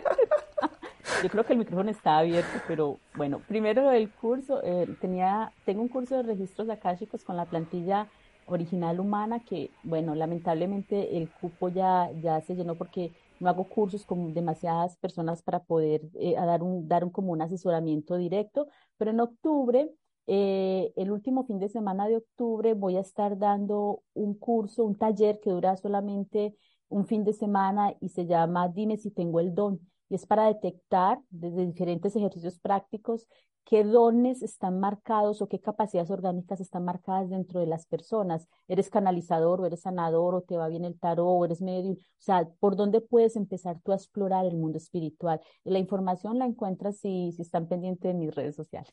yo 1.22 1.28
creo 1.28 1.44
que 1.44 1.52
el 1.52 1.58
micrófono 1.58 1.90
está 1.90 2.18
abierto, 2.18 2.60
pero 2.66 2.98
bueno, 3.16 3.40
primero 3.48 3.90
el 3.90 4.10
curso, 4.10 4.62
eh, 4.62 4.86
tenía, 5.00 5.52
tengo 5.64 5.82
un 5.82 5.88
curso 5.88 6.16
de 6.16 6.22
registros 6.22 6.68
akáshicos 6.68 7.24
con 7.24 7.36
la 7.36 7.46
plantilla 7.46 8.08
original 8.46 9.00
humana 9.00 9.40
que, 9.40 9.70
bueno, 9.82 10.14
lamentablemente 10.14 11.16
el 11.16 11.30
cupo 11.30 11.68
ya, 11.68 12.10
ya 12.22 12.40
se 12.40 12.54
llenó 12.54 12.74
porque 12.74 13.12
no 13.40 13.48
hago 13.48 13.64
cursos 13.64 14.04
con 14.04 14.34
demasiadas 14.34 14.96
personas 14.96 15.42
para 15.42 15.64
poder 15.64 16.02
eh, 16.14 16.34
dar, 16.34 16.62
un, 16.62 16.86
dar 16.88 17.04
un, 17.04 17.10
como 17.10 17.32
un 17.32 17.42
asesoramiento 17.42 18.16
directo, 18.16 18.68
pero 18.96 19.10
en 19.10 19.20
octubre, 19.20 19.90
eh, 20.26 20.92
el 20.96 21.10
último 21.10 21.44
fin 21.44 21.58
de 21.58 21.68
semana 21.68 22.06
de 22.06 22.16
octubre, 22.16 22.74
voy 22.74 22.96
a 22.96 23.00
estar 23.00 23.38
dando 23.38 24.02
un 24.14 24.34
curso, 24.34 24.84
un 24.84 24.96
taller 24.96 25.40
que 25.40 25.50
dura 25.50 25.76
solamente 25.76 26.56
un 26.88 27.06
fin 27.06 27.24
de 27.24 27.32
semana 27.32 27.94
y 28.00 28.10
se 28.10 28.26
llama 28.26 28.68
Dime 28.68 28.96
si 28.98 29.10
tengo 29.10 29.40
el 29.40 29.54
don 29.54 29.80
y 30.12 30.16
es 30.16 30.26
para 30.26 30.44
detectar 30.44 31.22
desde 31.30 31.64
diferentes 31.64 32.14
ejercicios 32.14 32.58
prácticos 32.58 33.26
qué 33.64 33.82
dones 33.82 34.42
están 34.42 34.78
marcados 34.78 35.40
o 35.40 35.48
qué 35.48 35.58
capacidades 35.58 36.10
orgánicas 36.10 36.60
están 36.60 36.84
marcadas 36.84 37.30
dentro 37.30 37.60
de 37.60 37.66
las 37.66 37.86
personas. 37.86 38.46
Eres 38.68 38.90
canalizador 38.90 39.62
o 39.62 39.66
eres 39.66 39.80
sanador 39.80 40.34
o 40.34 40.42
te 40.42 40.58
va 40.58 40.68
bien 40.68 40.84
el 40.84 40.98
tarot 40.98 41.26
o 41.26 41.44
eres 41.46 41.62
medio, 41.62 41.92
o 41.92 41.96
sea, 42.18 42.46
por 42.60 42.76
dónde 42.76 43.00
puedes 43.00 43.36
empezar 43.36 43.80
tú 43.82 43.92
a 43.92 43.94
explorar 43.94 44.44
el 44.44 44.58
mundo 44.58 44.76
espiritual. 44.76 45.40
Y 45.64 45.70
la 45.70 45.78
información 45.78 46.38
la 46.38 46.44
encuentras 46.44 46.98
si, 46.98 47.32
si 47.32 47.40
están 47.40 47.66
pendientes 47.66 48.12
de 48.12 48.18
mis 48.18 48.34
redes 48.34 48.54
sociales. 48.54 48.92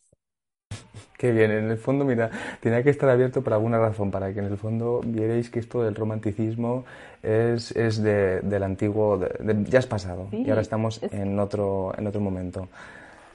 Qué 1.19 1.33
bien, 1.33 1.51
en 1.51 1.69
el 1.69 1.77
fondo, 1.77 2.05
mira, 2.05 2.29
tenía 2.61 2.81
que 2.81 2.89
estar 2.89 3.09
abierto 3.09 3.43
por 3.43 3.51
alguna 3.51 3.77
razón, 3.77 4.09
para 4.09 4.33
que 4.33 4.39
en 4.39 4.45
el 4.45 4.55
fondo 4.55 5.01
vierais 5.03 5.49
que 5.49 5.59
esto 5.59 5.83
del 5.83 5.93
romanticismo 5.93 6.85
es, 7.21 7.75
es 7.75 8.01
de, 8.01 8.39
del 8.39 8.63
antiguo, 8.63 9.19
ya 9.67 9.79
es 9.79 9.85
pasado, 9.85 10.29
y 10.31 10.49
ahora 10.49 10.61
estamos 10.61 11.03
en, 11.03 11.37
otro, 11.37 11.91
en 11.97 12.07
otro 12.07 12.21
momento. 12.21 12.69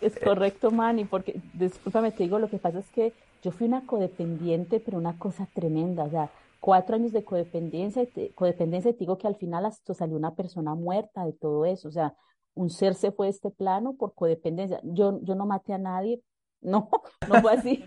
Es 0.00 0.18
correcto, 0.18 0.70
Manny, 0.70 1.04
porque, 1.04 1.38
discúlpame, 1.52 2.10
te 2.10 2.22
digo, 2.22 2.38
lo 2.38 2.48
que 2.48 2.56
pasa 2.56 2.78
es 2.78 2.88
que 2.88 3.12
yo 3.42 3.50
fui 3.50 3.66
una 3.66 3.84
codependiente, 3.84 4.80
pero 4.80 4.96
una 4.96 5.18
cosa 5.18 5.46
tremenda, 5.52 6.04
o 6.04 6.10
sea, 6.10 6.30
cuatro 6.60 6.96
años 6.96 7.12
de 7.12 7.22
codependencia, 7.22 8.06
codependencia, 8.34 8.92
te 8.92 9.00
digo 9.00 9.18
que 9.18 9.26
al 9.26 9.36
final 9.36 9.66
hasta 9.66 9.92
salió 9.92 10.16
una 10.16 10.34
persona 10.34 10.74
muerta 10.74 11.26
de 11.26 11.34
todo 11.34 11.66
eso, 11.66 11.88
o 11.88 11.92
sea, 11.92 12.14
un 12.54 12.70
ser 12.70 12.94
se 12.94 13.12
fue 13.12 13.26
de 13.26 13.32
este 13.32 13.50
plano 13.50 13.94
por 13.98 14.14
codependencia. 14.14 14.80
Yo, 14.84 15.20
yo 15.22 15.34
no 15.34 15.44
maté 15.44 15.74
a 15.74 15.78
nadie, 15.78 16.22
no, 16.64 16.88
no 17.28 17.40
fue 17.40 17.52
así. 17.52 17.84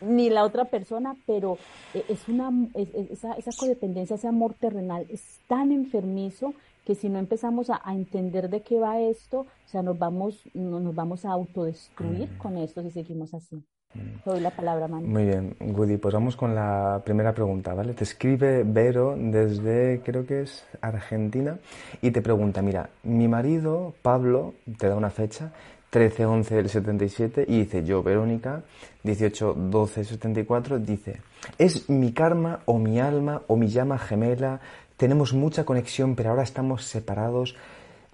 ni 0.00 0.30
la 0.30 0.44
otra 0.44 0.66
persona, 0.66 1.16
pero 1.26 1.58
eh, 1.94 2.04
es 2.08 2.28
una, 2.28 2.50
esa, 2.74 3.32
esa, 3.34 3.50
codependencia, 3.56 4.16
ese 4.16 4.28
amor 4.28 4.54
terrenal 4.54 5.06
es 5.08 5.40
tan 5.48 5.72
enfermizo 5.72 6.54
que 6.84 6.94
si 6.94 7.10
no 7.10 7.18
empezamos 7.18 7.68
a, 7.68 7.82
entender 7.92 8.48
de 8.48 8.62
qué 8.62 8.78
va 8.78 8.98
esto, 8.98 9.40
o 9.40 9.68
sea, 9.68 9.82
nos 9.82 9.98
vamos, 9.98 10.42
nos 10.54 10.94
vamos 10.94 11.26
a 11.26 11.32
autodestruir 11.32 12.30
mm. 12.30 12.38
con 12.38 12.56
esto 12.56 12.82
si 12.82 12.90
seguimos 12.90 13.34
así. 13.34 13.62
Mm. 13.92 14.24
Doy 14.24 14.40
la 14.40 14.50
palabra, 14.50 14.88
Manu. 14.88 15.06
Muy 15.06 15.26
bien, 15.26 15.54
Woody, 15.60 15.98
pues 15.98 16.14
vamos 16.14 16.34
con 16.34 16.54
la 16.54 17.02
primera 17.04 17.34
pregunta, 17.34 17.74
¿vale? 17.74 17.92
Te 17.92 18.04
escribe 18.04 18.62
Vero 18.64 19.16
desde, 19.18 20.00
creo 20.02 20.24
que 20.24 20.40
es 20.40 20.64
Argentina, 20.80 21.58
y 22.00 22.10
te 22.10 22.22
pregunta, 22.22 22.62
mira, 22.62 22.88
mi 23.02 23.28
marido, 23.28 23.92
Pablo, 24.00 24.54
te 24.78 24.88
da 24.88 24.96
una 24.96 25.10
fecha, 25.10 25.52
13-11 25.92 26.48
del 26.48 26.68
77 26.68 27.44
y 27.48 27.60
dice 27.60 27.84
yo, 27.84 28.02
Verónica, 28.02 28.62
18-12 29.04 30.04
74, 30.04 30.78
dice, 30.78 31.20
es 31.56 31.88
mi 31.88 32.12
karma 32.12 32.60
o 32.66 32.78
mi 32.78 33.00
alma 33.00 33.42
o 33.46 33.56
mi 33.56 33.68
llama 33.68 33.98
gemela, 33.98 34.60
tenemos 34.96 35.32
mucha 35.32 35.64
conexión 35.64 36.14
pero 36.14 36.30
ahora 36.30 36.42
estamos 36.42 36.84
separados, 36.84 37.56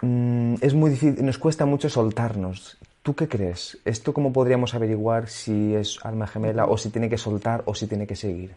mm, 0.03 0.55
es 0.61 0.75
muy 0.75 0.91
difícil, 0.91 1.25
nos 1.25 1.39
cuesta 1.39 1.67
mucho 1.67 1.89
soltarnos. 1.89 2.79
¿Tú 3.03 3.15
qué 3.15 3.29
crees? 3.29 3.79
¿Esto 3.85 4.15
cómo 4.15 4.33
podríamos 4.33 4.75
averiguar 4.75 5.29
si 5.29 5.75
es 5.75 5.99
alma 6.03 6.27
gemela 6.27 6.65
o 6.67 6.79
si 6.79 6.89
tiene 6.89 7.11
que 7.11 7.19
soltar 7.19 7.63
o 7.67 7.75
si 7.75 7.87
tiene 7.87 8.07
que 8.07 8.17
seguir? 8.17 8.55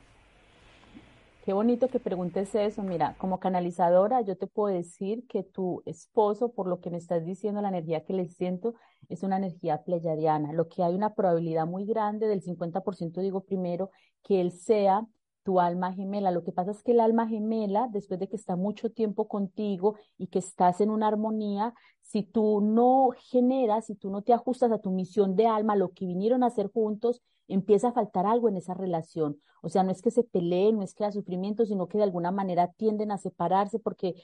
Qué 1.47 1.53
bonito 1.53 1.87
que 1.87 2.01
preguntes 2.01 2.53
eso. 2.55 2.83
Mira, 2.83 3.15
como 3.17 3.39
canalizadora, 3.39 4.19
yo 4.19 4.37
te 4.37 4.47
puedo 4.47 4.75
decir 4.75 5.25
que 5.27 5.43
tu 5.43 5.81
esposo, 5.85 6.51
por 6.51 6.67
lo 6.67 6.81
que 6.81 6.89
me 6.89 6.97
estás 6.97 7.23
diciendo, 7.23 7.61
la 7.61 7.69
energía 7.69 8.03
que 8.03 8.11
le 8.11 8.27
siento 8.27 8.75
es 9.07 9.23
una 9.23 9.37
energía 9.37 9.81
pleyadiana. 9.85 10.51
Lo 10.51 10.67
que 10.67 10.83
hay 10.83 10.93
una 10.93 11.15
probabilidad 11.15 11.65
muy 11.65 11.85
grande, 11.85 12.27
del 12.27 12.41
50% 12.41 13.21
digo 13.21 13.45
primero, 13.45 13.91
que 14.23 14.41
él 14.41 14.51
sea 14.51 15.07
tu 15.43 15.61
alma 15.61 15.93
gemela. 15.93 16.31
Lo 16.31 16.43
que 16.43 16.51
pasa 16.51 16.71
es 16.71 16.83
que 16.83 16.91
el 16.91 16.99
alma 16.99 17.29
gemela, 17.29 17.87
después 17.93 18.19
de 18.19 18.27
que 18.27 18.35
está 18.35 18.57
mucho 18.57 18.91
tiempo 18.91 19.29
contigo 19.29 19.95
y 20.17 20.27
que 20.27 20.39
estás 20.39 20.81
en 20.81 20.89
una 20.89 21.07
armonía, 21.07 21.73
si 22.01 22.23
tú 22.23 22.59
no 22.59 23.11
generas, 23.17 23.85
si 23.85 23.95
tú 23.95 24.09
no 24.09 24.21
te 24.21 24.33
ajustas 24.33 24.73
a 24.73 24.79
tu 24.79 24.91
misión 24.91 25.37
de 25.37 25.47
alma, 25.47 25.77
lo 25.77 25.93
que 25.93 26.07
vinieron 26.07 26.43
a 26.43 26.47
hacer 26.47 26.69
juntos, 26.69 27.21
empieza 27.47 27.89
a 27.89 27.93
faltar 27.93 28.25
algo 28.25 28.49
en 28.49 28.57
esa 28.57 28.73
relación. 28.73 29.39
O 29.61 29.69
sea, 29.69 29.83
no 29.83 29.91
es 29.91 30.01
que 30.01 30.11
se 30.11 30.23
peleen, 30.23 30.77
no 30.77 30.83
es 30.83 30.93
que 30.93 31.03
haya 31.03 31.11
sufrimiento, 31.11 31.65
sino 31.65 31.87
que 31.87 31.97
de 31.97 32.03
alguna 32.03 32.31
manera 32.31 32.71
tienden 32.73 33.11
a 33.11 33.17
separarse 33.17 33.79
porque 33.79 34.15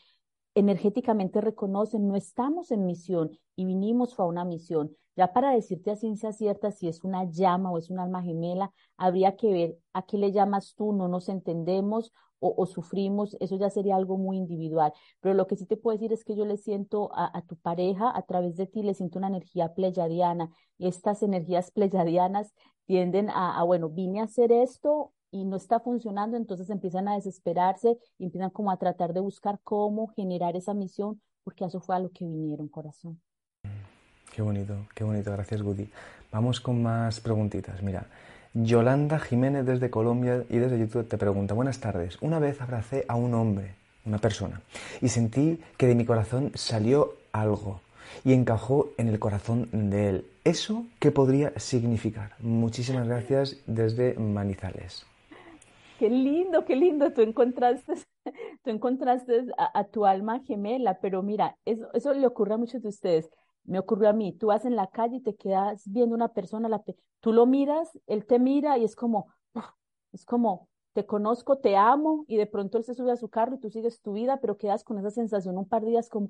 energéticamente 0.55 1.41
reconocen, 1.41 2.07
no 2.07 2.15
estamos 2.15 2.71
en 2.71 2.85
misión 2.85 3.31
y 3.55 3.65
vinimos 3.65 4.19
a 4.19 4.25
una 4.25 4.45
misión. 4.45 4.95
Ya 5.15 5.31
para 5.33 5.51
decirte 5.51 5.91
a 5.91 5.95
ciencia 5.95 6.31
cierta 6.31 6.71
si 6.71 6.87
es 6.87 7.03
una 7.03 7.25
llama 7.25 7.71
o 7.71 7.77
es 7.77 7.89
un 7.89 7.99
alma 7.99 8.23
gemela, 8.23 8.71
habría 8.97 9.35
que 9.35 9.51
ver 9.51 9.77
a 9.93 10.03
qué 10.03 10.17
le 10.17 10.31
llamas 10.31 10.73
tú, 10.75 10.91
no 10.93 11.07
nos 11.07 11.29
entendemos 11.29 12.11
o, 12.45 12.65
sufrimos, 12.65 13.37
eso 13.39 13.55
ya 13.57 13.69
sería 13.69 13.95
algo 13.95 14.17
muy 14.17 14.37
individual. 14.37 14.91
Pero 15.21 15.33
lo 15.33 15.47
que 15.47 15.55
sí 15.55 15.65
te 15.65 15.77
puedo 15.77 15.97
decir 15.97 16.11
es 16.11 16.25
que 16.25 16.35
yo 16.35 16.45
le 16.45 16.57
siento 16.57 17.09
a, 17.13 17.41
tu 17.47 17.55
pareja, 17.55 18.11
a 18.13 18.21
través 18.23 18.57
de 18.57 18.67
ti, 18.67 18.83
le 18.83 18.93
siento 18.93 19.17
una 19.17 19.29
energía 19.29 19.73
pleyadiana. 19.73 20.49
Y 20.77 20.87
estas 20.87 21.23
energías 21.23 21.71
pleyadianas 21.71 22.53
tienden 22.85 23.29
a, 23.29 23.57
a, 23.57 23.63
bueno, 23.63 23.87
vine 23.87 24.19
a 24.19 24.25
hacer 24.25 24.51
esto 24.51 25.13
y 25.33 25.45
no 25.45 25.57
está 25.57 25.79
funcionando, 25.79 26.37
entonces 26.37 26.69
empiezan 26.69 27.07
a 27.07 27.15
desesperarse 27.15 27.97
y 28.19 28.25
empiezan 28.25 28.51
como 28.51 28.71
a 28.71 28.77
tratar 28.77 29.13
de 29.13 29.19
buscar 29.19 29.59
cómo 29.63 30.07
generar 30.09 30.55
esa 30.55 30.75
misión, 30.75 31.19
porque 31.43 31.65
eso 31.65 31.81
fue 31.81 31.95
a 31.95 31.99
lo 31.99 32.11
que 32.11 32.23
vinieron, 32.23 32.67
corazón. 32.67 33.19
Qué 34.31 34.43
bonito, 34.43 34.75
qué 34.93 35.03
bonito, 35.03 35.31
gracias 35.31 35.63
Gudi. 35.63 35.89
Vamos 36.31 36.59
con 36.59 36.81
más 36.83 37.19
preguntitas. 37.19 37.81
Mira, 37.81 38.05
Yolanda 38.53 39.17
Jiménez 39.19 39.65
desde 39.65 39.89
Colombia 39.89 40.45
y 40.49 40.57
desde 40.57 40.77
YouTube 40.77 41.07
te 41.07 41.17
pregunta, 41.17 41.55
buenas 41.55 41.79
tardes, 41.79 42.21
una 42.21 42.37
vez 42.37 42.61
abracé 42.61 43.03
a 43.07 43.15
un 43.15 43.33
hombre, 43.33 43.75
una 44.05 44.19
persona, 44.19 44.61
y 45.01 45.09
sentí 45.09 45.59
que 45.77 45.87
de 45.87 45.95
mi 45.95 46.05
corazón 46.05 46.51
salió 46.53 47.15
algo 47.31 47.81
y 48.23 48.33
encajó 48.33 48.89
en 48.97 49.07
el 49.07 49.17
corazón 49.17 49.67
de 49.71 50.09
él. 50.09 50.25
¿Eso 50.43 50.85
qué 50.99 51.09
podría 51.09 51.57
significar? 51.57 52.35
Muchísimas 52.39 53.07
gracias 53.07 53.57
desde 53.65 54.13
Manizales. 54.13 55.07
Qué 56.03 56.09
lindo, 56.09 56.65
qué 56.65 56.75
lindo, 56.75 57.13
tú 57.13 57.21
encontraste, 57.21 57.93
tú 58.61 58.69
encontraste 58.71 59.45
a, 59.57 59.85
tu 59.85 60.05
alma 60.05 60.41
gemela, 60.41 60.99
pero 60.99 61.23
mira, 61.23 61.57
eso, 61.63 62.13
le 62.13 62.27
ocurre 62.27 62.55
a 62.55 62.57
muchos 62.57 62.81
de 62.81 62.89
ustedes 62.89 63.29
me 63.63 63.79
ocurrió 63.79 64.09
a 64.09 64.13
mí, 64.13 64.33
tú 64.33 64.47
vas 64.47 64.65
en 64.65 64.75
la 64.75 64.87
calle 64.87 65.15
y 65.15 65.21
te 65.21 65.37
quedas 65.37 65.83
viendo 65.85 66.13
una 66.13 66.33
persona, 66.33 66.67
tú 67.21 67.31
lo 67.31 67.45
miras, 67.45 67.97
él 68.05 68.25
te 68.25 68.37
mira 68.37 68.77
y 68.77 68.83
es 68.83 68.97
como, 68.97 69.33
es 70.11 70.25
como, 70.25 70.67
te 70.91 71.05
conozco, 71.05 71.59
te 71.59 71.77
amo, 71.77 72.25
y 72.27 72.35
de 72.35 72.47
pronto 72.47 72.77
él 72.77 72.83
se 72.83 72.95
sube 72.95 73.13
a 73.13 73.15
su 73.15 73.29
carro 73.29 73.55
y 73.55 73.59
tú 73.59 73.69
sigues 73.69 74.01
tu 74.01 74.11
vida, 74.11 74.41
pero 74.41 74.57
quedas 74.57 74.83
con 74.83 74.97
esa 74.97 75.09
sensación 75.09 75.57
un 75.57 75.69
par 75.69 75.83
de 75.83 75.91
días 75.91 76.09
como, 76.09 76.27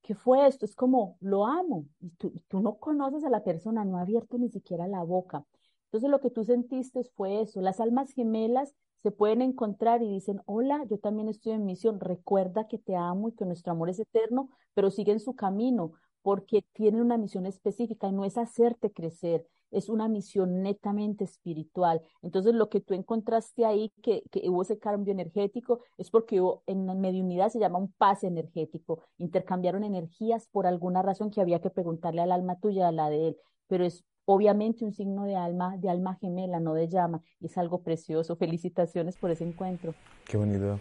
¿qué 0.00 0.14
fue 0.14 0.46
esto? 0.46 0.64
Es 0.64 0.74
como, 0.74 1.18
lo 1.20 1.44
amo, 1.44 1.84
y 2.00 2.08
tú, 2.12 2.32
tú 2.48 2.60
no 2.60 2.78
conoces 2.78 3.22
a 3.22 3.28
la 3.28 3.44
persona, 3.44 3.84
no 3.84 3.98
ha 3.98 4.00
abierto 4.00 4.38
ni 4.38 4.48
siquiera 4.48 4.88
la 4.88 5.02
boca. 5.02 5.44
Entonces 5.88 6.10
lo 6.10 6.20
que 6.20 6.30
tú 6.30 6.42
sentiste 6.42 7.04
fue 7.14 7.42
eso, 7.42 7.60
las 7.60 7.80
almas 7.80 8.10
gemelas 8.10 8.74
se 9.04 9.10
pueden 9.10 9.42
encontrar 9.42 10.02
y 10.02 10.08
dicen, 10.08 10.40
hola, 10.46 10.82
yo 10.88 10.98
también 10.98 11.28
estoy 11.28 11.52
en 11.52 11.66
misión, 11.66 12.00
recuerda 12.00 12.68
que 12.68 12.78
te 12.78 12.96
amo 12.96 13.28
y 13.28 13.32
que 13.32 13.44
nuestro 13.44 13.72
amor 13.72 13.90
es 13.90 13.98
eterno, 13.98 14.48
pero 14.72 14.90
sigue 14.90 15.12
en 15.12 15.20
su 15.20 15.36
camino, 15.36 15.92
porque 16.22 16.64
tienen 16.72 17.02
una 17.02 17.18
misión 17.18 17.44
específica 17.44 18.08
y 18.08 18.12
no 18.12 18.24
es 18.24 18.38
hacerte 18.38 18.92
crecer, 18.92 19.46
es 19.70 19.90
una 19.90 20.08
misión 20.08 20.62
netamente 20.62 21.22
espiritual. 21.22 22.00
Entonces, 22.22 22.54
lo 22.54 22.70
que 22.70 22.80
tú 22.80 22.94
encontraste 22.94 23.66
ahí, 23.66 23.92
que, 24.02 24.22
que 24.30 24.48
hubo 24.48 24.62
ese 24.62 24.78
cambio 24.78 25.12
energético, 25.12 25.80
es 25.98 26.10
porque 26.10 26.40
hubo, 26.40 26.62
en 26.64 26.86
la 26.86 26.94
mediunidad 26.94 27.50
se 27.50 27.58
llama 27.58 27.78
un 27.78 27.92
pase 27.92 28.28
energético. 28.28 29.02
Intercambiaron 29.18 29.84
energías 29.84 30.46
por 30.46 30.66
alguna 30.66 31.02
razón 31.02 31.30
que 31.30 31.42
había 31.42 31.60
que 31.60 31.68
preguntarle 31.68 32.22
al 32.22 32.32
alma 32.32 32.58
tuya, 32.58 32.88
a 32.88 32.92
la 32.92 33.10
de 33.10 33.28
él, 33.28 33.36
pero 33.66 33.84
es 33.84 34.02
obviamente 34.26 34.84
un 34.84 34.92
signo 34.92 35.24
de 35.24 35.36
alma, 35.36 35.76
de 35.76 35.90
alma 35.90 36.16
gemela, 36.20 36.60
no 36.60 36.74
de 36.74 36.88
llama, 36.88 37.20
y 37.40 37.46
es 37.46 37.58
algo 37.58 37.82
precioso. 37.82 38.36
Felicitaciones 38.36 39.16
por 39.16 39.30
ese 39.30 39.44
encuentro. 39.44 39.94
Qué 40.26 40.36
bonito. 40.36 40.80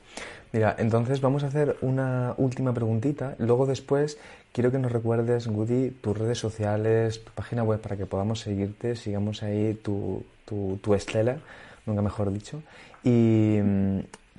Mira, 0.52 0.76
entonces 0.78 1.20
vamos 1.22 1.44
a 1.44 1.48
hacer 1.48 1.78
una 1.82 2.36
última 2.38 2.74
preguntita. 2.74 3.36
Luego 3.40 3.66
después 3.66 4.18
quiero 4.52 4.72
que 4.72 4.80
nos 4.80 4.92
recuerdes, 4.92 5.48
Goody, 5.48 5.92
tus 5.92 6.18
redes 6.18 6.38
sociales, 6.38 7.24
tu 7.24 7.32
página 7.32 7.64
web 7.64 7.82
para 7.82 7.98
que 7.98 8.06
podamos 8.06 8.40
seguirte, 8.40 8.96
sigamos 8.96 9.44
ahí 9.44 9.74
tu, 9.74 10.24
tu, 10.46 10.78
tu 10.82 10.94
estela, 10.94 11.38
nunca 11.86 12.02
mejor 12.02 12.32
dicho. 12.32 12.62
Y, 13.04 13.58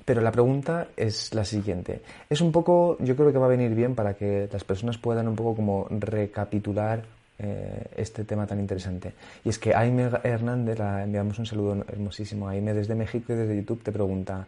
pero 0.05 0.21
la 0.21 0.31
pregunta 0.31 0.87
es 0.95 1.33
la 1.33 1.45
siguiente. 1.45 2.01
Es 2.29 2.41
un 2.41 2.51
poco, 2.51 2.97
yo 2.99 3.15
creo 3.15 3.31
que 3.31 3.39
va 3.39 3.45
a 3.45 3.49
venir 3.49 3.73
bien 3.75 3.95
para 3.95 4.15
que 4.15 4.47
las 4.51 4.63
personas 4.63 4.97
puedan 4.97 5.27
un 5.27 5.35
poco 5.35 5.55
como 5.55 5.87
recapitular 5.89 7.03
eh, 7.37 7.91
este 7.97 8.23
tema 8.23 8.47
tan 8.47 8.59
interesante. 8.59 9.13
Y 9.43 9.49
es 9.49 9.59
que 9.59 9.75
Aime 9.75 10.09
Hernández, 10.23 10.79
la 10.79 11.03
enviamos 11.03 11.37
un 11.37 11.45
saludo 11.45 11.83
hermosísimo. 11.89 12.47
Aime 12.47 12.73
desde 12.73 12.95
México 12.95 13.33
y 13.33 13.35
desde 13.35 13.57
YouTube 13.57 13.83
te 13.83 13.91
pregunta, 13.91 14.47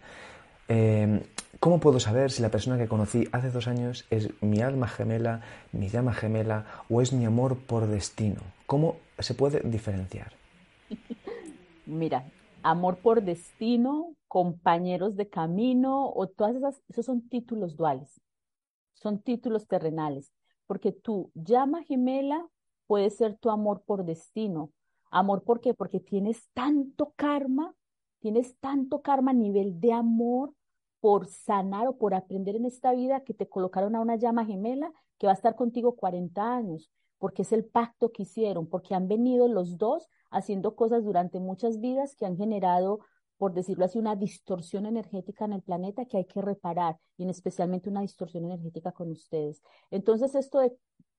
em, 0.69 1.21
¿cómo 1.59 1.79
puedo 1.79 1.99
saber 1.99 2.31
si 2.31 2.41
la 2.41 2.49
persona 2.49 2.77
que 2.77 2.87
conocí 2.87 3.27
hace 3.33 3.51
dos 3.51 3.67
años 3.67 4.05
es 4.09 4.29
mi 4.41 4.61
alma 4.61 4.87
gemela, 4.87 5.41
mi 5.73 5.89
llama 5.89 6.13
gemela 6.13 6.65
o 6.89 7.01
es 7.01 7.11
mi 7.11 7.25
amor 7.25 7.57
por 7.57 7.87
destino? 7.87 8.41
¿Cómo 8.65 8.95
se 9.19 9.33
puede 9.33 9.59
diferenciar? 9.61 10.31
Mira, 11.85 12.23
amor 12.63 12.97
por 12.97 13.21
destino, 13.21 14.15
compañeros 14.29 15.17
de 15.17 15.29
camino 15.29 16.09
o 16.09 16.27
todas 16.27 16.55
esas, 16.55 16.81
esos 16.87 17.05
son 17.05 17.27
títulos 17.27 17.75
duales, 17.75 18.21
son 18.93 19.19
títulos 19.19 19.67
terrenales, 19.67 20.31
porque 20.67 20.91
tu 20.91 21.31
llama 21.33 21.83
gemela 21.83 22.47
puede 22.87 23.09
ser 23.09 23.37
tu 23.37 23.49
amor 23.49 23.83
por 23.85 24.05
destino. 24.05 24.71
Amor, 25.11 25.43
¿por 25.43 25.61
qué? 25.61 25.73
Porque 25.73 25.99
tienes 25.99 26.49
tanto 26.53 27.13
karma, 27.15 27.75
tienes 28.19 28.57
tanto 28.59 29.01
karma 29.01 29.31
a 29.31 29.35
nivel 29.35 29.79
de 29.79 29.93
amor 29.93 30.53
por 30.99 31.27
sanar 31.27 31.87
o 31.87 31.97
por 31.97 32.13
aprender 32.13 32.55
en 32.55 32.65
esta 32.65 32.93
vida 32.93 33.23
que 33.23 33.33
te 33.33 33.47
colocaron 33.47 33.95
a 33.95 34.01
una 34.01 34.15
llama 34.15 34.45
gemela 34.45 34.91
que 35.17 35.27
va 35.27 35.33
a 35.33 35.35
estar 35.35 35.55
contigo 35.55 35.95
40 35.95 36.55
años, 36.55 36.91
porque 37.17 37.43
es 37.43 37.51
el 37.51 37.65
pacto 37.65 38.11
que 38.11 38.23
hicieron, 38.23 38.67
porque 38.67 38.95
han 38.95 39.07
venido 39.07 39.47
los 39.47 39.77
dos 39.77 40.07
haciendo 40.29 40.75
cosas 40.75 41.03
durante 41.03 41.39
muchas 41.39 41.79
vidas 41.79 42.15
que 42.15 42.25
han 42.25 42.37
generado, 42.37 42.99
por 43.37 43.53
decirlo 43.53 43.85
así, 43.85 43.97
una 43.97 44.15
distorsión 44.15 44.85
energética 44.85 45.45
en 45.45 45.53
el 45.53 45.61
planeta 45.61 46.05
que 46.05 46.17
hay 46.17 46.25
que 46.25 46.41
reparar, 46.41 46.99
y 47.17 47.23
en 47.23 47.29
especialmente 47.29 47.89
una 47.89 48.01
distorsión 48.01 48.45
energética 48.45 48.91
con 48.91 49.11
ustedes. 49.11 49.61
Entonces, 49.91 50.35
esto 50.35 50.59
de 50.59 50.77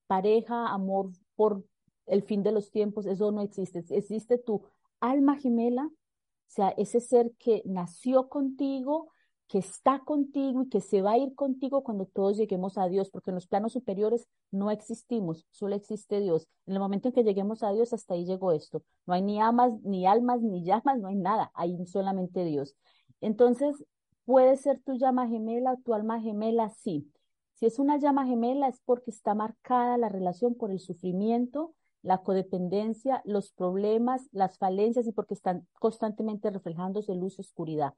pareja, 0.08 0.66
amor 0.68 1.12
por 1.36 1.64
el 2.06 2.22
fin 2.22 2.42
de 2.42 2.50
los 2.50 2.72
tiempos, 2.72 3.06
eso 3.06 3.30
no 3.30 3.42
existe. 3.42 3.84
Existe 3.90 4.38
tu 4.38 4.62
alma 4.98 5.38
gemela, 5.38 5.84
o 5.86 6.50
sea, 6.50 6.70
ese 6.70 7.00
ser 7.00 7.30
que 7.38 7.62
nació 7.66 8.28
contigo, 8.28 9.12
que 9.46 9.58
está 9.58 10.00
contigo 10.00 10.62
y 10.62 10.68
que 10.68 10.80
se 10.80 11.00
va 11.00 11.12
a 11.12 11.18
ir 11.18 11.34
contigo 11.34 11.82
cuando 11.82 12.06
todos 12.06 12.36
lleguemos 12.36 12.76
a 12.76 12.88
Dios, 12.88 13.10
porque 13.10 13.30
en 13.30 13.36
los 13.36 13.46
planos 13.46 13.72
superiores 13.72 14.26
no 14.50 14.70
existimos, 14.70 15.46
solo 15.50 15.74
existe 15.74 16.20
Dios. 16.20 16.48
En 16.66 16.74
el 16.74 16.80
momento 16.80 17.08
en 17.08 17.14
que 17.14 17.24
lleguemos 17.24 17.62
a 17.62 17.72
Dios, 17.72 17.92
hasta 17.92 18.14
ahí 18.14 18.24
llegó 18.26 18.52
esto. 18.52 18.82
No 19.06 19.14
hay 19.14 19.22
ni 19.22 19.40
amas, 19.40 19.72
ni 19.84 20.06
almas, 20.06 20.42
ni 20.42 20.64
llamas, 20.64 20.98
no 20.98 21.08
hay 21.08 21.16
nada, 21.16 21.50
hay 21.54 21.86
solamente 21.86 22.44
Dios. 22.44 22.76
Entonces, 23.20 23.84
puede 24.26 24.56
ser 24.56 24.80
tu 24.82 24.94
llama 24.94 25.28
gemela 25.28 25.72
o 25.72 25.78
tu 25.78 25.94
alma 25.94 26.20
gemela, 26.20 26.68
sí. 26.68 27.10
Si 27.58 27.66
es 27.66 27.80
una 27.80 27.96
llama 27.96 28.24
gemela 28.24 28.68
es 28.68 28.80
porque 28.84 29.10
está 29.10 29.34
marcada 29.34 29.98
la 29.98 30.08
relación 30.08 30.54
por 30.54 30.70
el 30.70 30.78
sufrimiento, 30.78 31.74
la 32.02 32.18
codependencia, 32.18 33.20
los 33.24 33.50
problemas, 33.50 34.28
las 34.30 34.58
falencias 34.58 35.08
y 35.08 35.12
porque 35.12 35.34
están 35.34 35.66
constantemente 35.80 36.50
reflejándose 36.50 37.16
luz 37.16 37.36
y 37.36 37.40
oscuridad 37.40 37.94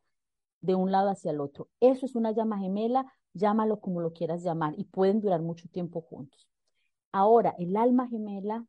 de 0.63 0.75
un 0.77 0.91
lado 0.91 1.11
hacia 1.11 1.33
el 1.33 1.43
otro. 1.43 1.69
Eso 1.79 2.07
es 2.07 2.15
una 2.15 2.33
llama 2.33 2.59
gemela, 2.59 3.13
llámalo 3.35 3.81
como 3.81 4.01
lo 4.01 4.15
quieras 4.15 4.43
llamar 4.43 4.73
y 4.79 4.85
pueden 4.85 5.21
durar 5.21 5.43
mucho 5.43 5.69
tiempo 5.69 6.01
juntos. 6.01 6.49
Ahora, 7.13 7.55
el 7.59 7.77
alma 7.77 8.09
gemela 8.09 8.65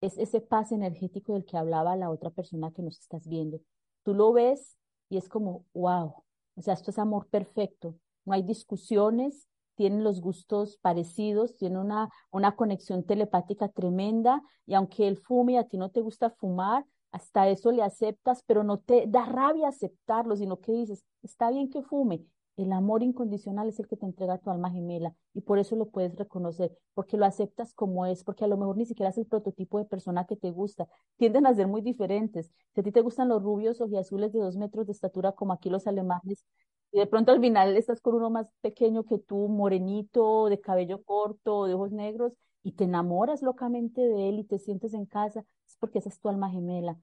es 0.00 0.18
ese 0.18 0.40
paz 0.40 0.70
energético 0.70 1.32
del 1.32 1.46
que 1.46 1.56
hablaba 1.56 1.96
la 1.96 2.10
otra 2.10 2.30
persona 2.30 2.70
que 2.70 2.82
nos 2.82 3.00
estás 3.00 3.26
viendo. 3.26 3.58
Tú 4.04 4.14
lo 4.14 4.32
ves 4.32 4.76
y 5.08 5.16
es 5.16 5.28
como, 5.28 5.64
wow, 5.74 6.14
o 6.54 6.62
sea, 6.62 6.74
esto 6.74 6.92
es 6.92 6.98
amor 7.00 7.26
perfecto. 7.26 7.96
No 8.24 8.34
hay 8.34 8.44
discusiones, 8.44 9.48
tienen 9.78 10.02
los 10.02 10.20
gustos 10.20 10.76
parecidos, 10.82 11.56
tienen 11.56 11.78
una, 11.78 12.10
una 12.32 12.56
conexión 12.56 13.04
telepática 13.04 13.68
tremenda 13.68 14.42
y 14.66 14.74
aunque 14.74 15.06
él 15.06 15.18
fume 15.18 15.52
y 15.52 15.56
a 15.56 15.68
ti 15.68 15.78
no 15.78 15.90
te 15.90 16.00
gusta 16.00 16.30
fumar, 16.30 16.84
hasta 17.12 17.48
eso 17.48 17.70
le 17.70 17.84
aceptas, 17.84 18.42
pero 18.44 18.64
no 18.64 18.78
te 18.80 19.04
da 19.06 19.24
rabia 19.24 19.68
aceptarlo, 19.68 20.34
sino 20.34 20.58
que 20.58 20.72
dices, 20.72 21.04
está 21.22 21.50
bien 21.50 21.70
que 21.70 21.82
fume. 21.82 22.24
El 22.56 22.72
amor 22.72 23.04
incondicional 23.04 23.68
es 23.68 23.78
el 23.78 23.86
que 23.86 23.96
te 23.96 24.04
entrega 24.04 24.38
tu 24.38 24.50
alma 24.50 24.68
gemela 24.68 25.14
y 25.32 25.42
por 25.42 25.60
eso 25.60 25.76
lo 25.76 25.90
puedes 25.90 26.16
reconocer, 26.16 26.76
porque 26.92 27.16
lo 27.16 27.24
aceptas 27.24 27.72
como 27.72 28.04
es, 28.04 28.24
porque 28.24 28.44
a 28.44 28.48
lo 28.48 28.56
mejor 28.56 28.76
ni 28.76 28.84
siquiera 28.84 29.10
es 29.10 29.18
el 29.18 29.26
prototipo 29.26 29.78
de 29.78 29.84
persona 29.84 30.26
que 30.26 30.34
te 30.34 30.50
gusta. 30.50 30.88
Tienden 31.18 31.46
a 31.46 31.54
ser 31.54 31.68
muy 31.68 31.82
diferentes. 31.82 32.50
Si 32.74 32.80
a 32.80 32.82
ti 32.82 32.90
te 32.90 33.00
gustan 33.00 33.28
los 33.28 33.44
rubios 33.44 33.80
azules 33.80 34.32
de 34.32 34.40
dos 34.40 34.56
metros 34.56 34.86
de 34.86 34.92
estatura 34.92 35.30
como 35.32 35.52
aquí 35.52 35.70
los 35.70 35.86
alemanes, 35.86 36.44
y 36.90 36.98
de 36.98 37.06
pronto 37.06 37.32
al 37.32 37.40
final 37.40 37.76
estás 37.76 38.00
con 38.00 38.14
uno 38.14 38.30
más 38.30 38.50
pequeño 38.60 39.04
que 39.04 39.18
tú, 39.18 39.48
morenito, 39.48 40.48
de 40.48 40.60
cabello 40.60 41.02
corto, 41.02 41.66
de 41.66 41.74
ojos 41.74 41.92
negros, 41.92 42.32
y 42.62 42.72
te 42.72 42.84
enamoras 42.84 43.42
locamente 43.42 44.00
de 44.00 44.28
él 44.28 44.38
y 44.38 44.44
te 44.44 44.58
sientes 44.58 44.94
en 44.94 45.06
casa, 45.06 45.44
es 45.66 45.76
porque 45.78 45.98
esa 45.98 46.08
es 46.08 46.20
tu 46.20 46.28
alma 46.28 46.50
gemela. 46.50 46.98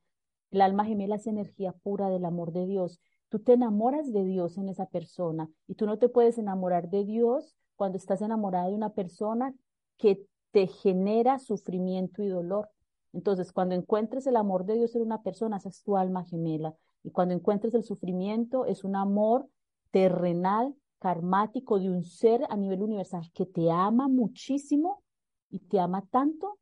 El 0.51 0.61
alma 0.61 0.85
gemela 0.85 1.15
es 1.15 1.27
energía 1.27 1.71
pura 1.71 2.09
del 2.09 2.25
amor 2.25 2.51
de 2.51 2.65
Dios. 2.65 2.99
Tú 3.29 3.39
te 3.39 3.53
enamoras 3.53 4.11
de 4.11 4.23
Dios 4.23 4.57
en 4.57 4.69
esa 4.69 4.85
persona 4.85 5.49
y 5.67 5.75
tú 5.75 5.85
no 5.85 5.97
te 5.97 6.09
puedes 6.09 6.37
enamorar 6.37 6.89
de 6.89 7.03
Dios 7.03 7.55
cuando 7.75 7.97
estás 7.97 8.21
enamorada 8.21 8.67
de 8.67 8.75
una 8.75 8.93
persona 8.93 9.53
que 9.97 10.25
te 10.51 10.67
genera 10.67 11.39
sufrimiento 11.39 12.23
y 12.23 12.27
dolor. 12.27 12.69
Entonces, 13.13 13.51
cuando 13.51 13.75
encuentres 13.75 14.27
el 14.27 14.35
amor 14.35 14.65
de 14.65 14.75
Dios 14.75 14.95
en 14.95 15.01
una 15.01 15.21
persona, 15.21 15.57
esa 15.57 15.69
es 15.69 15.83
tu 15.83 15.97
alma 15.97 16.25
gemela. 16.25 16.75
Y 17.03 17.11
cuando 17.11 17.33
encuentres 17.33 17.73
el 17.73 17.83
sufrimiento, 17.83 18.65
es 18.65 18.83
un 18.83 18.95
amor 18.95 19.47
terrenal, 19.95 20.75
karmático 20.99 21.79
de 21.79 21.89
un 21.89 22.03
ser 22.03 22.41
a 22.49 22.57
nivel 22.57 22.81
universal 22.81 23.31
que 23.33 23.45
te 23.45 23.71
ama 23.71 24.09
muchísimo 24.09 25.01
y 25.49 25.59
te 25.59 25.79
ama 25.79 26.03
tanto 26.11 26.59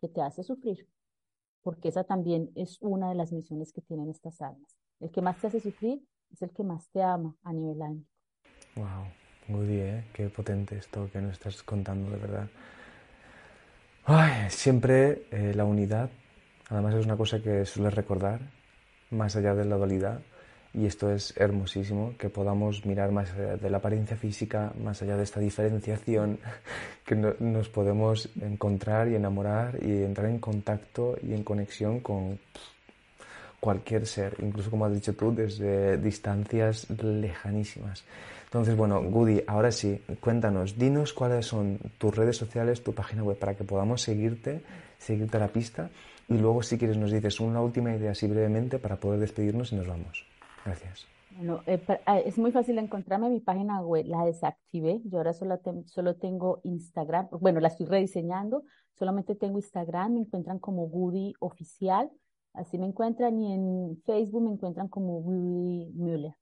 que 0.00 0.06
te 0.08 0.22
hace 0.22 0.44
sufrir. 0.44 0.86
Porque 1.64 1.88
esa 1.88 2.04
también 2.04 2.52
es 2.54 2.78
una 2.80 3.08
de 3.08 3.16
las 3.16 3.32
misiones 3.32 3.72
que 3.72 3.80
tienen 3.80 4.08
estas 4.10 4.40
almas. 4.40 4.76
El 5.00 5.10
que 5.10 5.20
más 5.20 5.40
te 5.40 5.48
hace 5.48 5.58
sufrir 5.58 6.00
es 6.30 6.40
el 6.40 6.50
que 6.52 6.62
más 6.62 6.88
te 6.90 7.02
ama 7.02 7.34
a 7.42 7.52
nivel 7.52 7.82
ánico. 7.82 8.08
Wow, 8.76 9.08
Goody, 9.48 9.80
¿eh? 9.80 10.04
qué 10.14 10.28
potente 10.28 10.78
esto 10.78 11.10
que 11.10 11.20
nos 11.20 11.32
estás 11.32 11.60
contando, 11.64 12.12
de 12.12 12.16
verdad. 12.18 12.48
Ay, 14.04 14.48
siempre 14.50 15.26
eh, 15.32 15.52
la 15.52 15.64
unidad, 15.64 16.10
además 16.68 16.94
es 16.94 17.04
una 17.04 17.16
cosa 17.16 17.42
que 17.42 17.64
suele 17.64 17.90
recordar, 17.90 18.52
más 19.10 19.34
allá 19.34 19.56
de 19.56 19.64
la 19.64 19.76
dualidad, 19.76 20.20
y 20.74 20.86
esto 20.86 21.10
es 21.10 21.34
hermosísimo, 21.36 22.14
que 22.18 22.28
podamos 22.28 22.84
mirar 22.84 23.10
más 23.10 23.32
allá 23.32 23.56
de 23.56 23.70
la 23.70 23.78
apariencia 23.78 24.16
física, 24.16 24.72
más 24.82 25.00
allá 25.02 25.16
de 25.16 25.24
esta 25.24 25.40
diferenciación, 25.40 26.38
que 27.04 27.14
nos 27.14 27.68
podemos 27.68 28.28
encontrar 28.40 29.08
y 29.08 29.14
enamorar 29.14 29.78
y 29.82 30.02
entrar 30.02 30.28
en 30.28 30.38
contacto 30.38 31.16
y 31.22 31.32
en 31.32 31.42
conexión 31.42 32.00
con 32.00 32.38
cualquier 33.60 34.06
ser, 34.06 34.36
incluso 34.40 34.70
como 34.70 34.84
has 34.84 34.94
dicho 34.94 35.14
tú, 35.14 35.34
desde 35.34 35.96
distancias 35.96 36.88
lejanísimas. 36.90 38.04
Entonces, 38.44 38.76
bueno, 38.76 39.02
Goody, 39.02 39.42
ahora 39.46 39.72
sí, 39.72 40.00
cuéntanos, 40.20 40.78
dinos 40.78 41.12
cuáles 41.12 41.46
son 41.46 41.78
tus 41.98 42.14
redes 42.14 42.36
sociales, 42.36 42.82
tu 42.82 42.94
página 42.94 43.22
web, 43.22 43.38
para 43.38 43.54
que 43.54 43.64
podamos 43.64 44.00
seguirte, 44.02 44.62
seguirte 44.98 45.36
a 45.36 45.40
la 45.40 45.48
pista, 45.48 45.90
y 46.28 46.38
luego 46.38 46.62
si 46.62 46.78
quieres 46.78 46.96
nos 46.96 47.10
dices 47.10 47.40
una 47.40 47.60
última 47.60 47.94
idea 47.94 48.12
así 48.12 48.26
brevemente 48.26 48.78
para 48.78 48.96
poder 48.96 49.20
despedirnos 49.20 49.72
y 49.72 49.76
nos 49.76 49.86
vamos. 49.86 50.24
Gracias. 50.68 51.06
Bueno, 51.36 51.62
eh, 51.66 51.80
ah, 52.04 52.18
es 52.18 52.36
muy 52.36 52.52
fácil 52.52 52.78
encontrarme 52.78 53.30
mi 53.30 53.40
página 53.40 53.80
web, 53.80 54.04
la 54.06 54.24
desactivé, 54.24 55.00
yo 55.04 55.18
ahora 55.18 55.32
solo, 55.32 55.58
solo 55.86 56.16
tengo 56.16 56.60
Instagram, 56.64 57.28
bueno, 57.40 57.60
la 57.60 57.68
estoy 57.68 57.86
rediseñando, 57.86 58.64
solamente 58.94 59.34
tengo 59.34 59.58
Instagram, 59.58 60.14
me 60.14 60.20
encuentran 60.20 60.58
como 60.58 60.84
Woody 60.84 61.32
Oficial, 61.40 62.10
así 62.52 62.76
me 62.76 62.86
encuentran, 62.86 63.38
y 63.38 63.52
en 63.54 64.02
Facebook 64.04 64.42
me 64.42 64.50
encuentran 64.50 64.88
como 64.88 65.18
Woody 65.20 65.92
Müller. 65.94 66.34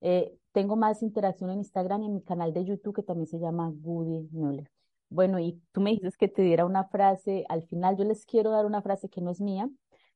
Eh, 0.00 0.34
tengo 0.52 0.76
más 0.76 1.02
interacción 1.02 1.50
en 1.50 1.58
Instagram 1.58 2.02
y 2.02 2.06
en 2.06 2.14
mi 2.14 2.22
canal 2.22 2.54
de 2.54 2.64
YouTube 2.64 2.94
que 2.94 3.02
también 3.02 3.26
se 3.26 3.38
llama 3.38 3.70
Woody 3.82 4.28
Müller. 4.30 4.70
Bueno, 5.10 5.38
y 5.40 5.60
tú 5.72 5.80
me 5.80 5.90
dices 5.90 6.16
que 6.16 6.28
te 6.28 6.42
diera 6.42 6.64
una 6.64 6.84
frase, 6.84 7.44
al 7.48 7.64
final 7.64 7.96
yo 7.96 8.04
les 8.04 8.24
quiero 8.24 8.50
dar 8.50 8.64
una 8.64 8.80
frase 8.80 9.10
que 9.10 9.20
no 9.20 9.30
es 9.30 9.40
mía, 9.40 9.68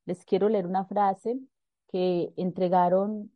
les 0.07 0.25
quiero 0.25 0.49
leer 0.49 0.67
una 0.67 0.85
frase 0.87 1.39
que 1.89 2.33
entregaron 2.37 3.31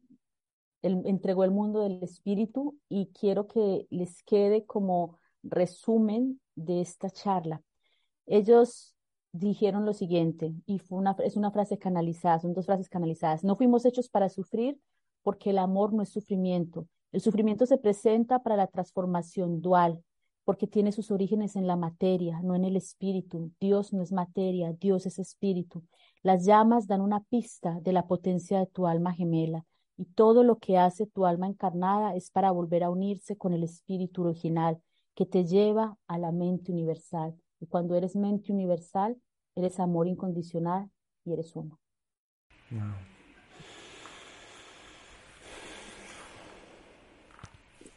entregó 0.83 1.45
el 1.45 1.51
mundo 1.51 1.81
del 1.81 2.03
espíritu 2.03 2.77
y 2.89 3.07
quiero 3.09 3.47
que 3.47 3.87
les 3.91 4.23
quede 4.25 4.65
como 4.67 5.19
resumen 5.43 6.41
de 6.55 6.81
esta 6.81 7.11
charla. 7.11 7.63
Ellos 8.27 8.95
dijeron 9.33 9.85
lo 9.87 9.95
siguiente, 9.95 10.53
y 10.67 10.79
fue 10.79 10.99
una, 10.99 11.17
es 11.25 11.37
una 11.37 11.51
frase 11.51 11.79
canalizada, 11.79 12.41
son 12.41 12.53
dos 12.53 12.67
frases 12.67 12.89
canalizadas. 12.89 13.45
No 13.45 13.57
fuimos 13.57 13.85
hechos 13.85 14.09
para 14.09 14.29
sufrir 14.29 14.79
porque 15.23 15.51
el 15.51 15.59
amor 15.59 15.93
no 15.93 16.03
es 16.03 16.11
sufrimiento. 16.11 16.87
El 17.13 17.21
sufrimiento 17.21 17.67
se 17.67 17.79
presenta 17.79 18.41
para 18.41 18.57
la 18.57 18.67
transformación 18.67 19.61
dual, 19.61 20.03
porque 20.45 20.67
tiene 20.67 20.93
sus 20.93 21.11
orígenes 21.11 21.57
en 21.57 21.67
la 21.67 21.77
materia, 21.77 22.41
no 22.43 22.55
en 22.55 22.65
el 22.65 22.77
espíritu. 22.77 23.53
Dios 23.61 23.93
no 23.93 24.03
es 24.03 24.13
materia, 24.13 24.73
Dios 24.73 25.07
es 25.07 25.19
espíritu. 25.19 25.85
Las 26.23 26.45
llamas 26.45 26.87
dan 26.87 27.01
una 27.01 27.21
pista 27.21 27.79
de 27.81 27.93
la 27.93 28.07
potencia 28.07 28.59
de 28.59 28.67
tu 28.67 28.87
alma 28.87 29.13
gemela 29.13 29.65
y 29.97 30.05
todo 30.07 30.43
lo 30.43 30.59
que 30.59 30.79
hace 30.79 31.07
tu 31.07 31.27
alma 31.27 31.47
encarnada 31.47 32.15
es 32.15 32.31
para 32.31 32.51
volver 32.51 32.85
a 32.85 32.91
unirse 32.91 33.37
con 33.37 33.53
el 33.53 33.63
espíritu 33.63 34.25
original 34.25 34.81
que 35.15 35.27
te 35.27 35.45
lleva 35.45 35.97
a 36.07 36.19
la 36.19 36.33
mente 36.33 36.73
universal. 36.73 37.35
Y 37.61 37.67
cuando 37.67 37.95
eres 37.95 38.17
mente 38.17 38.53
universal, 38.53 39.17
eres 39.55 39.79
amor 39.79 40.09
incondicional 40.09 40.91
y 41.25 41.33
eres 41.33 41.55
uno. 41.55 41.79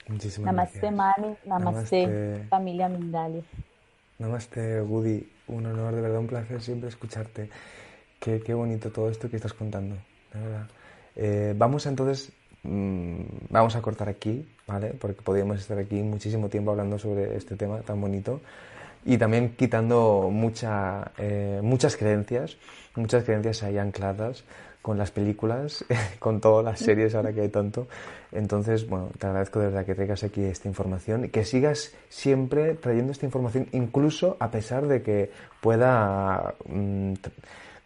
Muchísimas 0.07 0.53
namaste, 0.53 0.79
gracias. 0.79 0.95
Mani, 0.95 1.35
namaste, 1.45 2.45
familia 2.49 2.89
Mindalia. 2.89 3.43
Namaste, 4.19 4.81
Woody. 4.81 5.31
Un 5.47 5.65
honor, 5.65 5.95
de 5.95 6.01
verdad, 6.01 6.19
un 6.19 6.27
placer 6.27 6.61
siempre 6.61 6.89
escucharte. 6.89 7.49
Qué, 8.19 8.39
qué 8.41 8.53
bonito 8.53 8.91
todo 8.91 9.09
esto 9.09 9.29
que 9.29 9.35
estás 9.35 9.53
contando, 9.53 9.95
de 10.33 10.39
verdad. 10.39 10.67
Eh, 11.16 11.53
vamos 11.57 11.86
entonces, 11.86 12.32
mm, 12.63 13.22
vamos 13.49 13.76
a 13.76 13.82
cortar 13.82 14.09
aquí, 14.09 14.47
¿vale? 14.68 14.93
Porque 14.99 15.22
podríamos 15.22 15.59
estar 15.59 15.78
aquí 15.78 16.01
muchísimo 16.01 16.49
tiempo 16.49 16.72
hablando 16.72 16.99
sobre 16.99 17.36
este 17.36 17.55
tema 17.55 17.80
tan 17.82 18.01
bonito 18.01 18.41
y 19.05 19.18
también 19.18 19.55
quitando 19.55 20.30
mucha, 20.32 21.11
eh, 21.18 21.59
muchas 21.63 21.95
creencias, 21.95 22.57
muchas 22.95 23.24
creencias 23.24 23.61
ahí 23.63 23.78
ancladas 23.78 24.43
con 24.82 24.97
las 24.97 25.11
películas, 25.11 25.86
con 26.20 26.41
todas 26.41 26.66
las 26.66 26.80
series 26.80 27.16
ahora 27.16 27.34
que 27.34 27.41
hay 27.41 27.49
tanto. 27.49 27.88
Entonces, 28.32 28.88
bueno, 28.88 29.09
te 29.18 29.28
agradezco 29.28 29.59
de 29.59 29.68
verdad 29.68 29.86
que 29.86 29.95
traigas 29.95 30.24
aquí 30.24 30.43
esta 30.43 30.68
información 30.68 31.26
y 31.26 31.30
que 31.30 31.45
sigas 31.45 31.93
siempre 32.09 32.76
trayendo 32.76 33.11
esta 33.11 33.26
información, 33.26 33.68
incluso 33.72 34.38
a 34.39 34.51
pesar 34.51 34.88
de 34.88 35.01
que 35.01 35.32
pueda... 35.61 36.55
Mm, 36.68 37.13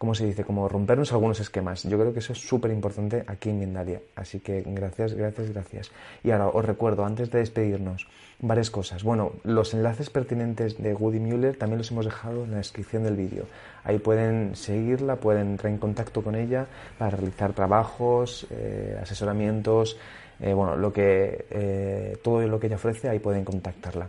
¿cómo 0.00 0.14
se 0.14 0.24
dice? 0.24 0.44
Como 0.44 0.66
rompernos 0.66 1.12
algunos 1.12 1.40
esquemas. 1.40 1.82
Yo 1.82 1.98
creo 1.98 2.14
que 2.14 2.20
eso 2.20 2.32
es 2.32 2.38
súper 2.38 2.70
importante 2.70 3.22
aquí 3.26 3.50
en 3.50 3.58
Mindalia. 3.58 4.00
Así 4.16 4.40
que 4.40 4.62
gracias, 4.66 5.12
gracias, 5.12 5.50
gracias. 5.50 5.90
Y 6.24 6.30
ahora 6.30 6.48
os 6.48 6.64
recuerdo, 6.64 7.04
antes 7.04 7.30
de 7.30 7.40
despedirnos, 7.40 8.08
varias 8.38 8.70
cosas. 8.70 9.04
Bueno, 9.04 9.32
los 9.44 9.74
enlaces 9.74 10.08
pertinentes 10.08 10.82
de 10.82 10.94
Woody 10.94 11.20
Mueller 11.20 11.54
también 11.54 11.76
los 11.76 11.90
hemos 11.90 12.06
dejado 12.06 12.44
en 12.44 12.52
la 12.52 12.56
descripción 12.56 13.02
del 13.02 13.14
vídeo. 13.14 13.44
Ahí 13.84 13.98
pueden 13.98 14.56
seguirla, 14.56 15.16
pueden 15.16 15.48
entrar 15.50 15.70
en 15.70 15.78
contacto 15.78 16.22
con 16.22 16.34
ella 16.34 16.66
para 16.96 17.10
realizar 17.10 17.52
trabajos, 17.52 18.46
eh, 18.48 18.98
asesoramientos, 19.02 19.98
eh, 20.40 20.54
bueno, 20.54 20.76
lo 20.76 20.94
que, 20.94 21.44
eh, 21.50 22.16
todo 22.22 22.40
lo 22.40 22.58
que 22.58 22.68
ella 22.68 22.76
ofrece, 22.76 23.10
ahí 23.10 23.18
pueden 23.18 23.44
contactarla. 23.44 24.08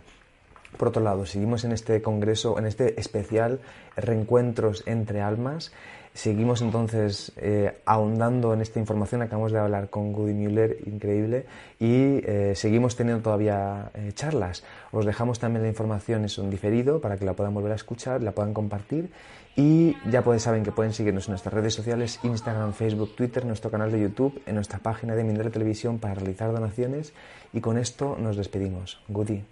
Por 0.76 0.88
otro 0.88 1.02
lado, 1.02 1.26
seguimos 1.26 1.64
en 1.64 1.72
este 1.72 2.00
congreso, 2.02 2.58
en 2.58 2.66
este 2.66 2.98
especial 2.98 3.60
Reencuentros 3.96 4.82
entre 4.86 5.20
Almas. 5.20 5.72
Seguimos 6.14 6.60
entonces 6.60 7.32
eh, 7.36 7.80
ahondando 7.86 8.52
en 8.52 8.60
esta 8.60 8.78
información. 8.78 9.22
Acabamos 9.22 9.50
de 9.50 9.58
hablar 9.58 9.88
con 9.88 10.12
Goody 10.12 10.34
Müller, 10.34 10.76
increíble, 10.84 11.46
y 11.80 12.20
eh, 12.26 12.52
seguimos 12.54 12.96
teniendo 12.96 13.22
todavía 13.22 13.90
eh, 13.94 14.12
charlas. 14.14 14.62
Os 14.90 15.06
dejamos 15.06 15.38
también 15.38 15.62
la 15.62 15.68
información 15.68 16.26
en 16.26 16.50
diferido 16.50 17.00
para 17.00 17.16
que 17.16 17.24
la 17.24 17.32
puedan 17.32 17.54
volver 17.54 17.72
a 17.72 17.76
escuchar, 17.76 18.22
la 18.22 18.32
puedan 18.32 18.52
compartir. 18.52 19.10
Y 19.56 19.96
ya 20.10 20.22
pueden, 20.22 20.40
saben 20.40 20.64
que 20.64 20.72
pueden 20.72 20.92
seguirnos 20.92 21.28
en 21.28 21.32
nuestras 21.32 21.54
redes 21.54 21.74
sociales, 21.74 22.20
Instagram, 22.22 22.74
Facebook, 22.74 23.16
Twitter, 23.16 23.44
nuestro 23.46 23.70
canal 23.70 23.90
de 23.90 24.00
YouTube, 24.00 24.42
en 24.46 24.54
nuestra 24.54 24.78
página 24.78 25.14
de 25.14 25.24
Mindel 25.24 25.50
Televisión 25.50 25.98
para 25.98 26.14
realizar 26.14 26.52
donaciones. 26.52 27.14
Y 27.54 27.60
con 27.60 27.78
esto 27.78 28.16
nos 28.18 28.36
despedimos. 28.36 29.02
Goody. 29.08 29.44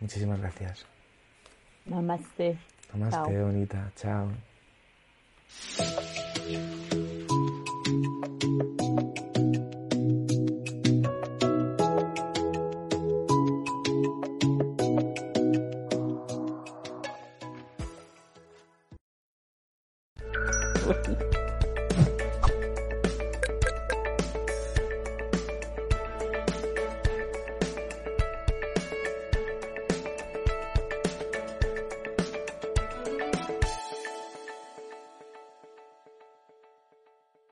Muchísimas 0.00 0.40
gracias. 0.40 0.86
Namaste. 1.86 2.58
Namaste, 2.92 3.16
Chao. 3.16 3.44
bonita. 3.44 3.92
Chao. 3.96 4.30